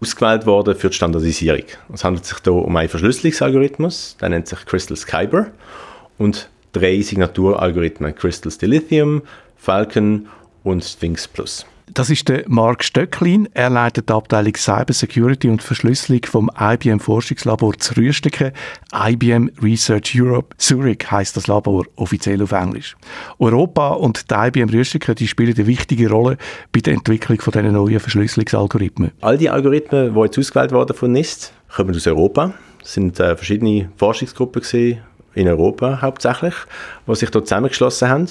ausgewählt 0.00 0.46
worden 0.46 0.74
für 0.74 0.88
die 0.88 0.94
Standardisierung. 0.94 1.64
Es 1.92 2.04
handelt 2.04 2.26
sich 2.26 2.38
hier 2.42 2.52
um 2.52 2.76
einen 2.76 2.88
Verschlüsselungsalgorithmus, 2.88 4.16
der 4.20 4.28
nennt 4.28 4.48
sich 4.48 4.66
Crystal 4.66 4.96
Kyber 4.96 5.46
und 6.18 6.50
drei 6.72 7.00
Signaturalgorithmen, 7.00 8.14
Crystal 8.14 8.52
Dilithium, 8.52 9.22
Falcon 9.56 10.28
und 10.62 10.84
Sphinx 10.84 11.26
Plus. 11.26 11.64
Das 11.94 12.10
ist 12.10 12.28
der 12.28 12.42
Mark 12.48 12.82
Stöcklin. 12.82 13.48
Er 13.54 13.70
leitet 13.70 14.08
die 14.08 14.12
Abteilung 14.12 14.56
Cyber 14.56 14.92
Security 14.92 15.48
und 15.48 15.62
Verschlüsselung 15.62 16.22
vom 16.24 16.50
IBM 16.58 16.98
Forschungslabor 16.98 17.78
zu 17.78 17.94
Rüsteken. 17.94 18.50
IBM 18.92 19.52
Research 19.62 20.20
Europe 20.20 20.56
Zurich 20.58 21.08
heißt 21.08 21.36
das 21.36 21.46
Labor 21.46 21.84
offiziell 21.94 22.42
auf 22.42 22.50
Englisch. 22.50 22.96
Europa 23.38 23.90
und 23.90 24.28
die 24.28 24.34
IBM 24.34 24.70
Rüsteken 24.70 25.14
die 25.14 25.28
spielen 25.28 25.54
eine 25.56 25.68
wichtige 25.68 26.10
Rolle 26.10 26.36
bei 26.72 26.80
der 26.80 26.94
Entwicklung 26.94 27.40
von 27.40 27.52
diesen 27.52 27.72
neuen 27.72 28.00
Verschlüsselungsalgorithmen. 28.00 29.12
All 29.20 29.38
die 29.38 29.48
Algorithmen, 29.48 30.14
die 30.14 30.20
jetzt 30.20 30.36
ausgewählt 30.36 30.72
wurden 30.72 30.96
von 30.96 31.12
NIST, 31.12 31.52
kommen 31.76 31.94
aus 31.94 32.08
Europa. 32.08 32.54
Es 32.82 32.94
sind 32.94 33.20
äh, 33.20 33.36
verschiedene 33.36 33.88
Forschungsgruppen 33.98 34.62
gesehen 34.62 34.98
in 35.34 35.46
Europa 35.46 36.02
hauptsächlich, 36.02 36.54
die 37.06 37.14
sich 37.14 37.30
dort 37.30 37.46
zusammengeschlossen 37.46 38.08
haben. 38.08 38.28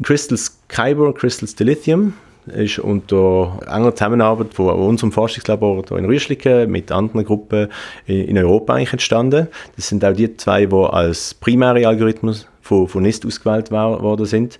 Crystal 0.00 0.38
Kyber 0.68 1.08
und 1.08 1.18
Crystal 1.18 1.48
Dilithium 1.58 2.12
ist 2.50 2.78
unter 2.78 3.60
enger 3.66 3.94
Zusammenarbeit 3.94 4.54
von 4.54 4.70
unserem 4.70 5.12
Forschungslabor 5.12 5.84
hier 5.88 5.98
in 5.98 6.04
Rüschliken 6.04 6.70
mit 6.70 6.90
anderen 6.92 7.24
Gruppen 7.24 7.68
in 8.06 8.36
Europa 8.36 8.74
eigentlich 8.74 8.92
entstanden. 8.92 9.48
Das 9.76 9.88
sind 9.88 10.04
auch 10.04 10.12
die 10.12 10.36
zwei, 10.36 10.66
die 10.66 10.74
als 10.74 11.34
primäre 11.34 11.86
Algorithmus 11.86 12.46
von, 12.62 12.88
von 12.88 13.02
NIST 13.02 13.26
ausgewählt 13.26 13.70
worden 13.70 14.26
sind. 14.26 14.58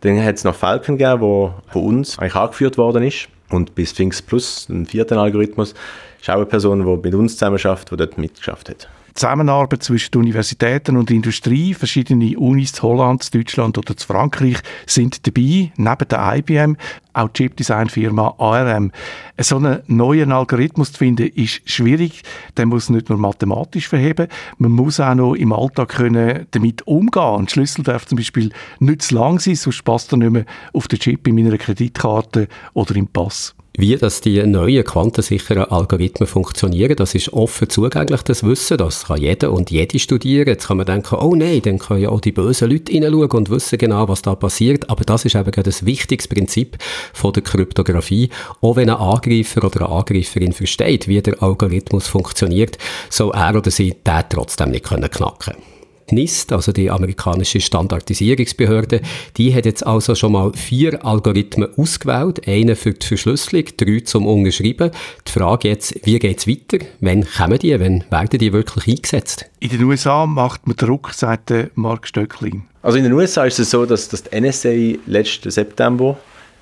Dann 0.00 0.22
hat 0.22 0.36
es 0.36 0.44
noch 0.44 0.54
Falcon 0.54 0.96
gegeben, 0.96 1.20
der 1.20 1.54
von 1.72 1.84
uns 1.84 2.18
eigentlich 2.18 2.36
angeführt 2.36 2.78
worden 2.78 3.02
ist. 3.02 3.28
Und 3.50 3.74
bis 3.74 3.90
Sphinx 3.90 4.22
Plus, 4.22 4.66
den 4.66 4.86
vierten 4.86 5.18
Algorithmus, 5.18 5.74
ist 6.20 6.30
auch 6.30 6.34
eine 6.34 6.46
Person, 6.46 6.84
die 6.84 7.08
mit 7.08 7.14
uns 7.14 7.36
zusammen 7.36 7.58
schafft, 7.58 7.90
die 7.90 7.96
dort 7.96 8.18
mitgeschafft 8.18 8.68
hat. 8.68 8.88
Zusammenarbeit 9.14 9.82
zwischen 9.82 10.16
Universitäten 10.16 10.96
und 10.96 11.10
Industrie, 11.10 11.74
verschiedene 11.74 12.38
Unis 12.38 12.72
zu 12.72 12.82
Holland, 12.82 13.34
Deutschland 13.34 13.78
oder 13.78 13.96
zu 13.96 14.06
Frankreich 14.06 14.58
sind 14.86 15.26
dabei, 15.26 15.72
neben 15.76 16.08
der 16.08 16.36
IBM, 16.36 16.76
auch 17.12 17.28
die 17.28 17.44
Chipdesign-Firma 17.44 18.34
ARM. 18.38 18.92
So 19.40 19.56
einen 19.56 19.82
neuen 19.86 20.32
Algorithmus 20.32 20.92
zu 20.92 20.98
finden, 20.98 21.28
ist 21.28 21.68
schwierig. 21.68 22.22
Der 22.56 22.66
muss 22.66 22.90
nicht 22.90 23.08
nur 23.08 23.18
mathematisch 23.18 23.88
verheben, 23.88 24.28
man 24.58 24.70
muss 24.72 25.00
auch 25.00 25.14
noch 25.14 25.34
im 25.34 25.52
Alltag 25.52 25.88
können 25.88 26.46
damit 26.52 26.86
umgehen. 26.86 27.40
Ein 27.40 27.48
Schlüssel 27.48 27.82
darf 27.82 28.06
zum 28.06 28.16
Beispiel 28.16 28.50
nicht 28.78 29.02
zu 29.02 29.14
lang 29.14 29.40
sein, 29.40 29.56
sonst 29.56 29.84
passt 29.84 30.12
er 30.12 30.18
nicht 30.18 30.30
mehr 30.30 30.44
auf 30.72 30.88
den 30.88 30.98
Chip 30.98 31.26
in 31.26 31.34
meiner 31.34 31.58
Kreditkarte 31.58 32.48
oder 32.74 32.94
im 32.96 33.06
Pass. 33.06 33.54
Wie 33.80 33.94
dass 33.94 34.20
die 34.20 34.44
neuen 34.44 34.82
quantensicheren 34.82 35.66
Algorithmen 35.66 36.26
funktionieren, 36.26 36.96
das 36.96 37.14
ist 37.14 37.32
offen 37.32 37.70
zugänglich, 37.70 38.22
das 38.22 38.42
Wissen. 38.42 38.76
Das 38.76 39.04
kann 39.04 39.20
jeder 39.20 39.52
und 39.52 39.70
jede 39.70 40.00
studieren. 40.00 40.48
Jetzt 40.48 40.66
kann 40.66 40.78
man 40.78 40.86
denken, 40.86 41.14
oh 41.14 41.36
nein, 41.36 41.62
dann 41.62 41.78
können 41.78 42.00
ja 42.00 42.08
auch 42.08 42.20
die 42.20 42.32
bösen 42.32 42.68
Leute 42.68 42.90
hineinschauen 42.90 43.30
und 43.30 43.50
wissen 43.50 43.78
genau, 43.78 44.08
was 44.08 44.22
da 44.22 44.34
passiert. 44.34 44.90
Aber 44.90 45.04
das 45.04 45.26
ist 45.26 45.36
eben 45.36 45.44
gerade 45.44 45.70
das 45.70 45.86
wichtigste 45.86 46.34
Prinzip 46.34 46.76
von 47.12 47.32
der 47.32 47.44
Kryptographie. 47.44 48.30
Auch 48.60 48.74
wenn 48.74 48.90
ein 48.90 48.96
Angreifer 48.96 49.62
oder 49.62 49.86
eine 49.86 49.94
Angreiferin 49.94 50.52
versteht, 50.52 51.06
wie 51.06 51.22
der 51.22 51.40
Algorithmus 51.40 52.08
funktioniert, 52.08 52.78
soll 53.10 53.30
er 53.32 53.54
oder 53.54 53.70
sie 53.70 53.94
den 54.04 54.24
trotzdem 54.28 54.72
nicht 54.72 54.86
knacken 54.86 55.08
können. 55.38 55.77
NIST, 56.12 56.52
also 56.52 56.72
die 56.72 56.90
amerikanische 56.90 57.60
Standardisierungsbehörde, 57.60 59.00
die 59.36 59.54
hat 59.54 59.66
jetzt 59.66 59.86
also 59.86 60.14
schon 60.14 60.32
mal 60.32 60.52
vier 60.54 61.04
Algorithmen 61.04 61.68
ausgewählt. 61.76 62.46
Einen 62.46 62.76
für 62.76 62.92
die 62.92 63.06
Verschlüsselung, 63.06 63.64
drei 63.76 64.00
zum 64.00 64.26
Unterschreiben. 64.26 64.90
Die 65.26 65.30
Frage 65.32 65.68
jetzt, 65.68 65.94
wie 66.04 66.18
geht 66.18 66.38
es 66.38 66.46
weiter? 66.46 66.84
Wann 67.00 67.26
kommen 67.26 67.58
die? 67.58 67.78
Wann 67.78 68.04
werden 68.10 68.38
die 68.38 68.52
wirklich 68.52 68.88
eingesetzt? 68.96 69.46
In 69.60 69.70
den 69.70 69.84
USA 69.84 70.26
macht 70.26 70.66
man 70.66 70.76
Druck, 70.76 71.12
sagt 71.12 71.52
Mark 71.74 72.06
Stöcklin. 72.06 72.62
Also 72.82 72.98
in 72.98 73.04
den 73.04 73.12
USA 73.12 73.44
ist 73.44 73.58
es 73.58 73.70
so, 73.70 73.84
dass, 73.86 74.08
dass 74.08 74.22
die 74.22 74.40
NSA 74.40 74.98
letzten 75.06 75.50
September 75.50 76.16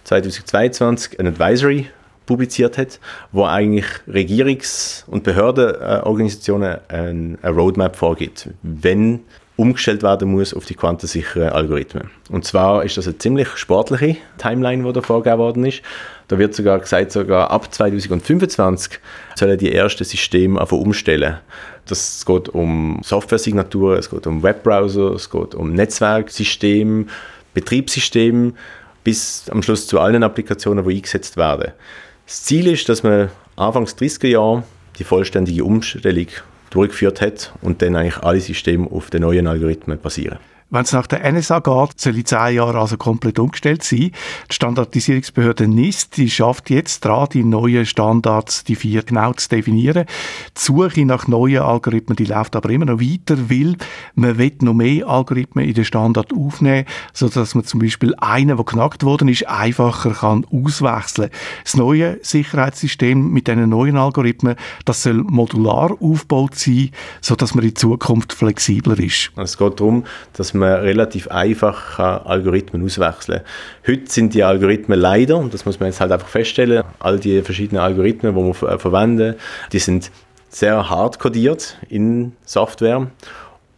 2022 0.05 1.21
ein 1.21 1.27
Advisory 1.27 1.87
publiziert 2.27 2.77
hat, 2.77 3.01
wo 3.33 3.45
eigentlich 3.45 3.87
Regierungs- 4.09 5.05
und 5.09 5.23
Behördenorganisationen 5.23 6.79
eine 6.89 7.39
Roadmap 7.45 7.97
vorgibt, 7.97 8.51
wenn 8.63 9.21
umgestellt 9.57 10.03
werden 10.03 10.31
muss 10.31 10.53
auf 10.53 10.67
die 10.67 10.75
quantensicheren 10.75 11.49
Algorithmen. 11.49 12.11
Und 12.31 12.45
zwar 12.45 12.85
ist 12.85 12.99
das 12.99 13.07
eine 13.07 13.17
ziemlich 13.17 13.49
sportliche 13.57 14.19
Timeline, 14.37 14.85
die 14.85 14.93
da 14.93 15.01
vorgegeben 15.01 15.39
worden 15.39 15.65
ist. 15.65 15.81
Da 16.29 16.39
wird 16.39 16.55
sogar 16.55 16.79
gesagt, 16.79 17.11
sogar 17.13 17.51
ab 17.51 17.73
2025 17.73 19.01
sollen 19.35 19.59
die 19.59 19.73
ersten 19.73 20.05
Systeme 20.05 20.61
einfach 20.61 20.77
umstellen. 20.77 21.39
Das 21.87 22.27
geht 22.27 22.49
um 22.51 23.01
Software-Signaturen, 23.03 23.99
es 23.99 24.11
geht 24.11 24.27
um 24.27 24.43
Webbrowser, 24.43 25.13
es 25.13 25.31
geht 25.31 25.55
um 25.55 25.73
Netzwerksystem, 25.73 27.09
Betriebssystem, 27.55 28.55
bis 29.05 29.49
am 29.51 29.63
Schluss 29.63 29.87
zu 29.87 30.01
allen 30.01 30.23
Applikationen, 30.23 30.87
die 30.87 30.97
eingesetzt 30.97 31.37
werden. 31.37 31.73
Das 32.27 32.43
Ziel 32.43 32.67
ist, 32.67 32.89
dass 32.89 33.05
man 33.05 33.31
Anfangs 33.55 33.97
30er 33.97 34.27
Jahre 34.27 34.65
die 34.99 35.05
vollständige 35.05 35.65
Umstellung 35.65 36.27
durchgeführt 36.71 37.21
hat 37.21 37.53
und 37.63 37.83
dann 37.83 37.95
eigentlich 37.95 38.19
alle 38.19 38.41
Systeme 38.41 38.91
auf 38.91 39.11
den 39.11 39.23
neuen 39.23 39.47
Algorithmen 39.47 40.01
basieren. 40.01 40.39
Wenn 40.69 40.83
es 40.83 40.93
nach 40.93 41.07
der 41.07 41.31
NSA 41.33 41.61
geht, 41.61 42.01
soll 42.01 42.17
in 42.17 42.25
zehn 42.25 42.57
Jahren 42.57 42.75
also 42.75 42.97
komplett 42.97 43.39
umgestellt 43.39 43.85
sein. 43.85 44.11
Die 44.51 44.55
Standardisierungsbehörde 44.55 45.69
NIST 45.69 46.17
die 46.17 46.29
schafft 46.29 46.71
jetzt 46.71 47.05
daran, 47.05 47.29
die 47.33 47.45
neuen 47.45 47.87
Standards, 47.87 48.65
die 48.65 48.75
vier 48.75 49.05
genau 49.05 49.33
zu 49.33 49.49
definieren. 49.49 50.07
Die 50.57 50.61
Suche 50.61 51.05
nach 51.05 51.29
neuen 51.29 51.63
Algorithmen, 51.63 52.17
die 52.17 52.25
läuft 52.25 52.57
aber 52.57 52.71
immer 52.71 52.87
noch 52.87 53.01
weiter, 53.01 53.49
weil 53.49 53.77
man 54.17 54.39
will 54.39 54.57
noch 54.63 54.75
mehr 54.75 55.07
Algorithmen 55.07 55.65
in 55.65 55.75
den 55.75 55.85
Standard 55.85 56.33
aufnehmen, 56.33 56.87
sodass 57.13 57.55
man 57.55 57.65
zum 57.65 57.81
Beispiel 57.81 58.15
einen, 58.17 58.57
der 58.57 58.65
knackt 58.65 59.05
worden 59.05 59.29
ist, 59.29 59.47
einfacher 59.47 60.13
kann 60.13 60.47
auswechseln. 60.51 61.31
Das 61.63 61.77
neue 61.77 62.19
Sicherheitssystem 62.23 63.31
mit 63.31 63.47
diesen 63.47 63.69
neuen 63.69 63.97
Algorithmen, 63.97 64.57
das 64.85 65.05
soll 65.05 65.23
modular 65.23 65.97
aufgebaut 66.01 66.57
sein, 66.57 66.91
sodass 67.21 67.55
man 67.55 67.65
in 67.65 67.77
Zukunft 67.77 68.33
flexibler 68.33 68.99
ist. 68.99 69.31
Es 69.37 69.59
geht 69.59 69.79
darum, 69.79 70.05
dass 70.33 70.56
man 70.57 70.81
relativ 70.81 71.29
einfach 71.29 71.99
Algorithmen 71.99 72.85
auswechseln 72.85 73.39
kann. 73.39 73.95
Heute 73.95 74.11
sind 74.11 74.35
die 74.35 74.43
Algorithmen 74.43 74.99
leider, 74.99 75.37
und 75.37 75.55
das 75.55 75.65
muss 75.65 75.81
man 75.81 75.89
jetzt 75.89 76.01
halt 76.01 76.13
einfach 76.13 76.29
feststellen, 76.29 76.85
all 76.99 77.19
die 77.19 77.43
verschiedenen 77.43 77.83
Algorithmen, 77.83 78.35
die 78.35 78.43
wir 78.43 78.79
verwenden, 78.79 79.35
die 79.73 79.79
sind 79.79 80.11
sehr 80.49 80.89
hart 80.89 81.19
codiert 81.19 81.77
in 81.89 82.33
Software 82.45 83.09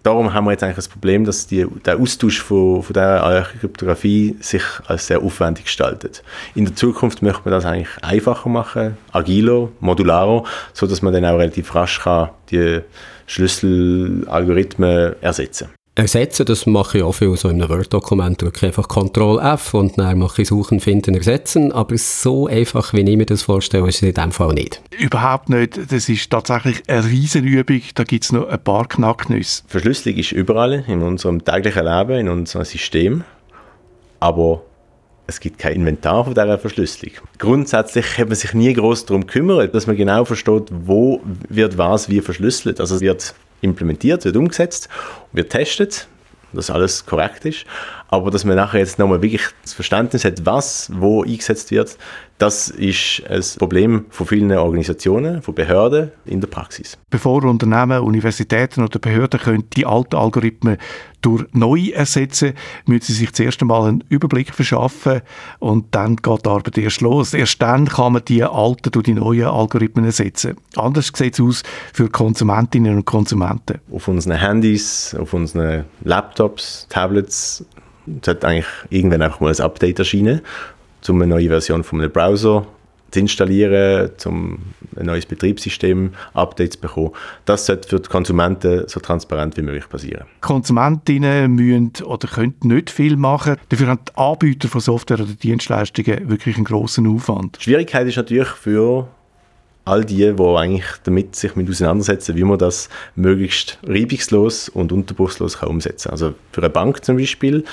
darum 0.08 0.32
haben 0.32 0.46
wir 0.46 0.52
jetzt 0.52 0.62
eigentlich 0.62 0.76
das 0.76 0.88
Problem, 0.88 1.24
dass 1.24 1.46
die, 1.46 1.66
der 1.84 1.98
Austausch 1.98 2.40
von, 2.40 2.82
von 2.82 2.92
dieser 2.94 3.46
Kryptographie 3.60 4.36
sich 4.40 4.62
als 4.86 5.06
sehr 5.06 5.22
aufwendig 5.22 5.64
gestaltet. 5.64 6.22
In 6.54 6.64
der 6.64 6.74
Zukunft 6.74 7.22
möchte 7.22 7.42
man 7.44 7.52
das 7.52 7.66
eigentlich 7.66 7.90
einfacher 8.02 8.48
machen, 8.48 8.96
agiler, 9.12 9.68
modularer, 9.80 10.44
so 10.72 10.86
dass 10.86 11.02
man 11.02 11.12
dann 11.12 11.26
auch 11.26 11.38
relativ 11.38 11.74
rasch 11.74 12.00
kann 12.00 12.30
die 12.50 12.80
Schlüsselalgorithmen 13.26 15.20
ersetzen 15.20 15.66
kann 15.66 15.77
ersetzen, 15.98 16.46
das 16.46 16.66
mache 16.66 16.98
ich 16.98 17.04
auch 17.04 17.12
viel 17.12 17.36
so 17.36 17.48
in 17.48 17.60
einem 17.60 17.68
Word-Dokument, 17.70 18.40
drücke 18.40 18.66
einfach 18.66 18.88
Ctrl 18.88 19.38
F 19.40 19.74
und 19.74 19.98
dann 19.98 20.18
mache 20.18 20.42
ich 20.42 20.48
Suchen, 20.48 20.80
Finden, 20.80 21.14
Ersetzen, 21.14 21.72
aber 21.72 21.98
so 21.98 22.46
einfach, 22.46 22.92
wie 22.94 23.00
ich 23.00 23.16
mir 23.16 23.26
das 23.26 23.42
vorstelle, 23.42 23.88
ist 23.88 23.96
es 23.96 24.02
in 24.02 24.14
dem 24.14 24.32
Fall 24.32 24.54
nicht. 24.54 24.80
Überhaupt 24.98 25.48
nicht, 25.48 25.78
das 25.90 26.08
ist 26.08 26.30
tatsächlich 26.30 26.82
eine 26.86 27.04
Riesenübung, 27.04 27.82
da 27.94 28.04
gibt 28.04 28.24
es 28.24 28.32
noch 28.32 28.48
ein 28.48 28.62
paar 28.62 28.86
Knacknüsse. 28.86 29.64
Verschlüsselung 29.66 30.18
ist 30.18 30.32
überall 30.32 30.84
in 30.86 31.02
unserem 31.02 31.44
täglichen 31.44 31.84
Leben, 31.84 32.18
in 32.18 32.28
unserem 32.28 32.64
System, 32.64 33.24
aber 34.20 34.62
es 35.26 35.40
gibt 35.40 35.58
kein 35.58 35.74
Inventar 35.74 36.24
von 36.24 36.32
dieser 36.32 36.58
Verschlüsselung. 36.58 37.14
Grundsätzlich 37.38 38.18
hat 38.18 38.28
man 38.28 38.36
sich 38.36 38.54
nie 38.54 38.72
groß 38.72 39.04
darum 39.04 39.26
gekümmert, 39.26 39.74
dass 39.74 39.86
man 39.86 39.96
genau 39.96 40.24
versteht, 40.24 40.68
wo 40.70 41.20
wird 41.48 41.76
was 41.76 42.08
wie 42.08 42.20
verschlüsselt. 42.20 42.80
Also 42.80 43.00
wird 43.00 43.34
implementiert, 43.60 44.24
wird 44.24 44.36
umgesetzt, 44.36 44.88
wird 45.32 45.50
testet, 45.50 46.08
dass 46.52 46.70
alles 46.70 47.04
korrekt 47.04 47.44
ist. 47.44 47.64
Aber 48.08 48.30
dass 48.30 48.44
man 48.44 48.56
nachher 48.56 48.80
jetzt 48.80 48.98
nochmal 48.98 49.22
wirklich 49.22 49.42
das 49.62 49.74
Verständnis 49.74 50.24
hat, 50.24 50.44
was 50.44 50.90
wo 50.94 51.22
eingesetzt 51.22 51.70
wird, 51.70 51.96
das 52.38 52.68
ist 52.68 53.22
ein 53.28 53.42
Problem 53.58 54.06
von 54.10 54.26
vielen 54.26 54.52
Organisationen, 54.52 55.42
von 55.42 55.54
Behörden 55.54 56.12
in 56.24 56.40
der 56.40 56.46
Praxis. 56.46 56.96
Bevor 57.10 57.42
Unternehmen, 57.44 58.00
Universitäten 58.00 58.84
oder 58.84 59.00
Behörden 59.00 59.40
können 59.40 59.64
die 59.76 59.84
alten 59.84 60.14
Algorithmen 60.14 60.78
durch 61.20 61.44
neue 61.52 61.94
ersetzen, 61.94 62.54
müssen 62.86 63.06
sie 63.06 63.14
sich 63.14 63.32
zuerst 63.32 63.60
einmal 63.60 63.88
einen 63.88 64.04
Überblick 64.08 64.54
verschaffen 64.54 65.22
und 65.58 65.86
dann 65.96 66.14
geht 66.14 66.46
die 66.46 66.48
Arbeit 66.48 66.78
erst 66.78 67.00
los. 67.00 67.34
Erst 67.34 67.60
dann 67.60 67.88
kann 67.88 68.12
man 68.12 68.24
die 68.24 68.44
alten 68.44 68.92
durch 68.92 69.04
die 69.04 69.14
neuen 69.14 69.46
Algorithmen 69.46 70.04
ersetzen. 70.04 70.56
Anders 70.76 71.10
sieht 71.12 71.34
es 71.34 71.40
aus 71.40 71.62
für 71.92 72.08
Konsumentinnen 72.08 72.98
und 72.98 73.04
Konsumenten. 73.04 73.80
Auf 73.92 74.06
unseren 74.06 74.36
Handys, 74.36 75.16
auf 75.18 75.34
unseren 75.34 75.86
Laptops, 76.04 76.86
Tablets 76.88 77.64
sollte 78.24 78.46
eigentlich 78.46 78.66
irgendwann 78.90 79.22
einfach 79.22 79.40
mal 79.40 79.52
ein 79.52 79.60
Update 79.60 79.98
erscheinen 79.98 80.40
um 81.08 81.22
eine 81.22 81.28
neue 81.28 81.48
Version 81.48 81.84
von 81.84 82.00
einem 82.00 82.10
Browser 82.10 82.66
zu 83.10 83.20
installieren, 83.20 84.10
um 84.26 84.58
ein 84.96 85.06
neues 85.06 85.26
Betriebssystem 85.26 86.12
Updates 86.34 86.74
zu 86.74 86.80
bekommen. 86.80 87.10
Das 87.44 87.66
sollte 87.66 87.88
für 87.88 88.00
die 88.00 88.08
Konsumenten 88.08 88.86
so 88.86 89.00
transparent 89.00 89.56
wie 89.56 89.62
möglich 89.62 89.88
passieren. 89.88 90.26
Konsumentinnen 90.40 91.52
müssen 91.52 91.92
oder 92.04 92.28
können 92.28 92.54
nicht 92.62 92.90
viel 92.90 93.16
machen. 93.16 93.56
Dafür 93.70 93.88
haben 93.88 94.00
die 94.06 94.16
Anbieter 94.16 94.68
von 94.68 94.80
Software 94.80 95.20
oder 95.20 95.32
Dienstleistungen 95.32 96.28
wirklich 96.28 96.56
einen 96.56 96.64
grossen 96.64 97.06
Aufwand. 97.06 97.58
Die 97.58 97.64
Schwierigkeit 97.64 98.06
ist 98.06 98.16
natürlich 98.16 98.48
für 98.48 99.08
all 99.88 100.04
die, 100.04 100.34
die 100.34 100.42
eigentlich 100.42 100.86
damit 101.04 101.34
sich 101.34 101.56
mit 101.56 101.68
auseinandersetzen, 101.68 102.36
wie 102.36 102.44
man 102.44 102.58
das 102.58 102.88
möglichst 103.16 103.78
reibungslos 103.84 104.68
und 104.68 104.92
unterbruchslos 104.92 105.58
kann 105.58 105.70
umsetzen 105.70 106.04
kann. 106.04 106.12
Also 106.12 106.34
für 106.52 106.60
eine 106.60 106.70
Bank 106.70 107.04
zum 107.04 107.16
Beispiel 107.16 107.64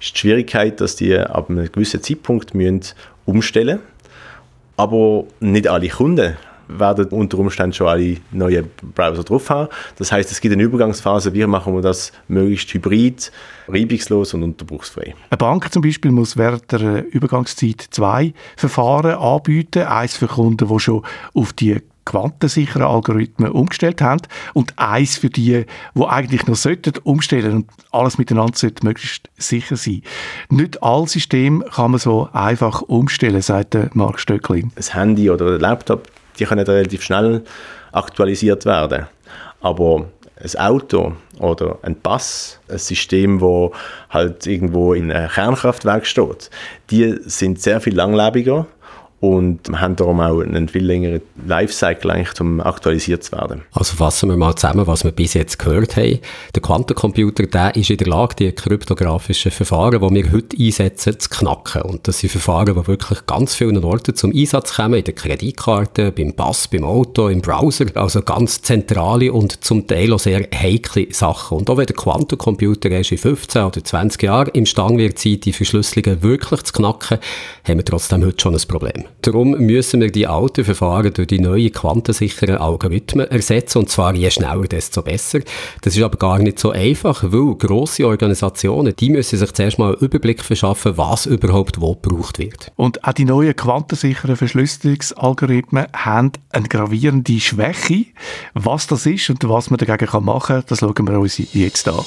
ist 0.00 0.14
die 0.14 0.18
Schwierigkeit, 0.18 0.80
dass 0.80 0.96
die 0.96 1.16
ab 1.18 1.50
einem 1.50 1.70
gewissen 1.70 2.02
Zeitpunkt 2.02 2.54
müssen 2.54 2.94
umstellen 3.26 3.78
müssen, 3.78 3.94
aber 4.76 5.24
nicht 5.40 5.68
alle 5.68 5.88
Kunden 5.88 6.36
werden 6.68 7.06
unter 7.06 7.38
Umständen 7.38 7.72
schon 7.72 7.88
alle 7.88 8.16
neue 8.30 8.64
Browser 8.94 9.24
drauf 9.24 9.50
haben. 9.50 9.68
Das 9.96 10.12
heißt, 10.12 10.30
es 10.30 10.40
gibt 10.40 10.54
eine 10.54 10.62
Übergangsphase, 10.62 11.32
wie 11.32 11.46
machen 11.46 11.74
wir 11.74 11.82
das 11.82 12.12
möglichst 12.28 12.72
hybrid, 12.74 13.30
reibungslos 13.68 14.34
und 14.34 14.42
unterbruchsfrei. 14.42 15.14
Eine 15.30 15.38
Bank 15.38 15.72
zum 15.72 15.82
Beispiel 15.82 16.10
muss 16.10 16.36
während 16.36 16.70
der 16.72 17.04
Übergangszeit 17.12 17.86
zwei 17.90 18.34
Verfahren 18.56 19.14
anbieten. 19.14 19.84
Eins 19.84 20.16
für 20.16 20.26
Kunden, 20.26 20.68
die 20.68 20.80
schon 20.80 21.02
auf 21.34 21.52
die 21.52 21.80
quantensicheren 22.04 22.82
Algorithmen 22.82 23.50
umgestellt 23.50 24.02
haben 24.02 24.22
und 24.52 24.78
eins 24.78 25.16
für 25.16 25.30
die, 25.30 25.64
die 25.94 26.04
eigentlich 26.04 26.46
noch 26.46 26.56
sollten 26.56 26.92
umstellen 27.02 27.52
und 27.52 27.70
alles 27.92 28.18
miteinander 28.18 28.56
sollte 28.56 28.84
möglichst 28.84 29.30
sicher 29.36 29.76
sein. 29.76 30.02
Nicht 30.50 30.82
alle 30.82 31.08
Systeme 31.08 31.64
kann 31.64 31.92
man 31.92 32.00
so 32.00 32.28
einfach 32.32 32.82
umstellen, 32.82 33.40
sagt 33.40 33.76
Mark 33.94 34.20
Stöcklin. 34.20 34.70
Ein 34.76 34.94
Handy 34.94 35.30
oder 35.30 35.54
ein 35.54 35.60
Laptop 35.60 36.08
die 36.38 36.44
können 36.44 36.66
relativ 36.66 37.02
schnell 37.02 37.42
aktualisiert 37.92 38.66
werden. 38.66 39.06
Aber 39.60 40.06
ein 40.42 40.60
Auto 40.60 41.12
oder 41.38 41.78
ein 41.82 41.96
Pass, 41.96 42.58
ein 42.68 42.78
System, 42.78 43.40
wo 43.40 43.72
halt 44.10 44.46
irgendwo 44.46 44.94
in 44.94 45.10
einem 45.10 45.30
Kernkraftwerk 45.30 46.06
steht, 46.06 46.50
die 46.90 47.18
sind 47.24 47.60
sehr 47.60 47.80
viel 47.80 47.94
langlebiger 47.94 48.66
und 49.24 49.60
haben 49.80 49.96
darum 49.96 50.20
auch 50.20 50.40
einen 50.40 50.68
viel 50.68 50.84
längeren 50.84 51.22
Lifecycle 51.46 52.10
eigentlich, 52.10 52.40
um 52.40 52.60
aktualisiert 52.60 53.24
zu 53.24 53.32
werden. 53.32 53.62
Also 53.72 53.96
fassen 53.96 54.28
wir 54.28 54.36
mal 54.36 54.54
zusammen, 54.54 54.86
was 54.86 55.02
wir 55.02 55.12
bis 55.12 55.32
jetzt 55.32 55.58
gehört 55.58 55.96
haben. 55.96 56.18
Der 56.54 56.60
Quantencomputer, 56.60 57.46
der 57.46 57.74
ist 57.74 57.88
in 57.88 57.96
der 57.96 58.08
Lage, 58.08 58.34
die 58.36 58.52
kryptografischen 58.52 59.50
Verfahren, 59.50 59.98
die 59.98 60.14
wir 60.14 60.32
heute 60.32 60.56
einsetzen, 60.58 61.18
zu 61.18 61.30
knacken. 61.30 61.82
Und 61.82 62.06
das 62.06 62.18
sind 62.18 62.30
Verfahren, 62.30 62.74
die 62.74 62.86
wirklich 62.86 63.24
ganz 63.24 63.54
vielen 63.54 63.82
Orten 63.82 64.14
zum 64.14 64.30
Einsatz 64.32 64.74
kommen, 64.74 64.94
in 64.94 65.04
der 65.04 65.14
Kreditkarte, 65.14 66.12
beim 66.12 66.34
Pass, 66.34 66.68
beim 66.68 66.84
Auto, 66.84 67.28
im 67.28 67.40
Browser. 67.40 67.86
Also 67.94 68.20
ganz 68.20 68.60
zentrale 68.60 69.32
und 69.32 69.64
zum 69.64 69.86
Teil 69.86 70.12
auch 70.12 70.18
sehr 70.18 70.46
heikle 70.54 71.06
Sachen. 71.12 71.58
Und 71.58 71.70
auch 71.70 71.78
wenn 71.78 71.86
der 71.86 71.96
Quantencomputer 71.96 72.90
erst 72.90 73.12
in 73.12 73.18
15 73.18 73.62
oder 73.62 73.82
20 73.82 74.22
Jahren 74.22 74.48
imstande 74.48 74.98
wird 74.98 75.18
sein, 75.18 75.40
die 75.40 75.52
Verschlüsselungen 75.52 76.22
wirklich 76.22 76.62
zu 76.64 76.74
knacken, 76.74 77.18
haben 77.66 77.78
wir 77.78 77.84
trotzdem 77.84 78.24
heute 78.24 78.40
schon 78.40 78.54
ein 78.54 78.68
Problem. 78.68 79.04
Darum 79.22 79.52
müssen 79.52 80.00
wir 80.00 80.12
die 80.12 80.26
alten 80.26 80.64
Verfahren 80.64 81.12
durch 81.12 81.28
die 81.28 81.38
neuen 81.38 81.72
quantensicheren 81.72 82.58
Algorithmen 82.58 83.26
ersetzen, 83.30 83.78
und 83.78 83.90
zwar 83.90 84.14
je 84.14 84.30
schneller, 84.30 84.68
desto 84.68 85.02
besser. 85.02 85.40
Das 85.82 85.96
ist 85.96 86.02
aber 86.02 86.18
gar 86.18 86.38
nicht 86.38 86.58
so 86.58 86.70
einfach, 86.70 87.24
weil 87.24 87.54
grosse 87.54 88.06
Organisationen, 88.06 88.94
die 88.94 89.10
müssen 89.10 89.38
sich 89.38 89.52
zuerst 89.52 89.78
mal 89.78 89.94
einen 89.94 90.02
Überblick 90.02 90.42
verschaffen, 90.42 90.98
was 90.98 91.26
überhaupt 91.26 91.80
wo 91.80 91.94
gebraucht 91.94 92.38
wird. 92.38 92.70
Und 92.76 93.02
auch 93.04 93.12
die 93.12 93.24
neuen 93.24 93.56
quantensicheren 93.56 94.36
Verschlüsselungsalgorithmen 94.36 95.86
haben 95.94 96.32
eine 96.50 96.68
gravierende 96.68 97.40
Schwäche. 97.40 98.06
Was 98.52 98.86
das 98.86 99.06
ist 99.06 99.30
und 99.30 99.48
was 99.48 99.70
man 99.70 99.78
dagegen 99.78 100.24
machen 100.24 100.56
kann, 100.56 100.64
das 100.68 100.80
schauen 100.80 101.08
wir 101.08 101.18
uns 101.18 101.40
jetzt 101.54 101.88
an. 101.88 102.04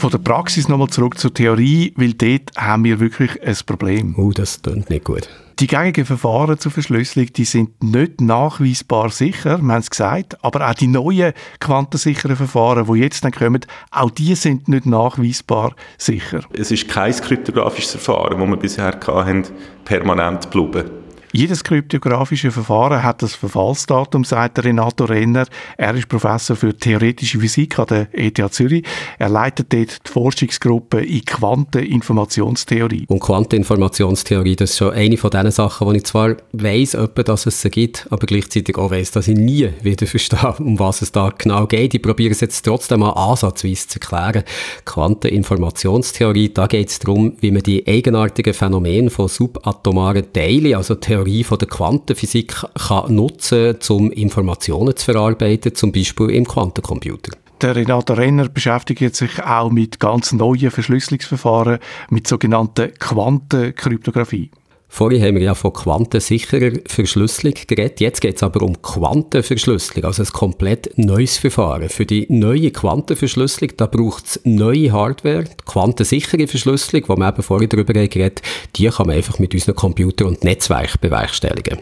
Von 0.00 0.10
der 0.10 0.16
Praxis 0.16 0.66
nochmal 0.66 0.88
zurück 0.88 1.18
zur 1.18 1.34
Theorie, 1.34 1.92
weil 1.94 2.14
dort 2.14 2.56
haben 2.56 2.84
wir 2.84 3.00
wirklich 3.00 3.42
ein 3.42 3.54
Problem. 3.66 4.14
Oh, 4.16 4.30
das 4.30 4.62
klingt 4.62 4.88
nicht 4.88 5.04
gut. 5.04 5.28
Die 5.58 5.66
gängigen 5.66 6.06
Verfahren 6.06 6.58
zur 6.58 6.72
Verschlüsselung, 6.72 7.30
die 7.34 7.44
sind 7.44 7.82
nicht 7.84 8.22
nachweisbar 8.22 9.10
sicher, 9.10 9.58
wir 9.60 9.74
haben 9.74 9.80
es 9.80 9.90
gesagt, 9.90 10.42
aber 10.42 10.70
auch 10.70 10.72
die 10.72 10.86
neuen 10.86 11.34
quantensicheren 11.58 12.34
Verfahren, 12.34 12.90
die 12.90 12.98
jetzt 12.98 13.24
dann 13.24 13.32
kommen, 13.32 13.60
auch 13.90 14.10
die 14.10 14.34
sind 14.36 14.68
nicht 14.68 14.86
nachweisbar 14.86 15.74
sicher. 15.98 16.40
Es 16.54 16.70
ist 16.70 16.88
kein 16.88 17.12
kryptografisches 17.12 17.90
Verfahren, 17.90 18.40
das 18.40 18.48
wir 18.48 18.56
bisher 18.56 18.86
hatten, 18.86 19.44
permanent 19.84 20.50
bleiben. 20.50 20.90
Jedes 21.32 21.62
kryptografische 21.62 22.50
Verfahren 22.50 23.04
hat 23.04 23.22
das 23.22 23.36
Verfallsdatum, 23.36 24.24
sagt 24.24 24.64
Renato 24.64 25.04
Renner. 25.04 25.46
Er 25.76 25.94
ist 25.94 26.08
Professor 26.08 26.56
für 26.56 26.76
theoretische 26.76 27.38
Physik 27.38 27.78
an 27.78 27.86
der 27.86 28.08
ETH 28.12 28.40
Zürich. 28.52 28.84
Er 29.16 29.28
leitet 29.28 29.72
dort 29.72 30.08
die 30.08 30.10
Forschungsgruppe 30.10 31.04
in 31.04 31.24
Quanteninformationstheorie. 31.24 33.04
Und 33.06 33.20
Quanteninformationstheorie, 33.20 34.56
das 34.56 34.70
ist 34.70 34.78
schon 34.78 34.92
eine 34.92 35.16
von 35.16 35.30
diesen 35.30 35.52
Sachen, 35.52 35.86
wo 35.86 35.92
ich 35.92 36.04
zwar 36.04 36.36
weiss, 36.52 36.96
dass 37.24 37.46
es 37.46 37.62
sie 37.62 37.70
gibt, 37.70 38.08
aber 38.10 38.26
gleichzeitig 38.26 38.76
auch 38.76 38.90
weiss, 38.90 39.12
dass 39.12 39.28
ich 39.28 39.36
nie 39.36 39.70
wieder 39.82 40.08
verstehe, 40.08 40.54
um 40.58 40.80
was 40.80 41.00
es 41.00 41.12
da 41.12 41.32
genau 41.36 41.68
geht. 41.68 41.94
Ich 41.94 42.02
probiere 42.02 42.32
es 42.32 42.40
jetzt 42.40 42.62
trotzdem 42.62 43.00
mal 43.00 43.10
ansatzweise 43.10 43.86
zu 43.86 44.00
erklären. 44.00 44.42
Quanteninformationstheorie, 44.84 46.52
da 46.52 46.66
geht 46.66 46.88
es 46.88 46.98
darum, 46.98 47.36
wie 47.38 47.52
man 47.52 47.62
die 47.62 47.86
eigenartigen 47.86 48.52
Phänomene 48.52 49.10
von 49.10 49.28
subatomaren 49.28 50.32
Teilen, 50.32 50.74
also 50.74 50.96
Theorie 50.96 51.19
Theorie 51.20 51.44
von 51.44 51.58
der 51.58 51.68
Quantenphysik 51.68 52.64
kann 52.88 53.14
nutzen 53.14 53.78
kann, 53.78 53.96
um 53.96 54.10
Informationen 54.10 54.96
zu 54.96 55.04
verarbeiten, 55.12 55.74
zum 55.74 55.92
Beispiel 55.92 56.30
im 56.30 56.46
Quantencomputer. 56.46 57.36
Der 57.60 57.76
Renato 57.76 58.14
Renner 58.14 58.48
beschäftigt 58.48 59.14
sich 59.14 59.42
auch 59.42 59.70
mit 59.70 60.00
ganz 60.00 60.32
neuen 60.32 60.70
Verschlüsselungsverfahren, 60.70 61.78
mit 62.08 62.26
sogenannter 62.26 62.88
Quantenkryptographie. 62.88 64.50
Vorhin 64.92 65.22
haben 65.22 65.36
wir 65.36 65.42
ja 65.42 65.54
von 65.54 65.72
quantensicherer 65.72 66.72
Verschlüsselung 66.84 67.54
geredet. 67.68 68.00
Jetzt 68.00 68.20
geht 68.20 68.36
es 68.36 68.42
aber 68.42 68.62
um 68.62 68.82
Quantenverschlüsselung, 68.82 70.04
also 70.04 70.24
ein 70.24 70.28
komplett 70.28 70.98
neues 70.98 71.38
Verfahren. 71.38 71.88
Für 71.88 72.04
die 72.04 72.26
neue 72.28 72.72
Quantenverschlüsselung, 72.72 73.76
da 73.76 73.86
braucht 73.86 74.26
es 74.26 74.40
neue 74.42 74.92
Hardware. 74.92 75.44
Die 75.44 75.64
quantensichere 75.64 76.48
Verschlüsselung, 76.48 77.04
die 77.04 77.20
wir 77.20 77.28
eben 77.28 77.42
vorhin 77.42 77.68
darüber 77.68 77.92
geredet 77.92 78.42
die 78.76 78.88
kann 78.88 79.06
man 79.06 79.16
einfach 79.16 79.38
mit 79.38 79.54
unseren 79.54 79.76
Computer 79.76 80.26
und 80.26 80.42
Netzwerk 80.42 81.00
bewerkstelligen. 81.00 81.78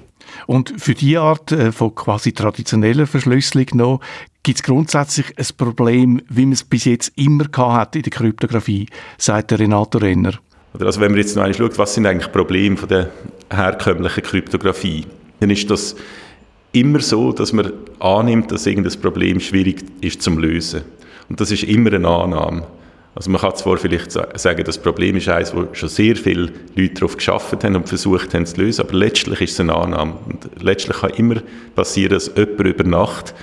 Und 0.46 0.74
für 0.76 0.94
diese 0.94 1.20
Art 1.20 1.50
äh, 1.52 1.72
von 1.72 1.94
quasi 1.94 2.32
traditioneller 2.32 3.06
Verschlüsselung 3.06 3.66
noch 3.72 4.00
gibt 4.42 4.58
es 4.58 4.62
grundsätzlich 4.62 5.26
ein 5.38 5.46
Problem, 5.56 6.22
wie 6.28 6.44
man 6.44 6.52
es 6.52 6.64
bis 6.64 6.84
jetzt 6.84 7.12
immer 7.16 7.46
hat 7.56 7.96
in 7.96 8.02
der 8.02 8.12
Kryptographie, 8.12 8.86
sagt 9.16 9.50
der 9.50 9.60
Renato 9.60 9.98
Renner. 9.98 10.38
Also 10.80 11.00
wenn 11.00 11.10
man 11.10 11.18
jetzt 11.18 11.34
noch 11.34 11.42
einmal 11.42 11.56
schaut, 11.56 11.78
was 11.78 11.94
sind 11.94 12.06
eigentlich 12.06 12.30
Probleme 12.30 12.76
von 12.76 12.88
der 12.88 13.10
herkömmlichen 13.50 14.22
Kryptographie, 14.22 15.06
dann 15.40 15.50
ist 15.50 15.70
das 15.70 15.96
immer 16.72 17.00
so, 17.00 17.32
dass 17.32 17.52
man 17.52 17.72
annimmt, 17.98 18.52
dass 18.52 18.66
irgendein 18.66 19.00
Problem 19.00 19.40
schwierig 19.40 19.84
ist 20.00 20.22
zum 20.22 20.38
lösen. 20.38 20.82
Und 21.28 21.40
das 21.40 21.50
ist 21.50 21.64
immer 21.64 21.92
eine 21.92 22.08
Annahme. 22.08 22.66
Also 23.14 23.30
man 23.30 23.40
kann 23.40 23.56
zwar 23.56 23.78
vielleicht 23.78 24.12
sagen, 24.12 24.62
das 24.64 24.78
Problem 24.78 25.16
ist 25.16 25.28
eines, 25.28 25.54
wo 25.54 25.66
schon 25.72 25.88
sehr 25.88 26.14
viele 26.14 26.52
Leute 26.76 26.94
darauf 26.94 27.16
geschafft 27.16 27.64
haben 27.64 27.74
und 27.74 27.88
versucht 27.88 28.32
haben 28.32 28.46
zu 28.46 28.60
lösen, 28.60 28.82
aber 28.82 28.96
letztlich 28.96 29.40
ist 29.40 29.52
es 29.54 29.60
eine 29.60 29.74
Annahme. 29.74 30.14
Und 30.26 30.48
letztlich 30.62 30.98
kann 30.98 31.10
immer 31.10 31.42
passieren, 31.74 32.12
dass 32.12 32.30
jemand 32.36 32.60
über 32.60 32.84
Nacht 32.84 33.34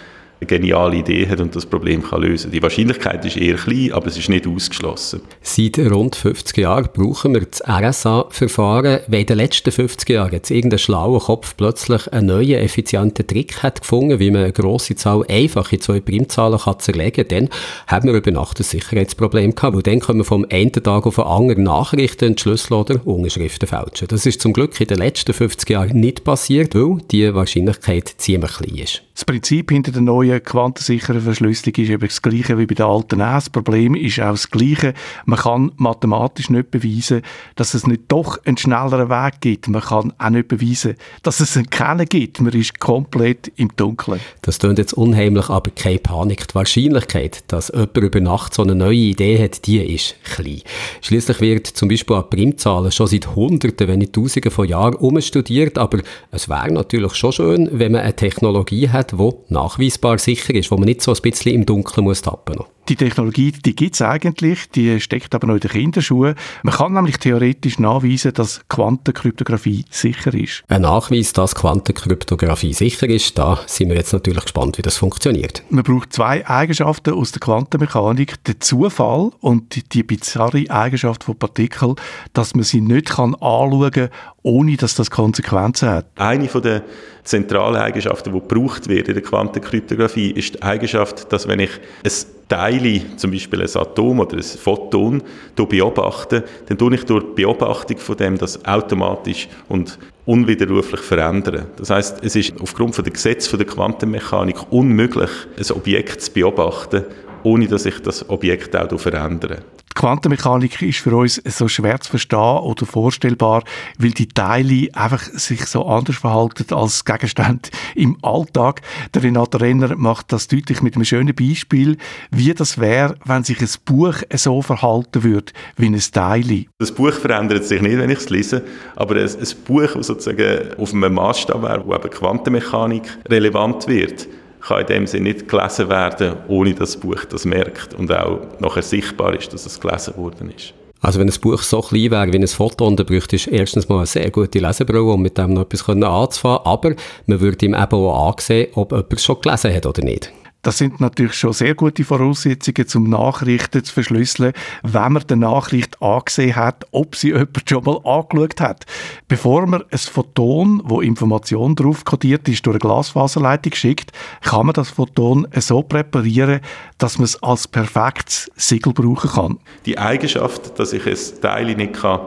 eine 0.45 0.59
geniale 0.59 0.97
Idee 0.97 1.27
hat 1.27 1.39
und 1.39 1.55
das 1.55 1.65
Problem 1.65 2.03
kann 2.03 2.21
lösen 2.21 2.51
Die 2.51 2.61
Wahrscheinlichkeit 2.61 3.25
ist 3.25 3.37
eher 3.37 3.55
klein, 3.55 3.91
aber 3.93 4.07
es 4.07 4.17
ist 4.17 4.29
nicht 4.29 4.47
ausgeschlossen. 4.47 5.21
Seit 5.41 5.79
rund 5.79 6.15
50 6.15 6.57
Jahren 6.57 6.89
brauchen 6.93 7.33
wir 7.33 7.41
das 7.41 7.63
RSA-Verfahren. 7.67 8.99
Wenn 9.07 9.21
in 9.21 9.25
den 9.27 9.37
letzten 9.37 9.71
50 9.71 10.09
Jahren 10.09 10.31
jetzt 10.31 10.51
irgendein 10.51 10.79
schlauer 10.79 11.19
Kopf 11.21 11.55
plötzlich 11.57 12.11
einen 12.13 12.27
neuen, 12.27 12.59
effizienten 12.59 13.27
Trick 13.27 13.63
hat 13.63 13.81
gefunden, 13.81 14.19
wie 14.19 14.31
man 14.31 14.43
eine 14.43 14.53
grosse 14.53 14.95
Zahl 14.95 15.25
einfach 15.27 15.71
in 15.71 15.81
zwei 15.81 15.99
Primzahlen 15.99 16.59
kann 16.59 16.79
zerlegen 16.79 17.27
kann, 17.27 17.47
dann 17.47 17.49
haben 17.87 18.07
wir 18.07 18.15
über 18.15 18.31
Nacht 18.31 18.59
ein 18.59 18.63
Sicherheitsproblem 18.63 19.55
gehabt, 19.55 19.75
weil 19.75 19.83
dann 19.83 19.99
können 19.99 20.19
wir 20.19 20.25
vom 20.25 20.45
einen 20.49 20.71
Tag 20.71 21.05
auf 21.05 21.15
den 21.15 21.23
anderen 21.23 21.63
Nachrichten 21.63 22.25
entschlüsseln 22.25 22.79
oder 22.79 23.05
Unterschriften 23.05 23.67
fälschen. 23.67 24.07
Das 24.07 24.25
ist 24.25 24.41
zum 24.41 24.53
Glück 24.53 24.79
in 24.79 24.87
den 24.87 24.97
letzten 24.97 25.33
50 25.33 25.69
Jahren 25.69 25.99
nicht 25.99 26.23
passiert, 26.23 26.75
weil 26.75 26.99
die 27.11 27.33
Wahrscheinlichkeit 27.33 28.13
ziemlich 28.17 28.53
klein 28.53 28.75
ist. 28.75 29.01
Das 29.15 29.23
Prinzip 29.23 29.71
hinter 29.71 29.93
der 29.93 30.01
neuen 30.01 30.34
quantensicheren 30.39 31.21
Verschlüsselung 31.21 31.75
ist 31.75 31.89
eben 31.89 32.07
das 32.07 32.21
gleiche 32.21 32.57
wie 32.57 32.65
bei 32.65 32.75
der 32.75 32.85
alten 32.85 33.19
S. 33.19 33.45
Das 33.45 33.49
Problem 33.49 33.95
ist 33.95 34.19
auch 34.19 34.31
das 34.31 34.49
gleiche. 34.49 34.93
Man 35.25 35.39
kann 35.39 35.71
mathematisch 35.77 36.49
nicht 36.49 36.71
beweisen, 36.71 37.21
dass 37.55 37.73
es 37.73 37.87
nicht 37.87 38.03
doch 38.07 38.39
einen 38.45 38.57
schnelleren 38.57 39.09
Weg 39.09 39.41
gibt. 39.41 39.67
Man 39.67 39.81
kann 39.81 40.13
auch 40.17 40.29
nicht 40.29 40.47
beweisen, 40.47 40.95
dass 41.23 41.39
es 41.39 41.55
einen 41.55 41.69
keinen 41.69 42.05
gibt. 42.05 42.41
Man 42.41 42.53
ist 42.53 42.79
komplett 42.79 43.51
im 43.55 43.75
Dunkeln. 43.75 44.19
Das 44.41 44.59
klingt 44.59 44.77
jetzt 44.77 44.93
unheimlich, 44.93 45.49
aber 45.49 45.71
keine 45.71 45.99
Panik. 45.99 46.47
Die 46.47 46.55
Wahrscheinlichkeit, 46.55 47.43
dass 47.47 47.69
jemand 47.69 47.97
über 47.97 48.19
Nacht 48.19 48.53
so 48.53 48.63
eine 48.63 48.75
neue 48.75 48.95
Idee 48.95 49.43
hat, 49.43 49.65
die 49.65 49.79
ist 49.79 50.15
klein. 50.23 50.61
Schließlich 51.01 51.41
wird 51.41 51.67
zum 51.67 51.89
Beispiel 51.89 52.15
an 52.15 52.29
Primzahlen 52.29 52.91
schon 52.91 53.07
seit 53.07 53.35
Hunderten, 53.35 53.87
wenn 53.87 53.99
nicht 53.99 54.13
Tausenden 54.13 54.51
von 54.51 54.67
Jahren 54.67 54.95
umstudiert, 54.95 55.77
aber 55.77 55.99
es 56.31 56.49
wäre 56.49 56.71
natürlich 56.71 57.13
schon 57.15 57.31
schön, 57.31 57.69
wenn 57.71 57.91
man 57.91 58.01
eine 58.01 58.15
Technologie 58.15 58.89
hat, 58.89 59.17
wo 59.17 59.43
nachweisbar 59.49 60.17
sicher 60.25 60.53
ist, 60.53 60.71
wo 60.71 60.75
man 60.77 60.85
nicht 60.85 61.01
so 61.01 61.13
ein 61.13 61.21
bisschen 61.21 61.53
im 61.53 61.65
Dunkeln 61.65 62.03
muss 62.03 62.21
tappen 62.21 62.55
muss. 62.57 62.67
Die 62.87 62.95
Technologie, 62.95 63.51
die 63.51 63.75
gibt 63.75 63.95
es 63.95 64.01
eigentlich, 64.03 64.69
die 64.69 65.01
steckt 65.01 65.33
aber 65.33 65.47
noch 65.47 65.55
in 65.55 65.61
den 65.61 65.71
Kinderschuhen. 65.71 66.35
Man 66.61 66.75
kann 66.75 66.93
nämlich 66.93 67.17
theoretisch 67.17 67.79
nachweisen, 67.79 68.31
dass 68.33 68.61
Quantenkryptographie 68.69 69.85
sicher 69.89 70.31
ist. 70.35 70.61
Ein 70.67 70.83
Nachweis, 70.83 71.33
dass 71.33 71.55
Quantenkryptographie 71.55 72.73
sicher 72.73 73.07
ist, 73.07 73.39
da 73.39 73.59
sind 73.65 73.89
wir 73.89 73.95
jetzt 73.95 74.13
natürlich 74.13 74.43
gespannt, 74.43 74.77
wie 74.77 74.83
das 74.83 74.97
funktioniert. 74.97 75.63
Man 75.71 75.83
braucht 75.83 76.13
zwei 76.13 76.47
Eigenschaften 76.47 77.15
aus 77.15 77.31
der 77.31 77.39
Quantenmechanik, 77.39 78.43
den 78.43 78.61
Zufall 78.61 79.31
und 79.39 79.93
die 79.93 80.03
bizarre 80.03 80.69
Eigenschaft 80.69 81.23
von 81.23 81.39
Partikeln, 81.39 81.95
dass 82.33 82.53
man 82.53 82.63
sie 82.63 82.81
nicht 82.81 83.09
kann 83.09 83.33
anschauen 83.33 83.91
kann, 83.91 84.09
ohne 84.43 84.77
dass 84.77 84.93
das 84.93 85.09
Konsequenzen 85.09 85.89
hat. 85.89 86.05
Eine 86.17 86.47
von 86.47 86.61
der 86.61 86.83
zentralen 87.23 87.77
Eigenschaften, 87.77 88.31
die 88.31 88.39
gebraucht 88.39 88.87
wird 88.87 89.07
in 89.07 89.15
der 89.15 89.23
Quantenkryptographie, 89.23 90.29
ist 90.29 90.53
die 90.53 90.61
Eigenschaft, 90.61 91.33
dass 91.33 91.47
wenn 91.47 91.59
ich 91.59 91.71
ein 92.03 92.11
Teile, 92.47 93.01
zum 93.17 93.31
Beispiel 93.31 93.61
ein 93.61 93.69
Atom 93.75 94.19
oder 94.19 94.37
ein 94.37 94.43
Photon, 94.43 95.23
beobachte, 95.55 96.43
dann 96.67 96.77
tue 96.77 96.95
ich 96.95 97.03
durch 97.03 97.23
die 97.23 97.43
Beobachtung 97.43 97.97
von 97.97 98.17
dem 98.17 98.37
das 98.37 98.63
automatisch 98.65 99.47
und 99.67 99.97
unwiderruflich 100.25 101.01
verändern. 101.01 101.67
Das 101.77 101.89
heißt, 101.89 102.23
es 102.23 102.35
ist 102.35 102.53
aufgrund 102.59 102.95
von 102.95 103.03
der 103.03 103.13
Gesetze 103.13 103.57
der 103.57 103.65
Quantenmechanik 103.65 104.71
unmöglich, 104.71 105.29
ein 105.57 105.75
Objekt 105.75 106.21
zu 106.21 106.31
beobachten, 106.31 107.05
ohne 107.45 107.67
dass 107.67 107.85
ich 107.85 108.01
das 108.01 108.27
Objekt 108.29 108.75
auch 108.75 108.99
verändere. 108.99 109.59
Die 109.95 110.01
Quantenmechanik 110.01 110.81
ist 110.81 110.99
für 110.99 111.15
uns 111.15 111.41
so 111.45 111.69
schwer 111.69 112.01
zu 112.01 112.09
verstehen 112.09 112.37
oder 112.39 112.85
vorstellbar, 112.85 113.63
weil 113.97 114.11
die 114.11 114.27
Teile 114.27 114.89
einfach 114.93 115.21
sich 115.21 115.65
so 115.67 115.85
anders 115.85 116.17
verhalten 116.17 116.73
als 116.73 117.05
Gegenstände 117.05 117.69
im 117.95 118.17
Alltag. 118.21 118.81
Der 119.13 119.23
Renato 119.23 119.57
Renner 119.57 119.95
macht 119.95 120.33
das 120.33 120.49
deutlich 120.49 120.81
mit 120.81 120.95
einem 120.95 121.05
schönen 121.05 121.33
Beispiel, 121.33 121.97
wie 122.29 122.53
das 122.53 122.77
wäre, 122.77 123.15
wenn 123.23 123.45
sich 123.45 123.61
ein 123.61 123.69
Buch 123.85 124.15
so 124.33 124.61
verhalten 124.61 125.23
würde 125.23 125.53
wie 125.77 125.85
ein 125.85 126.01
Teil. 126.11 126.65
Das 126.77 126.91
Buch 126.91 127.13
verändert 127.13 127.63
sich 127.63 127.81
nicht, 127.81 127.97
wenn 127.97 128.09
ich 128.09 128.19
es 128.19 128.29
lese, 128.29 128.63
aber 128.97 129.15
ein, 129.15 129.29
ein 129.29 129.47
Buch, 129.65 129.93
das 129.93 130.07
sozusagen 130.07 130.73
auf 130.77 130.93
einem 130.93 131.13
Maßstab 131.13 131.61
wäre, 131.61 131.87
wo 131.87 131.95
eben 131.95 132.09
Quantenmechanik 132.09 133.03
relevant 133.29 133.87
wird, 133.87 134.27
kann 134.67 134.81
in 134.81 134.87
dem 134.87 135.07
Sinne 135.07 135.25
nicht 135.25 135.47
gelesen 135.47 135.89
werden, 135.89 136.37
ohne 136.47 136.73
dass 136.73 136.93
das 136.93 136.97
Buch 136.97 137.23
das 137.25 137.45
merkt 137.45 137.93
und 137.93 138.11
auch 138.11 138.39
nachher 138.59 138.81
sichtbar 138.81 139.35
ist, 139.35 139.53
dass 139.53 139.65
es 139.65 139.79
gelesen 139.79 140.17
worden 140.17 140.51
ist. 140.55 140.73
Also 141.01 141.19
wenn 141.19 141.29
ein 141.29 141.39
Buch 141.39 141.61
so 141.61 141.81
klein 141.81 142.09
wäre 142.09 142.33
wie 142.33 142.37
ein 142.37 142.47
Foto, 142.47 142.89
dann 142.89 143.05
bräuchte 143.05 143.35
es 143.35 143.45
erstens 143.45 143.87
mal 143.87 143.97
eine 143.97 144.05
sehr 144.07 144.31
gute 144.31 144.57
Lesebrille, 144.57 145.03
um 145.03 145.21
mit 145.21 145.37
dem 145.37 145.53
noch 145.53 145.61
etwas 145.61 145.87
anzufangen, 145.87 146.65
aber 146.65 146.95
man 147.27 147.39
würde 147.39 147.65
ihm 147.65 147.75
eben 147.75 147.93
auch 147.93 148.31
ansehen, 148.31 148.69
ob 148.73 148.91
jemand 148.91 149.13
es 149.13 149.23
schon 149.23 149.39
gelesen 149.39 149.73
hat 149.73 149.85
oder 149.85 150.03
nicht. 150.03 150.31
Das 150.65 150.79
sind 150.79 150.99
natürlich 150.99 151.35
schon 151.35 151.53
sehr 151.53 151.75
gute 151.75 152.03
Voraussetzungen, 152.03 152.87
um 152.95 153.07
Nachrichten 153.07 153.83
zu 153.83 153.93
verschlüsseln, 153.93 154.51
wenn 154.81 155.13
man 155.13 155.23
die 155.29 155.35
Nachricht 155.35 156.01
angesehen 156.01 156.55
hat, 156.55 156.87
ob 156.89 157.15
sie 157.15 157.27
jemand 157.33 157.69
schon 157.69 157.83
mal 157.83 157.99
angeschaut 158.03 158.59
hat. 158.61 158.85
Bevor 159.27 159.67
man 159.67 159.83
ein 159.91 159.97
Photon, 159.99 160.81
wo 160.83 161.01
Information 161.01 161.75
drauf 161.75 162.03
kodiert 162.03 162.49
ist, 162.49 162.65
durch 162.65 162.73
eine 162.73 162.79
Glasfaserleitung 162.79 163.75
schickt, 163.75 164.11
kann 164.41 164.65
man 164.65 164.73
das 164.73 164.89
Photon 164.89 165.47
so 165.55 165.83
präparieren, 165.83 166.61
dass 166.97 167.19
man 167.19 167.25
es 167.25 167.43
als 167.43 167.67
perfektes 167.67 168.49
Siegel 168.55 168.91
brauchen 168.91 169.29
kann. 169.29 169.59
Die 169.85 169.99
Eigenschaft, 169.99 170.79
dass 170.79 170.93
ich 170.93 171.05
ein 171.05 171.41
Teil 171.41 171.75
nicht 171.75 171.93
kann 171.93 172.21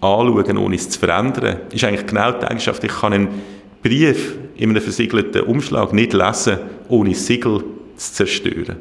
anschauen 0.00 0.44
kann, 0.44 0.56
ohne 0.56 0.76
es 0.76 0.88
zu 0.88 1.00
verändern, 1.00 1.62
ist 1.72 1.82
eigentlich 1.82 2.06
genau 2.06 2.30
die 2.30 2.46
Eigenschaft, 2.46 2.84
ich 2.84 2.92
kann 2.92 3.12
einen 3.12 3.28
Brief 3.82 4.36
in 4.62 4.70
einem 4.70 4.80
versiegelten 4.80 5.42
Umschlag 5.42 5.92
nicht 5.92 6.12
lesen, 6.12 6.58
ohne 6.88 7.16
Siegel 7.16 7.64
zu 7.96 8.12
zerstören. 8.12 8.76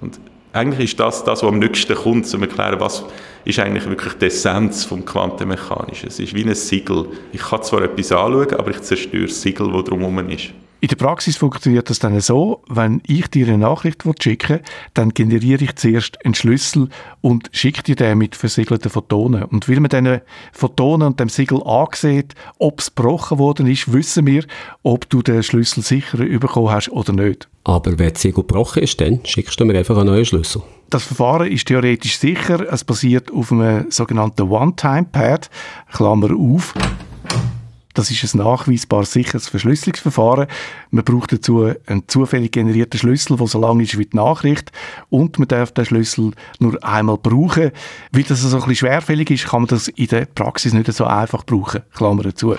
Und 0.00 0.18
eigentlich 0.54 0.92
ist 0.92 1.00
das 1.00 1.22
das, 1.22 1.42
was 1.42 1.48
am 1.48 1.58
nächsten 1.58 1.94
kommt, 1.94 2.06
um 2.06 2.24
zu 2.24 2.38
erklären, 2.38 2.80
was 2.80 3.04
ist 3.44 3.58
eigentlich 3.58 3.86
wirklich 3.86 4.14
die 4.14 4.26
Essenz 4.26 4.86
vom 4.86 5.04
Quantenmechanischen. 5.04 6.08
Es 6.08 6.18
ist 6.18 6.34
wie 6.34 6.44
ein 6.44 6.54
Siegel. 6.54 7.08
Ich 7.32 7.42
kann 7.42 7.62
zwar 7.62 7.82
etwas 7.82 8.10
anschauen, 8.10 8.54
aber 8.54 8.70
ich 8.70 8.80
zerstöre 8.80 9.26
das 9.26 9.42
Siegel, 9.42 9.70
das 9.70 9.84
drumherum 9.84 10.30
ist. 10.30 10.48
In 10.80 10.86
der 10.86 10.94
Praxis 10.94 11.36
funktioniert 11.36 11.90
das 11.90 11.98
dann 11.98 12.20
so, 12.20 12.62
wenn 12.68 13.02
ich 13.04 13.26
dir 13.26 13.48
eine 13.48 13.58
Nachricht 13.58 14.04
schicke, 14.22 14.62
dann 14.94 15.10
generiere 15.10 15.64
ich 15.64 15.74
zuerst 15.74 16.24
einen 16.24 16.34
Schlüssel 16.34 16.88
und 17.20 17.50
schicke 17.50 17.82
dir 17.82 17.96
den 17.96 18.18
mit 18.18 18.36
versiegelten 18.36 18.88
Photonen. 18.88 19.42
Und 19.42 19.68
weil 19.68 19.80
man 19.80 19.88
diese 19.88 20.22
Photonen 20.52 21.08
und 21.08 21.18
dem 21.18 21.30
Siegel 21.30 21.64
ansieht, 21.64 22.36
ob 22.58 22.78
es 22.78 22.94
gebrochen 22.94 23.38
worden 23.38 23.66
ist, 23.66 23.92
wissen 23.92 24.24
wir, 24.28 24.44
ob 24.84 25.10
du 25.10 25.20
den 25.20 25.42
Schlüssel 25.42 25.82
sicher 25.82 26.18
bekommen 26.18 26.70
hast 26.70 26.90
oder 26.90 27.12
nicht. 27.12 27.48
Aber 27.64 27.98
wenn 27.98 28.12
das 28.12 28.22
Siegel 28.22 28.44
gebrochen 28.44 28.84
ist, 28.84 29.00
dann 29.00 29.18
schickst 29.24 29.58
du 29.58 29.64
mir 29.64 29.76
einfach 29.76 29.96
einen 29.96 30.06
neuen 30.06 30.24
Schlüssel. 30.24 30.62
Das 30.90 31.02
Verfahren 31.02 31.50
ist 31.50 31.66
theoretisch 31.66 32.18
sicher. 32.18 32.72
Es 32.72 32.84
basiert 32.84 33.32
auf 33.32 33.50
einem 33.50 33.90
sogenannten 33.90 34.42
One-Time-Pad, 34.42 35.50
Klammer 35.92 36.30
auf. 36.38 36.72
Das 37.98 38.12
ist 38.12 38.32
ein 38.32 38.38
nachweisbar 38.38 39.04
sicheres 39.04 39.48
Verschlüsselungsverfahren. 39.48 40.46
Man 40.92 41.02
braucht 41.02 41.32
dazu 41.32 41.74
einen 41.86 42.06
zufällig 42.06 42.52
generierten 42.52 43.00
Schlüssel, 43.00 43.36
der 43.36 43.48
so 43.48 43.60
lang 43.60 43.80
ist 43.80 43.98
wie 43.98 44.06
die 44.06 44.16
Nachricht. 44.16 44.70
Und 45.10 45.40
man 45.40 45.48
darf 45.48 45.72
den 45.72 45.84
Schlüssel 45.84 46.30
nur 46.60 46.78
einmal 46.84 47.18
brauchen. 47.18 47.72
Weil 48.12 48.22
das 48.22 48.42
so 48.42 48.46
ein 48.56 48.60
bisschen 48.60 48.76
schwerfällig 48.76 49.30
ist, 49.32 49.48
kann 49.48 49.62
man 49.62 49.66
das 49.66 49.88
in 49.88 50.06
der 50.06 50.26
Praxis 50.26 50.74
nicht 50.74 50.92
so 50.92 51.06
einfach 51.06 51.44
brauchen. 51.44 51.82
Klammer 51.92 52.32
zu. 52.32 52.54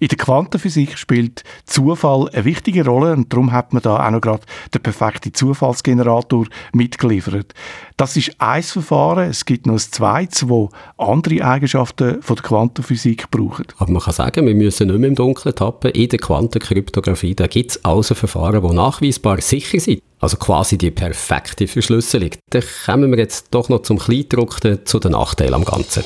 In 0.00 0.08
der 0.08 0.18
Quantenphysik 0.18 0.96
spielt 0.96 1.42
Zufall 1.66 2.28
eine 2.28 2.44
wichtige 2.44 2.84
Rolle 2.84 3.14
und 3.14 3.32
darum 3.32 3.50
hat 3.50 3.72
man 3.72 3.82
da 3.82 4.06
auch 4.06 4.10
noch 4.10 4.20
gerade 4.20 4.42
den 4.72 4.80
perfekten 4.80 5.34
Zufallsgenerator 5.34 6.46
mitgeliefert. 6.72 7.52
Das 7.96 8.16
ist 8.16 8.32
ein 8.38 8.62
Verfahren, 8.62 9.28
es 9.28 9.44
gibt 9.44 9.66
noch 9.66 9.74
ein 9.74 9.78
zweites, 9.80 10.48
wo 10.48 10.70
andere 10.96 11.44
Eigenschaften 11.44 12.22
von 12.22 12.36
der 12.36 12.44
Quantenphysik 12.44 13.28
brauchen. 13.32 13.64
Aber 13.78 13.90
man 13.90 14.00
kann 14.00 14.14
sagen, 14.14 14.46
wir 14.46 14.54
müssen 14.54 14.86
nicht 14.86 14.98
mehr 15.00 15.08
im 15.08 15.16
Dunkeln 15.16 15.54
tappen. 15.54 15.90
In 15.90 16.08
der 16.08 16.20
Quantenkryptographie 16.20 17.34
da 17.34 17.48
gibt 17.48 17.72
es 17.72 17.84
also 17.84 18.14
Verfahren, 18.14 18.62
die 18.62 18.74
nachweisbar 18.74 19.40
sicher 19.40 19.80
sind. 19.80 20.00
Also 20.20 20.36
quasi 20.36 20.78
die 20.78 20.92
perfekte 20.92 21.66
Verschlüsselung. 21.66 22.30
Dann 22.50 22.62
kommen 22.86 23.10
wir 23.10 23.18
jetzt 23.18 23.48
doch 23.50 23.68
noch 23.68 23.82
zum 23.82 23.98
Kleindruckten, 23.98 24.84
zu 24.84 25.00
den 25.00 25.12
Nachteilen 25.12 25.54
am 25.54 25.64
Ganzen. 25.64 26.04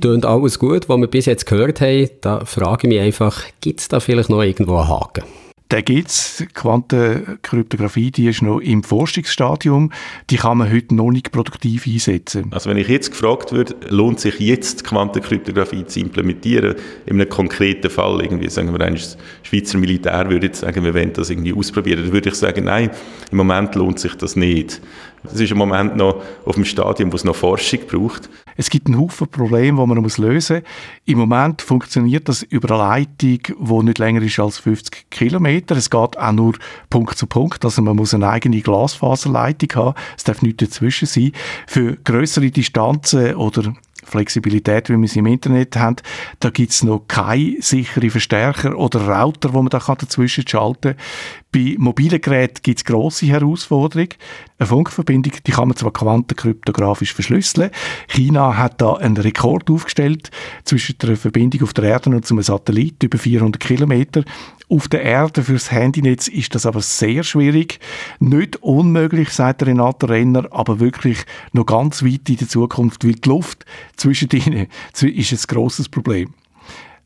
Tönt 0.00 0.26
alles 0.26 0.58
gut, 0.58 0.88
was 0.90 0.98
wir 0.98 1.06
bis 1.06 1.24
jetzt 1.24 1.46
gehört 1.46 1.80
haben. 1.80 2.10
Da 2.20 2.44
frage 2.44 2.86
ich 2.86 2.88
mich 2.88 3.00
einfach, 3.00 3.44
gibt 3.62 3.80
es 3.80 3.88
da 3.88 4.00
vielleicht 4.00 4.28
noch 4.28 4.42
irgendwo 4.42 4.76
einen 4.76 4.88
Haken? 4.88 5.24
Da 5.70 5.80
gibt 5.82 6.08
es. 6.08 6.44
Quantenkryptographie, 6.52 8.10
die 8.10 8.26
ist 8.26 8.42
noch 8.42 8.58
im 8.58 8.82
Forschungsstadium. 8.82 9.92
Die 10.28 10.36
kann 10.36 10.58
man 10.58 10.70
heute 10.70 10.96
noch 10.96 11.12
nicht 11.12 11.30
produktiv 11.30 11.86
einsetzen. 11.86 12.48
Also 12.50 12.68
wenn 12.68 12.76
ich 12.76 12.88
jetzt 12.88 13.12
gefragt 13.12 13.52
würde, 13.52 13.76
lohnt 13.88 14.18
sich 14.18 14.40
jetzt 14.40 14.82
Quantenkryptographie 14.82 15.86
zu 15.86 16.00
implementieren, 16.00 16.74
in 17.06 17.20
einem 17.20 17.28
konkreten 17.28 17.88
Fall, 17.88 18.20
irgendwie 18.20 18.50
sagen 18.50 18.72
wir, 18.72 18.78
das 18.80 19.16
Schweizer 19.44 19.78
Militär 19.78 20.28
würde 20.28 20.48
jetzt 20.48 20.60
sagen, 20.60 20.84
wir 20.84 20.92
wollen 20.92 21.12
das 21.12 21.30
irgendwie 21.30 21.52
ausprobieren, 21.52 22.02
dann 22.02 22.12
würde 22.12 22.30
ich 22.30 22.34
sagen, 22.34 22.64
nein, 22.64 22.90
im 23.30 23.36
Moment 23.36 23.76
lohnt 23.76 24.00
sich 24.00 24.16
das 24.16 24.34
nicht. 24.34 24.80
Das 25.22 25.38
ist 25.38 25.52
im 25.52 25.58
Moment 25.58 25.96
noch 25.96 26.20
auf 26.46 26.56
dem 26.56 26.64
Stadium, 26.64 27.12
wo 27.12 27.16
es 27.16 27.22
noch 27.22 27.36
Forschung 27.36 27.80
braucht. 27.86 28.28
Es 28.60 28.68
gibt 28.68 28.88
einen 28.88 29.00
Haufen 29.00 29.26
Probleme, 29.26 29.80
die 29.80 29.86
man 29.86 30.04
lösen 30.04 30.56
muss. 30.56 30.62
Im 31.06 31.18
Moment 31.18 31.62
funktioniert 31.62 32.28
das 32.28 32.42
über 32.42 32.74
eine 32.74 33.06
Leitung, 33.06 33.40
die 33.58 33.84
nicht 33.86 33.98
länger 33.98 34.20
ist 34.20 34.38
als 34.38 34.58
50 34.58 35.08
Kilometer. 35.08 35.78
Es 35.78 35.88
geht 35.88 36.18
auch 36.18 36.32
nur 36.32 36.56
Punkt 36.90 37.16
zu 37.16 37.26
Punkt. 37.26 37.64
Also 37.64 37.80
man 37.80 37.96
muss 37.96 38.12
eine 38.12 38.28
eigene 38.28 38.60
Glasfaserleitung 38.60 39.70
haben. 39.76 39.94
Es 40.14 40.24
darf 40.24 40.42
nichts 40.42 40.62
dazwischen 40.62 41.06
sein. 41.06 41.32
Für 41.66 41.96
größere 42.04 42.50
Distanzen 42.50 43.34
oder 43.36 43.72
Flexibilität, 44.04 44.90
wie 44.90 44.98
wir 44.98 45.08
sie 45.08 45.20
im 45.20 45.26
Internet 45.26 45.76
haben, 45.76 45.96
da 46.40 46.50
gibt 46.50 46.72
es 46.72 46.82
noch 46.82 47.06
keine 47.08 47.56
sicheren 47.60 48.10
Verstärker 48.10 48.76
oder 48.76 49.08
Router, 49.08 49.54
wo 49.54 49.62
man 49.62 49.70
da 49.70 49.78
dazwischen 49.78 50.46
schalten 50.46 50.96
kann. 50.96 51.04
Bei 51.52 51.74
mobilen 51.78 52.20
Geräten 52.20 52.60
gibt 52.62 52.78
es 52.78 52.84
grosse 52.84 53.26
Herausforderungen. 53.26 54.10
Eine 54.58 54.66
Funkverbindung, 54.68 55.32
die 55.44 55.50
kann 55.50 55.66
man 55.66 55.76
zwar 55.76 55.92
quantenkryptografisch 55.92 57.12
verschlüsseln. 57.12 57.70
China 58.06 58.56
hat 58.56 58.80
da 58.80 58.94
einen 58.94 59.16
Rekord 59.16 59.68
aufgestellt 59.68 60.30
zwischen 60.64 60.98
der 60.98 61.16
Verbindung 61.16 61.62
auf 61.62 61.72
der 61.72 61.84
Erde 61.84 62.10
und 62.10 62.24
zum 62.24 62.40
Satellit, 62.40 63.02
über 63.02 63.18
400 63.18 63.60
Kilometer. 63.60 64.22
Auf 64.68 64.86
der 64.86 65.02
Erde 65.02 65.42
fürs 65.42 65.72
Handynetz 65.72 66.28
ist 66.28 66.54
das 66.54 66.66
aber 66.66 66.82
sehr 66.82 67.24
schwierig. 67.24 67.80
Nicht 68.20 68.62
unmöglich, 68.62 69.30
sagt 69.30 69.64
Renato 69.64 70.06
Renner, 70.06 70.46
aber 70.52 70.78
wirklich 70.78 71.18
noch 71.52 71.66
ganz 71.66 72.04
weit 72.04 72.28
in 72.28 72.36
der 72.36 72.48
Zukunft, 72.48 73.04
weil 73.04 73.14
die 73.14 73.28
Luft 73.28 73.66
zwischen 73.96 74.30
ihnen 74.30 74.68
ist 75.00 75.32
ein 75.32 75.38
grosses 75.48 75.88
Problem. 75.88 76.32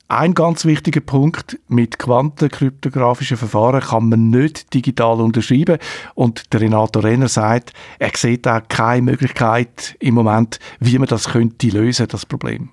Ein 0.08 0.34
ganz 0.34 0.66
wichtiger 0.66 1.00
Punkt, 1.00 1.58
mit 1.68 1.98
quantenkryptografischen 1.98 3.38
Verfahren 3.38 3.80
kann 3.80 4.10
man 4.10 4.28
nicht 4.28 4.74
digital 4.74 5.20
unterschreiben 5.20 5.78
und 6.14 6.52
der 6.52 6.60
Renato 6.60 7.00
Renner 7.00 7.28
sagt, 7.28 7.72
er 7.98 8.10
sieht 8.14 8.46
auch 8.46 8.60
keine 8.68 9.02
Möglichkeit 9.02 9.96
im 10.00 10.14
Moment, 10.14 10.58
wie 10.78 10.98
man 10.98 11.08
das 11.08 11.30
könnte 11.30 11.68
lösen, 11.68 12.06
das 12.08 12.26
Problem. 12.26 12.70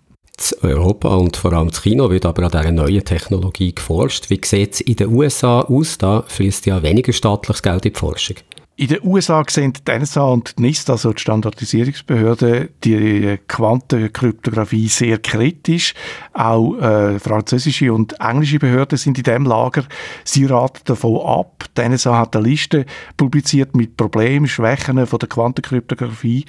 Europa 0.61 1.15
und 1.15 1.38
vor 1.38 1.53
allem 1.53 1.67
in 1.67 1.73
China 1.73 2.09
wird 2.09 2.25
aber 2.25 2.43
an 2.43 2.51
dieser 2.51 2.71
neuen 2.71 3.05
Technologie 3.05 3.75
geforscht. 3.75 4.29
Wie 4.29 4.41
sieht 4.43 4.73
es 4.73 4.82
in 4.82 4.95
den 4.95 5.13
USA 5.13 5.61
aus? 5.61 5.97
Da 5.97 6.23
fließt 6.27 6.65
ja 6.65 6.82
weniger 6.82 7.13
staatliches 7.13 7.61
Geld 7.61 7.86
in 7.86 7.93
die 7.93 7.99
Forschung. 7.99 8.38
In 8.78 8.88
den 8.88 8.99
USA 9.03 9.43
sehen 9.47 9.74
die 9.74 9.99
NSA 9.99 10.24
und 10.24 10.57
die 10.57 10.63
NIST, 10.63 10.89
also 10.89 11.11
die 11.11 11.22
Standardisierungsbehörde, 11.22 12.69
die 12.84 13.38
Quantenkryptographie 13.47 14.88
sehr 14.88 15.17
kritisch. 15.19 15.93
Auch 16.34 16.78
äh, 16.78 17.19
französische 17.19 17.93
und 17.93 18.19
englische 18.22 18.59
Behörden 18.59 18.97
sind 18.97 19.17
in 19.17 19.26
diesem 19.26 19.45
Lager. 19.45 19.84
Sie 20.24 20.45
raten 20.45 20.80
davon 20.86 21.19
ab. 21.19 21.65
Die 21.78 21.88
NSA 21.88 22.17
hat 22.17 22.36
eine 22.36 22.47
Liste 22.47 22.86
publiziert 23.17 23.76
mit 23.76 23.97
Problemen, 23.97 24.47
Schwächen 24.47 25.05
von 25.05 25.19
der 25.19 25.30
Quantenkryptographie. 25.30 26.45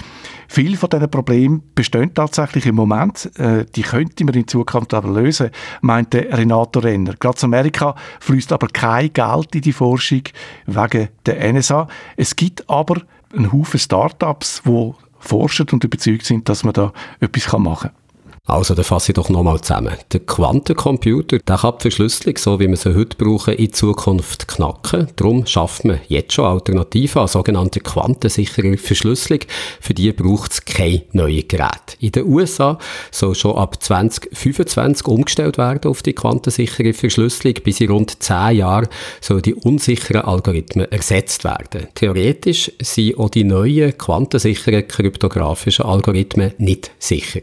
Viele 0.46 0.76
von 0.76 0.90
diesen 0.90 1.10
Problemen 1.10 1.62
bestehen 1.74 2.14
tatsächlich 2.14 2.66
im 2.66 2.76
Moment. 2.76 3.36
Äh, 3.36 3.66
die 3.74 3.82
könnte 3.82 4.24
man 4.24 4.34
in 4.34 4.46
Zukunft 4.46 4.94
aber 4.94 5.10
lösen, 5.10 5.50
meinte 5.80 6.28
Renato 6.30 6.78
Renner. 6.78 7.14
Gerade 7.18 7.38
in 7.40 7.46
Amerika 7.46 7.96
fließt 8.20 8.52
aber 8.52 8.68
kein 8.68 9.12
Geld 9.12 9.56
in 9.56 9.62
die 9.62 9.72
Forschung 9.72 10.22
wegen 10.66 11.08
der 11.26 11.52
NSA. 11.52 11.88
Es 12.16 12.36
gibt 12.36 12.68
aber 12.68 13.02
einen 13.32 13.52
Haufen 13.52 13.80
Startups, 13.80 14.62
die 14.64 14.92
forschen 15.18 15.68
und 15.70 15.84
überzeugt 15.84 16.26
sind, 16.26 16.48
dass 16.48 16.64
man 16.64 16.74
da 16.74 16.92
etwas 17.20 17.58
machen 17.58 17.90
kann. 17.90 18.01
Also, 18.44 18.74
dann 18.74 18.84
fasse 18.84 19.12
ich 19.12 19.14
doch 19.14 19.28
nochmal 19.28 19.60
zusammen. 19.60 19.94
Der 20.12 20.18
Quantencomputer, 20.18 21.38
der 21.38 21.58
kann 21.58 21.74
die 21.78 21.82
Verschlüsselung, 21.82 22.36
so 22.36 22.58
wie 22.58 22.66
wir 22.66 22.76
sie 22.76 22.92
heute 22.92 23.16
brauchen, 23.16 23.54
in 23.54 23.72
Zukunft 23.72 24.48
knacken. 24.48 25.06
Darum 25.14 25.46
schafft 25.46 25.84
man 25.84 26.00
jetzt 26.08 26.32
schon 26.32 26.46
Alternativen 26.46 27.22
an 27.22 27.28
sogenannte 27.28 27.78
quantensichere 27.78 28.76
Verschlüsselung. 28.76 29.42
Für 29.80 29.94
die 29.94 30.10
braucht 30.10 30.50
es 30.50 30.64
kein 30.64 31.02
neues 31.12 31.46
Gerät. 31.46 31.96
In 32.00 32.10
den 32.10 32.26
USA 32.26 32.78
soll 33.12 33.36
schon 33.36 33.56
ab 33.56 33.80
2025 33.80 35.06
umgestellt 35.06 35.56
werden 35.56 35.88
auf 35.88 36.02
die 36.02 36.12
quantensichere 36.12 36.94
Verschlüsselung. 36.94 37.54
Bis 37.62 37.80
in 37.80 37.92
rund 37.92 38.20
10 38.24 38.56
Jahren 38.56 38.88
sollen 39.20 39.42
die 39.42 39.54
unsicheren 39.54 40.22
Algorithmen 40.22 40.90
ersetzt 40.90 41.44
werden. 41.44 41.86
Theoretisch 41.94 42.72
sind 42.82 43.18
auch 43.20 43.30
die 43.30 43.44
neuen 43.44 43.96
quantensicheren 43.96 44.88
kryptografischen 44.88 45.84
Algorithmen 45.84 46.54
nicht 46.58 46.90
sicher. 46.98 47.42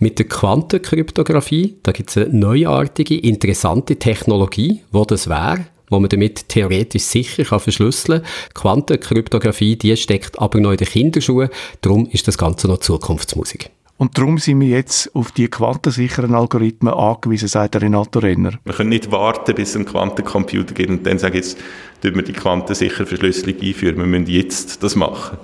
Mit 0.00 0.18
der 0.18 0.26
Quantenkryptographie. 0.40 1.76
Da 1.82 1.92
gibt 1.92 2.08
es 2.08 2.16
eine 2.16 2.30
neuartige, 2.30 3.14
interessante 3.14 3.96
Technologie, 3.96 4.80
wo 4.90 5.04
das 5.04 5.28
wäre 5.28 5.66
wo 5.92 5.98
man 5.98 6.08
damit 6.08 6.48
theoretisch 6.48 7.02
sicher 7.02 7.42
kann 7.42 7.58
verschlüsseln 7.58 8.22
kann. 8.22 8.30
Quantenkryptographie, 8.54 9.74
die 9.74 9.96
steckt 9.96 10.38
aber 10.38 10.60
noch 10.60 10.70
in 10.70 10.76
den 10.76 10.86
Kinderschuhen. 10.86 11.48
Darum 11.80 12.06
ist 12.06 12.28
das 12.28 12.38
Ganze 12.38 12.68
noch 12.68 12.78
Zukunftsmusik. 12.78 13.70
Und 13.96 14.16
darum 14.16 14.38
sind 14.38 14.60
wir 14.60 14.68
jetzt 14.68 15.14
auf 15.16 15.32
die 15.32 15.48
quantensicheren 15.48 16.32
Algorithmen 16.34 16.94
angewiesen, 16.94 17.48
sagt 17.48 17.74
Renato 17.76 18.20
Renner. 18.20 18.52
Wir 18.64 18.72
können 18.72 18.90
nicht 18.90 19.10
warten, 19.10 19.54
bis 19.56 19.70
es 19.70 19.76
einen 19.76 19.84
Quantencomputer 19.84 20.72
gibt 20.74 20.90
und 20.90 21.04
dann 21.04 21.18
sagen, 21.18 21.34
jetzt 21.34 21.58
tun 22.00 22.14
wir 22.14 22.22
die 22.22 22.32
quantensichere 22.32 23.04
Verschlüsselung 23.04 23.60
einführen. 23.60 23.96
Wir 23.98 24.06
müssen 24.06 24.26
jetzt 24.28 24.82
das 24.82 24.94
machen. 24.94 25.38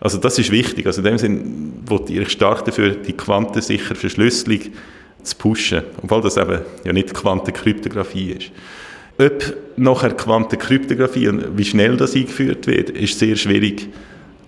Also 0.00 0.18
das 0.18 0.38
ist 0.38 0.50
wichtig. 0.50 0.86
Also 0.86 1.00
in 1.00 1.04
dem 1.04 1.18
Sinn 1.18 1.72
wollte 1.86 2.12
ich 2.12 2.30
stark 2.30 2.64
dafür, 2.64 2.90
die 2.90 3.12
quantensichere 3.12 3.94
Verschlüsselung 3.94 4.60
zu 5.22 5.36
pushen, 5.36 5.82
obwohl 6.02 6.22
das 6.22 6.38
eben 6.38 6.60
ja 6.84 6.92
nicht 6.92 7.12
Quantenkryptographie 7.12 8.32
ist. 8.32 8.50
Ob 9.18 9.54
nachher 9.76 10.14
Quantenkryptographie 10.14 11.28
und 11.28 11.58
wie 11.58 11.64
schnell 11.64 11.96
das 11.98 12.16
eingeführt 12.16 12.66
wird, 12.66 12.90
ist 12.90 13.18
sehr 13.18 13.36
schwierig 13.36 13.88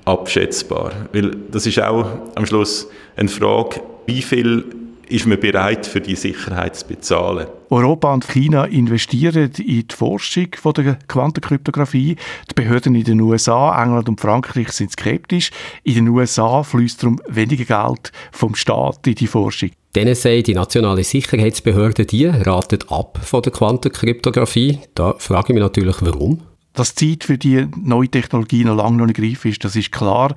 abschätzbar. 0.07 0.93
Weil 1.13 1.37
das 1.51 1.67
ist 1.67 1.79
auch 1.79 2.07
am 2.35 2.47
Schluss 2.47 2.89
eine 3.17 3.29
Frage, 3.29 3.83
wie 4.07 4.23
viel 4.23 4.65
ist 5.13 5.27
man 5.27 5.39
bereit, 5.39 5.87
für 5.87 6.01
die 6.01 6.17
Sicherheit 6.17 6.75
zu 6.75 6.87
bezahlen. 6.87 7.47
Europa 7.69 8.13
und 8.13 8.27
China 8.27 8.65
investieren 8.65 9.51
in 9.59 9.87
die 9.87 9.95
Forschung 9.95 10.49
von 10.61 10.73
der 10.73 10.99
Quantenkryptographie. 11.07 12.17
Die 12.51 12.55
Behörden 12.55 12.95
in 12.95 13.05
den 13.05 13.21
USA, 13.21 13.83
England 13.83 14.09
und 14.09 14.21
Frankreich 14.21 14.73
sind 14.73 14.93
skeptisch. 14.93 15.51
In 15.85 15.95
den 15.95 16.09
USA 16.09 16.63
fließt 16.63 17.03
darum 17.03 17.21
weniger 17.29 17.65
Geld 17.65 18.13
vom 18.33 18.55
Staat 18.55 19.07
in 19.07 19.15
die 19.15 19.27
Forschung. 19.27 19.71
Die 19.95 20.05
NSA, 20.05 20.41
die 20.41 20.55
nationale 20.55 21.05
Sicherheitsbehörde, 21.05 22.07
die 22.07 22.27
ratet 22.27 22.91
ab 22.91 23.19
von 23.23 23.43
der 23.43 23.53
Quantenkryptographie. 23.53 24.79
Da 24.95 25.15
frage 25.19 25.49
ich 25.49 25.55
mich 25.55 25.63
natürlich, 25.63 25.97
warum. 26.01 26.43
Dass 26.73 26.95
die 26.95 27.19
Zeit 27.19 27.25
für 27.25 27.37
die 27.37 27.67
neue 27.77 28.09
Technologie 28.09 28.65
noch 28.65 28.77
lange 28.77 28.97
noch 28.97 29.07
nicht 29.07 29.21
reif 29.21 29.45
ist, 29.45 29.63
das 29.63 29.77
ist 29.77 29.93
klar. 29.93 30.35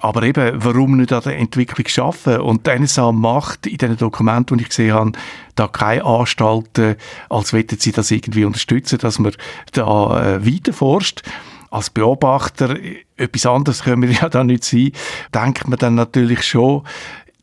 Aber 0.00 0.22
eben, 0.22 0.52
warum 0.62 0.96
nicht 0.96 1.12
an 1.12 1.22
der 1.24 1.38
Entwicklung 1.38 1.86
schaffen? 1.88 2.38
Und 2.38 2.66
die 2.66 2.78
NSA 2.78 3.10
macht 3.10 3.66
in 3.66 3.78
den 3.78 3.96
Dokumenten, 3.96 4.56
die 4.56 4.62
ich 4.62 4.68
gesehen 4.68 4.94
habe, 4.94 5.12
da 5.56 5.66
keine 5.66 6.04
Anstalten, 6.04 6.94
als 7.28 7.52
wollten 7.52 7.78
sie 7.78 7.90
das 7.90 8.10
irgendwie 8.12 8.44
unterstützen, 8.44 8.98
dass 8.98 9.18
man 9.18 9.32
da 9.72 10.36
äh, 10.36 10.46
weiter 10.46 10.72
forscht. 10.72 11.22
Als 11.70 11.90
Beobachter, 11.90 12.76
etwas 13.16 13.44
anderes 13.44 13.82
können 13.82 14.02
wir 14.02 14.10
ja 14.22 14.28
da 14.28 14.44
nicht 14.44 14.64
sein, 14.64 14.92
denkt 15.34 15.66
man 15.68 15.78
dann 15.78 15.96
natürlich 15.96 16.42
schon, 16.42 16.84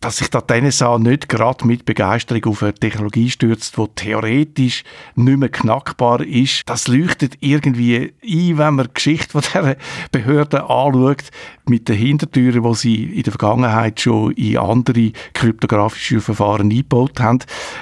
dass 0.06 0.18
sich 0.18 0.30
da 0.30 0.40
die 0.40 0.62
NSA 0.62 1.00
nicht 1.00 1.30
gerade 1.30 1.66
mit 1.66 1.86
Begeisterung 1.86 2.46
auf 2.46 2.62
eine 2.62 2.76
Technologie 2.76 3.32
stürzt, 3.32 3.76
die 3.76 3.88
theoretisch 3.96 4.84
nicht 5.16 5.40
mehr 5.40 5.50
knackbar 5.50 6.22
ist. 6.22 6.62
Das 6.68 6.88
leuchtet 6.88 7.38
irgendwie 7.40 8.14
ein, 8.24 8.58
wenn 8.60 8.76
man 8.76 8.86
die 8.86 8.94
Geschichte 8.94 9.32
von 9.32 9.42
dieser 9.42 9.78
Behörde 10.12 10.70
anschaut, 10.70 11.32
mit 11.68 11.90
den 11.90 11.96
Hintertüren, 11.96 12.62
die 12.62 12.76
sie 12.76 13.04
in 13.04 13.24
der 13.24 13.32
Vergangenheit 13.32 14.00
schon 14.00 14.34
in 14.34 14.60
andere 14.60 15.12
kryptografische 15.34 16.22
Verfahren 16.22 16.70
eingebaut 16.70 17.20
haben. 17.20 17.40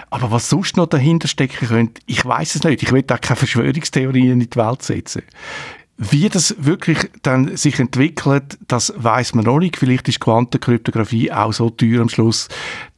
Aber 0.10 0.32
was 0.32 0.50
sonst 0.50 0.78
noch 0.78 0.88
dahinter 0.88 1.28
stecken 1.28 1.68
könnte, 1.68 2.02
ich 2.06 2.26
weiß 2.26 2.56
es 2.56 2.64
nicht. 2.64 2.84
Ich 2.84 2.94
will 2.94 3.04
da 3.04 3.18
keine 3.18 3.36
Verschwörungstheorien 3.36 4.40
in 4.40 4.50
die 4.50 4.56
Welt 4.56 4.82
setzen. 4.82 5.24
Wie 5.98 6.28
das 6.28 6.56
wirklich 6.58 6.98
dann 7.22 7.56
sich 7.56 7.80
entwickelt, 7.80 8.58
das 8.68 8.92
weiß 8.98 9.36
man 9.36 9.46
noch 9.46 9.60
nicht. 9.60 9.78
Vielleicht 9.78 10.10
ist 10.10 10.20
Quantenkryptographie 10.20 11.32
auch 11.32 11.54
so 11.54 11.70
teuer 11.70 12.02
am 12.02 12.10
Schluss, 12.10 12.48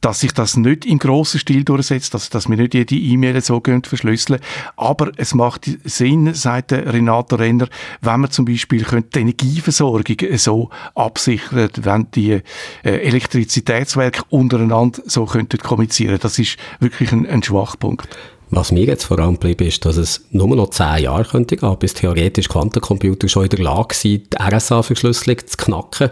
dass 0.00 0.20
sich 0.20 0.32
das 0.32 0.56
nicht 0.56 0.86
im 0.86 0.98
grossen 0.98 1.38
Stil 1.38 1.62
durchsetzt, 1.62 2.14
dass, 2.14 2.30
dass 2.30 2.48
wir 2.48 2.56
nicht 2.56 2.72
jede 2.72 2.94
E-Mail 2.94 3.42
so 3.42 3.60
verschlüsseln 3.62 4.40
Aber 4.76 5.12
es 5.18 5.34
macht 5.34 5.68
Sinn, 5.84 6.32
sagt 6.32 6.72
Renato 6.72 7.36
Renner, 7.36 7.68
wenn 8.00 8.20
man 8.20 8.30
zum 8.30 8.46
Beispiel 8.46 8.86
die 9.14 9.18
Energieversorgung 9.18 10.16
so 10.36 10.70
absichert, 10.94 11.84
wenn 11.84 12.10
die 12.12 12.32
äh, 12.32 12.42
Elektrizitätswerke 12.82 14.22
untereinander 14.30 15.02
so 15.04 15.26
könnten 15.26 15.58
kommunizieren. 15.58 16.18
Das 16.18 16.38
ist 16.38 16.56
wirklich 16.80 17.12
ein, 17.12 17.26
ein 17.26 17.42
Schwachpunkt. 17.42 18.08
Was 18.50 18.70
mir 18.70 18.84
jetzt 18.84 19.04
vor 19.04 19.18
allem 19.18 19.34
geblieben 19.34 19.66
ist, 19.66 19.84
dass 19.84 19.96
es 19.96 20.24
nur 20.30 20.54
noch 20.54 20.70
zehn 20.70 21.02
Jahre 21.04 21.24
könnte 21.24 21.56
gehen, 21.56 21.76
bis 21.78 21.94
theoretisch 21.94 22.48
Quantencomputer 22.48 23.28
schon 23.28 23.44
in 23.44 23.50
der 23.50 23.58
Lage 23.58 23.94
sind, 23.94 24.32
die 24.32 24.36
RSA-Verschlüsselung 24.36 25.38
zu 25.46 25.56
knacken. 25.56 26.10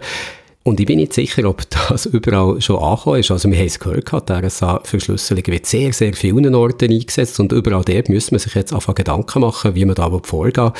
Und 0.63 0.79
ich 0.79 0.85
bin 0.87 0.97
nicht 0.97 1.13
sicher, 1.13 1.47
ob 1.47 1.63
das 1.69 2.05
überall 2.07 2.59
schon 2.59 2.77
angekommen 2.77 3.19
ist. 3.19 3.31
Also 3.31 3.49
wir 3.49 3.57
haben 3.57 3.67
es 3.67 3.79
gehört, 3.79 4.29
die 4.29 4.33
RSA-Verschlüsselung 4.33 5.47
wird 5.47 5.65
sehr, 5.65 5.93
sehr 5.93 6.13
vielen 6.13 6.55
Orten 6.55 6.91
eingesetzt 6.91 7.39
und 7.39 7.51
überall 7.51 7.83
dort 7.85 8.09
müssen 8.09 8.31
wir 8.31 8.39
sich 8.39 8.55
jetzt 8.55 8.73
einfach 8.73 8.95
Gedanken 8.95 9.41
machen, 9.41 9.75
wie 9.75 9.85
man 9.85 9.95
da 9.95 10.09
vorgehen 10.23 10.71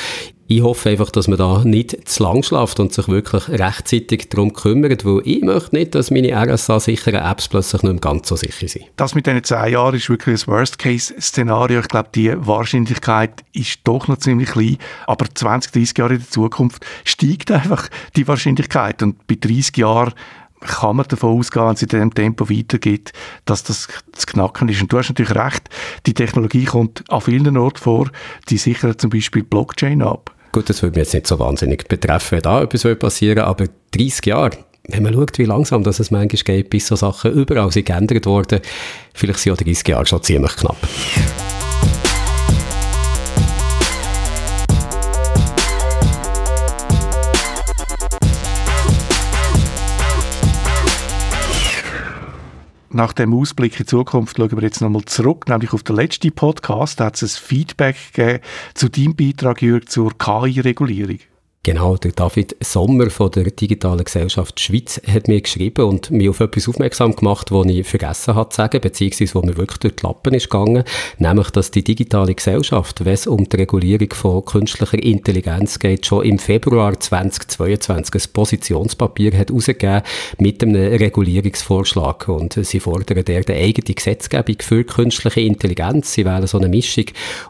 ich 0.48 0.62
hoffe 0.62 0.90
einfach, 0.90 1.10
dass 1.10 1.26
man 1.26 1.38
da 1.38 1.64
nicht 1.64 2.08
zu 2.08 2.22
lang 2.22 2.42
schlaft 2.42 2.78
und 2.78 2.92
sich 2.92 3.08
wirklich 3.08 3.48
rechtzeitig 3.48 4.28
darum 4.28 4.52
kümmert, 4.52 5.04
weil 5.04 5.20
ich 5.24 5.42
möchte 5.42 5.74
nicht, 5.74 5.94
dass 5.94 6.10
meine 6.10 6.32
RSA-sicheren 6.34 7.20
Apps 7.20 7.48
plötzlich 7.48 7.82
nicht 7.82 7.92
mehr 7.92 8.00
ganz 8.00 8.28
so 8.28 8.36
sicher 8.36 8.68
sind. 8.68 8.86
Das 8.96 9.14
mit 9.14 9.26
diesen 9.26 9.42
zehn 9.42 9.72
Jahren 9.72 9.96
ist 9.96 10.08
wirklich 10.08 10.42
ein 10.42 10.52
Worst-Case-Szenario. 10.52 11.80
Ich 11.80 11.88
glaube, 11.88 12.10
die 12.14 12.32
Wahrscheinlichkeit 12.46 13.44
ist 13.52 13.80
doch 13.84 14.06
noch 14.06 14.18
ziemlich 14.18 14.50
klein, 14.50 14.78
aber 15.06 15.26
20, 15.32 15.72
30 15.72 15.98
Jahre 15.98 16.14
in 16.14 16.20
der 16.20 16.30
Zukunft 16.30 16.86
steigt 17.04 17.50
einfach 17.50 17.88
die 18.14 18.28
Wahrscheinlichkeit 18.28 19.02
und 19.02 19.26
bei 19.26 19.36
30 19.40 19.76
Jahren 19.76 20.14
kann 20.60 20.96
man 20.96 21.06
davon 21.08 21.38
ausgehen, 21.38 21.66
wenn 21.66 21.74
es 21.74 21.82
in 21.82 21.88
diesem 21.88 22.14
Tempo 22.14 22.48
weitergeht, 22.48 23.12
dass 23.44 23.62
das 23.62 23.88
zu 24.12 24.26
knacken 24.26 24.68
ist. 24.68 24.80
Und 24.80 24.92
du 24.92 24.98
hast 24.98 25.08
natürlich 25.08 25.34
recht, 25.34 25.68
die 26.06 26.14
Technologie 26.14 26.64
kommt 26.64 27.04
an 27.10 27.20
vielen 27.20 27.56
Orten 27.56 27.78
vor, 27.78 28.10
die 28.48 28.56
sichern 28.58 28.98
zum 28.98 29.10
Beispiel 29.10 29.42
Blockchain 29.42 30.02
ab. 30.02 30.35
Gut, 30.56 30.70
das 30.70 30.82
würde 30.82 30.98
mich 30.98 31.04
jetzt 31.04 31.12
nicht 31.12 31.26
so 31.26 31.38
wahnsinnig 31.38 31.86
betreffen, 31.86 32.36
wenn 32.36 32.40
da 32.40 32.62
etwas 32.62 32.98
passieren 32.98 33.40
aber 33.40 33.66
30 33.90 34.24
Jahre, 34.24 34.52
wenn 34.88 35.02
man 35.02 35.12
schaut, 35.12 35.38
wie 35.38 35.44
langsam 35.44 35.84
das 35.84 36.00
es 36.00 36.10
manchmal 36.10 36.42
geht, 36.42 36.70
bis 36.70 36.86
so 36.86 36.96
Sachen 36.96 37.32
überall 37.32 37.70
sind 37.70 37.84
geändert 37.84 38.24
worden, 38.24 38.60
vielleicht 39.12 39.40
sind 39.40 39.52
auch 39.52 39.58
30 39.58 39.86
Jahre 39.86 40.06
schon 40.06 40.22
ziemlich 40.22 40.56
knapp. 40.56 40.78
Nach 52.96 53.12
dem 53.12 53.34
Ausblick 53.34 53.72
in 53.74 53.78
die 53.78 53.86
Zukunft 53.86 54.38
schauen 54.38 54.50
wir 54.50 54.62
jetzt 54.62 54.80
nochmal 54.80 55.04
zurück, 55.04 55.48
nämlich 55.48 55.72
auf 55.72 55.82
den 55.82 55.96
letzten 55.96 56.32
Podcast. 56.32 56.98
Da 56.98 57.06
hat 57.06 57.22
es 57.22 57.36
ein 57.36 57.46
Feedback 57.46 57.96
gegeben 58.12 58.40
zu 58.74 58.88
deinem 58.88 59.14
Beitrag, 59.14 59.62
Jürg, 59.62 59.88
zur 59.88 60.16
KI-Regulierung. 60.16 61.18
Genau, 61.66 61.96
der 61.96 62.12
David 62.12 62.54
Sommer 62.60 63.10
von 63.10 63.28
der 63.32 63.50
Digitalen 63.50 64.04
Gesellschaft 64.04 64.60
Schweiz 64.60 65.00
hat 65.04 65.26
mir 65.26 65.40
geschrieben 65.40 65.86
und 65.86 66.12
mich 66.12 66.28
auf 66.28 66.38
etwas 66.38 66.68
aufmerksam 66.68 67.16
gemacht, 67.16 67.50
was 67.50 67.66
ich 67.66 67.84
vergessen 67.84 68.36
habe 68.36 68.50
zu 68.50 68.58
sagen, 68.58 68.80
beziehungsweise 68.80 69.34
wo 69.34 69.42
mir 69.42 69.56
wirklich 69.56 69.78
durch 69.78 69.96
die 69.96 70.06
Lappen 70.06 70.34
ist 70.34 70.48
gegangen, 70.48 70.84
nämlich, 71.18 71.50
dass 71.50 71.72
die 71.72 71.82
digitale 71.82 72.36
Gesellschaft, 72.36 73.04
wenn 73.04 73.14
es 73.14 73.26
um 73.26 73.48
die 73.48 73.56
Regulierung 73.56 74.12
von 74.12 74.44
künstlicher 74.44 75.02
Intelligenz 75.02 75.80
geht, 75.80 76.06
schon 76.06 76.24
im 76.24 76.38
Februar 76.38 77.00
2022 77.00 78.14
ein 78.14 78.32
Positionspapier 78.32 79.36
hat 79.36 79.48
herausgegeben 79.48 80.02
mit 80.38 80.62
einem 80.62 80.76
Regulierungsvorschlag 80.76 82.28
und 82.28 82.64
sie 82.64 82.78
fordern 82.78 83.24
dort 83.24 83.50
eine 83.50 83.58
eigene 83.58 83.92
Gesetzgebung 83.92 84.58
für 84.60 84.84
künstliche 84.84 85.40
Intelligenz. 85.40 86.12
Sie 86.12 86.24
wählen 86.24 86.46
so 86.46 86.58
eine 86.58 86.68
Mischung 86.68 87.06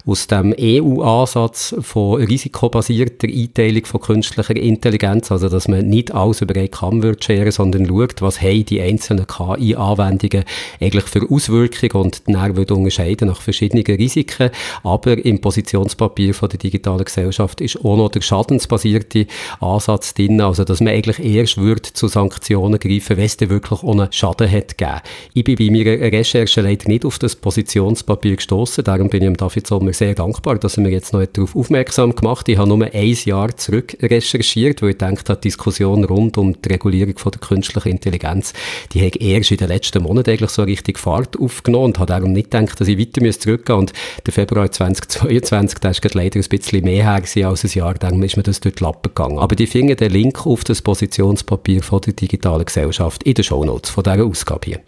aus 0.07 0.27
dem 0.27 0.55
EU-Ansatz 0.59 1.75
von 1.83 2.23
risikobasierter 2.23 3.29
Einteilung 3.29 3.85
von 3.85 4.06
künstlicher 4.07 4.55
Intelligenz, 4.55 5.33
also 5.33 5.49
dass 5.49 5.67
man 5.67 5.89
nicht 5.89 6.15
alles 6.15 6.41
über 6.41 6.55
einen 6.55 6.71
Kamm 6.71 7.03
wird 7.03 7.25
scheren, 7.25 7.51
sondern 7.51 7.87
schaut, 7.87 8.23
was 8.23 8.41
haben 8.41 8.65
die 8.65 8.81
einzelnen 8.81 9.27
KI-Anwendungen 9.27 10.45
eigentlich 10.81 11.05
für 11.07 11.29
Auswirkungen 11.29 12.05
und 12.05 12.23
dann 12.29 12.57
wird 12.57 12.71
unterscheiden 12.71 13.29
nach 13.29 13.41
verschiedenen 13.41 13.85
Risiken. 13.85 14.51
Aber 14.85 15.19
im 15.25 15.41
Positionspapier 15.41 16.35
von 16.35 16.49
der 16.49 16.61
digitalen 16.61 17.05
Gesellschaft 17.05 17.61
ist 17.61 17.85
auch 17.85 17.97
noch 17.97 18.11
der 18.11 18.21
schadensbasierte 18.21 19.27
Ansatz 19.61 20.15
drin, 20.15 20.41
also 20.41 20.63
dass 20.63 20.81
man 20.81 20.93
eigentlich 20.93 21.19
erst 21.19 21.59
wird 21.59 21.87
zu 21.87 22.07
Sanktionen 22.07 22.79
greifen, 22.79 23.17
wenn 23.17 23.25
es 23.25 23.41
wirklich 23.41 23.83
ohne 23.83 24.09
Schaden 24.13 24.51
hat 24.51 24.79
gegeben. 24.79 25.01
Ich 25.35 25.43
bin 25.43 25.57
bei 25.57 25.71
meiner 25.71 26.13
Recherche 26.13 26.61
leider 26.61 26.89
nicht 26.89 27.05
auf 27.05 27.19
das 27.19 27.35
Positionspapier 27.35 28.37
gestoßen, 28.37 28.85
darum 28.85 29.09
bin 29.09 29.23
ich 29.23 29.29
dem 29.29 29.37
David 29.37 29.67
Sommer 29.67 29.93
sehr 29.93 30.15
dankbar, 30.15 30.59
dass 30.59 30.77
er 30.77 30.85
mir 30.85 30.91
jetzt 30.91 31.13
noch 31.13 31.27
darauf 31.27 31.57
aufmerksam 31.57 32.15
gemacht. 32.15 32.49
Ich 32.49 32.57
habe 32.57 32.69
nur 32.69 32.87
ein 32.87 33.17
Jahr 33.25 33.57
zurück 33.57 33.96
recherchiert, 34.03 34.83
weil 34.83 34.91
ich 34.91 34.99
denke, 34.99 35.23
die 35.25 35.41
Diskussion 35.41 36.05
rund 36.05 36.39
um 36.39 36.61
die 36.61 36.69
Regulierung 36.69 37.17
von 37.19 37.33
der 37.33 37.41
künstlichen 37.41 37.91
Intelligenz, 37.91 38.53
die 38.93 39.05
hat 39.05 39.17
erst 39.17 39.51
in 39.51 39.59
den 39.59 39.69
letzten 39.69 40.03
Monaten 40.03 40.31
eigentlich 40.31 40.51
so 40.51 40.63
richtig 40.63 40.99
Fahrt 40.99 41.39
aufgenommen 41.39 41.87
und 41.87 41.99
habe 41.99 42.07
darum 42.07 42.33
nicht 42.33 42.51
gedacht, 42.51 42.81
dass 42.81 42.89
ich 42.89 42.99
weiter 42.99 43.21
zurückgehen 43.21 43.57
müsste. 43.57 43.77
Und 43.77 43.93
der 44.25 44.33
Februar 44.33 44.71
2022, 44.71 45.79
da 45.81 45.91
ist 45.91 46.15
leider 46.15 46.39
ein 46.39 46.49
bisschen 46.49 46.85
mehr 46.85 47.05
her 47.05 47.49
als 47.49 47.65
ein 47.65 47.71
Jahr, 47.71 47.95
dann 47.95 48.23
ist 48.23 48.37
mir 48.37 48.43
das 48.43 48.61
durch 48.61 48.77
die 48.77 48.85
Lappen 48.85 49.15
gegangen. 49.15 49.39
Aber 49.39 49.57
die 49.57 49.67
finden 49.67 49.97
den 49.97 50.13
Link 50.13 50.47
auf 50.47 50.65
das 50.65 50.83
Positionspapier 50.83 51.83
von 51.83 52.01
der 52.01 52.13
digitalen 52.13 52.65
Gesellschaft 52.65 53.23
in 53.23 53.35
den 53.35 53.45
Shownotes 53.45 53.91
von 53.91 54.05
dieser 54.05 54.25
Ausgabe 54.25 54.67
hier. 54.67 54.81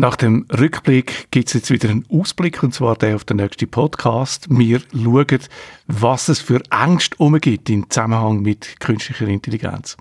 Nach 0.00 0.16
dem 0.16 0.46
Rückblick 0.50 1.30
gibt 1.30 1.48
es 1.48 1.52
jetzt 1.52 1.70
wieder 1.70 1.90
einen 1.90 2.06
Ausblick, 2.08 2.62
und 2.62 2.72
zwar 2.72 2.96
der 2.96 3.16
auf 3.16 3.24
den 3.24 3.36
nächsten 3.36 3.70
Podcast. 3.70 4.46
Wir 4.48 4.80
schauen, 4.94 5.40
was 5.88 6.30
es 6.30 6.40
für 6.40 6.62
Ängste 6.70 7.16
umgibt 7.18 7.68
im 7.68 7.90
Zusammenhang 7.90 8.40
mit 8.40 8.80
künstlicher 8.80 9.28
Intelligenz. 9.28 9.98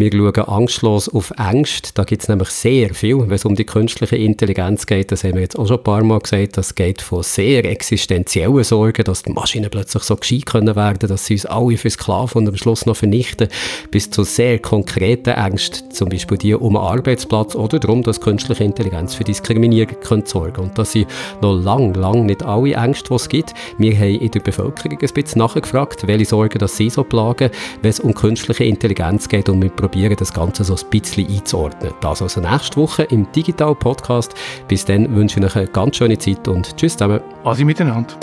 Wir 0.00 0.12
schauen 0.12 0.48
angstlos 0.48 1.08
auf 1.08 1.32
Ängste. 1.36 1.90
Da 1.92 2.04
gibt 2.04 2.22
es 2.22 2.28
nämlich 2.28 2.50
sehr 2.50 2.94
viel, 2.94 3.18
wenn 3.18 3.32
es 3.32 3.44
um 3.44 3.56
die 3.56 3.64
künstliche 3.64 4.14
Intelligenz 4.14 4.86
geht. 4.86 5.10
Das 5.10 5.24
haben 5.24 5.34
wir 5.34 5.40
jetzt 5.40 5.58
auch 5.58 5.66
schon 5.66 5.78
ein 5.78 5.82
paar 5.82 6.04
Mal 6.04 6.20
gesagt. 6.20 6.56
Das 6.56 6.76
geht 6.76 7.02
von 7.02 7.24
sehr 7.24 7.64
existenziellen 7.64 8.62
Sorgen, 8.62 9.02
dass 9.02 9.24
die 9.24 9.32
Maschinen 9.32 9.68
plötzlich 9.70 10.04
so 10.04 10.14
gescheit 10.14 10.46
können 10.46 10.76
werden, 10.76 11.08
dass 11.08 11.26
sie 11.26 11.34
uns 11.34 11.46
alle 11.46 11.76
für 11.76 11.90
Sklaven 11.90 12.42
und 12.42 12.48
am 12.48 12.56
Schluss 12.56 12.86
noch 12.86 12.94
vernichten, 12.94 13.48
bis 13.90 14.08
zu 14.08 14.22
sehr 14.22 14.60
konkreten 14.60 15.30
Ängsten, 15.30 15.90
zum 15.90 16.10
Beispiel 16.10 16.38
die 16.38 16.54
um 16.54 16.76
einen 16.76 16.86
Arbeitsplatz 16.86 17.56
oder 17.56 17.80
darum, 17.80 18.04
dass 18.04 18.20
künstliche 18.20 18.62
Intelligenz 18.62 19.16
für 19.16 19.24
Diskriminierung 19.24 19.96
könnte 20.00 20.30
sorgen 20.30 20.60
Und 20.60 20.78
das 20.78 20.92
sind 20.92 21.08
noch 21.40 21.54
lang, 21.54 21.92
lang 21.94 22.24
nicht 22.24 22.44
alle 22.44 22.74
Ängste, 22.74 23.08
die 23.08 23.14
es 23.16 23.28
gibt. 23.28 23.52
Wir 23.78 23.96
haben 23.98 24.20
in 24.20 24.30
der 24.30 24.40
Bevölkerung 24.40 24.96
ein 24.96 25.08
bisschen 25.12 25.40
nachgefragt, 25.40 26.06
welche 26.06 26.26
Sorgen 26.26 26.60
das 26.60 26.76
sie 26.76 26.88
so 26.88 27.02
plagen, 27.02 27.50
wenn 27.82 27.90
es 27.90 27.98
um 27.98 28.14
künstliche 28.14 28.62
Intelligenz 28.62 29.28
geht 29.28 29.48
und 29.48 29.60
wir 29.60 29.87
probieren, 29.88 30.16
das 30.16 30.32
Ganze 30.32 30.64
so 30.64 30.74
ein 30.74 30.90
bisschen 30.90 31.28
einzuordnen. 31.28 31.94
Das 32.00 32.20
also 32.20 32.40
nächste 32.40 32.76
Woche 32.76 33.04
im 33.04 33.30
Digital 33.32 33.74
Podcast. 33.74 34.34
Bis 34.68 34.84
dann 34.84 35.14
wünsche 35.14 35.40
ich 35.40 35.46
euch 35.46 35.56
eine 35.56 35.66
ganz 35.66 35.96
schöne 35.96 36.18
Zeit 36.18 36.46
und 36.46 36.76
tschüss 36.76 36.92
zusammen. 36.92 37.20
Adi 37.44 37.64
miteinander. 37.64 38.14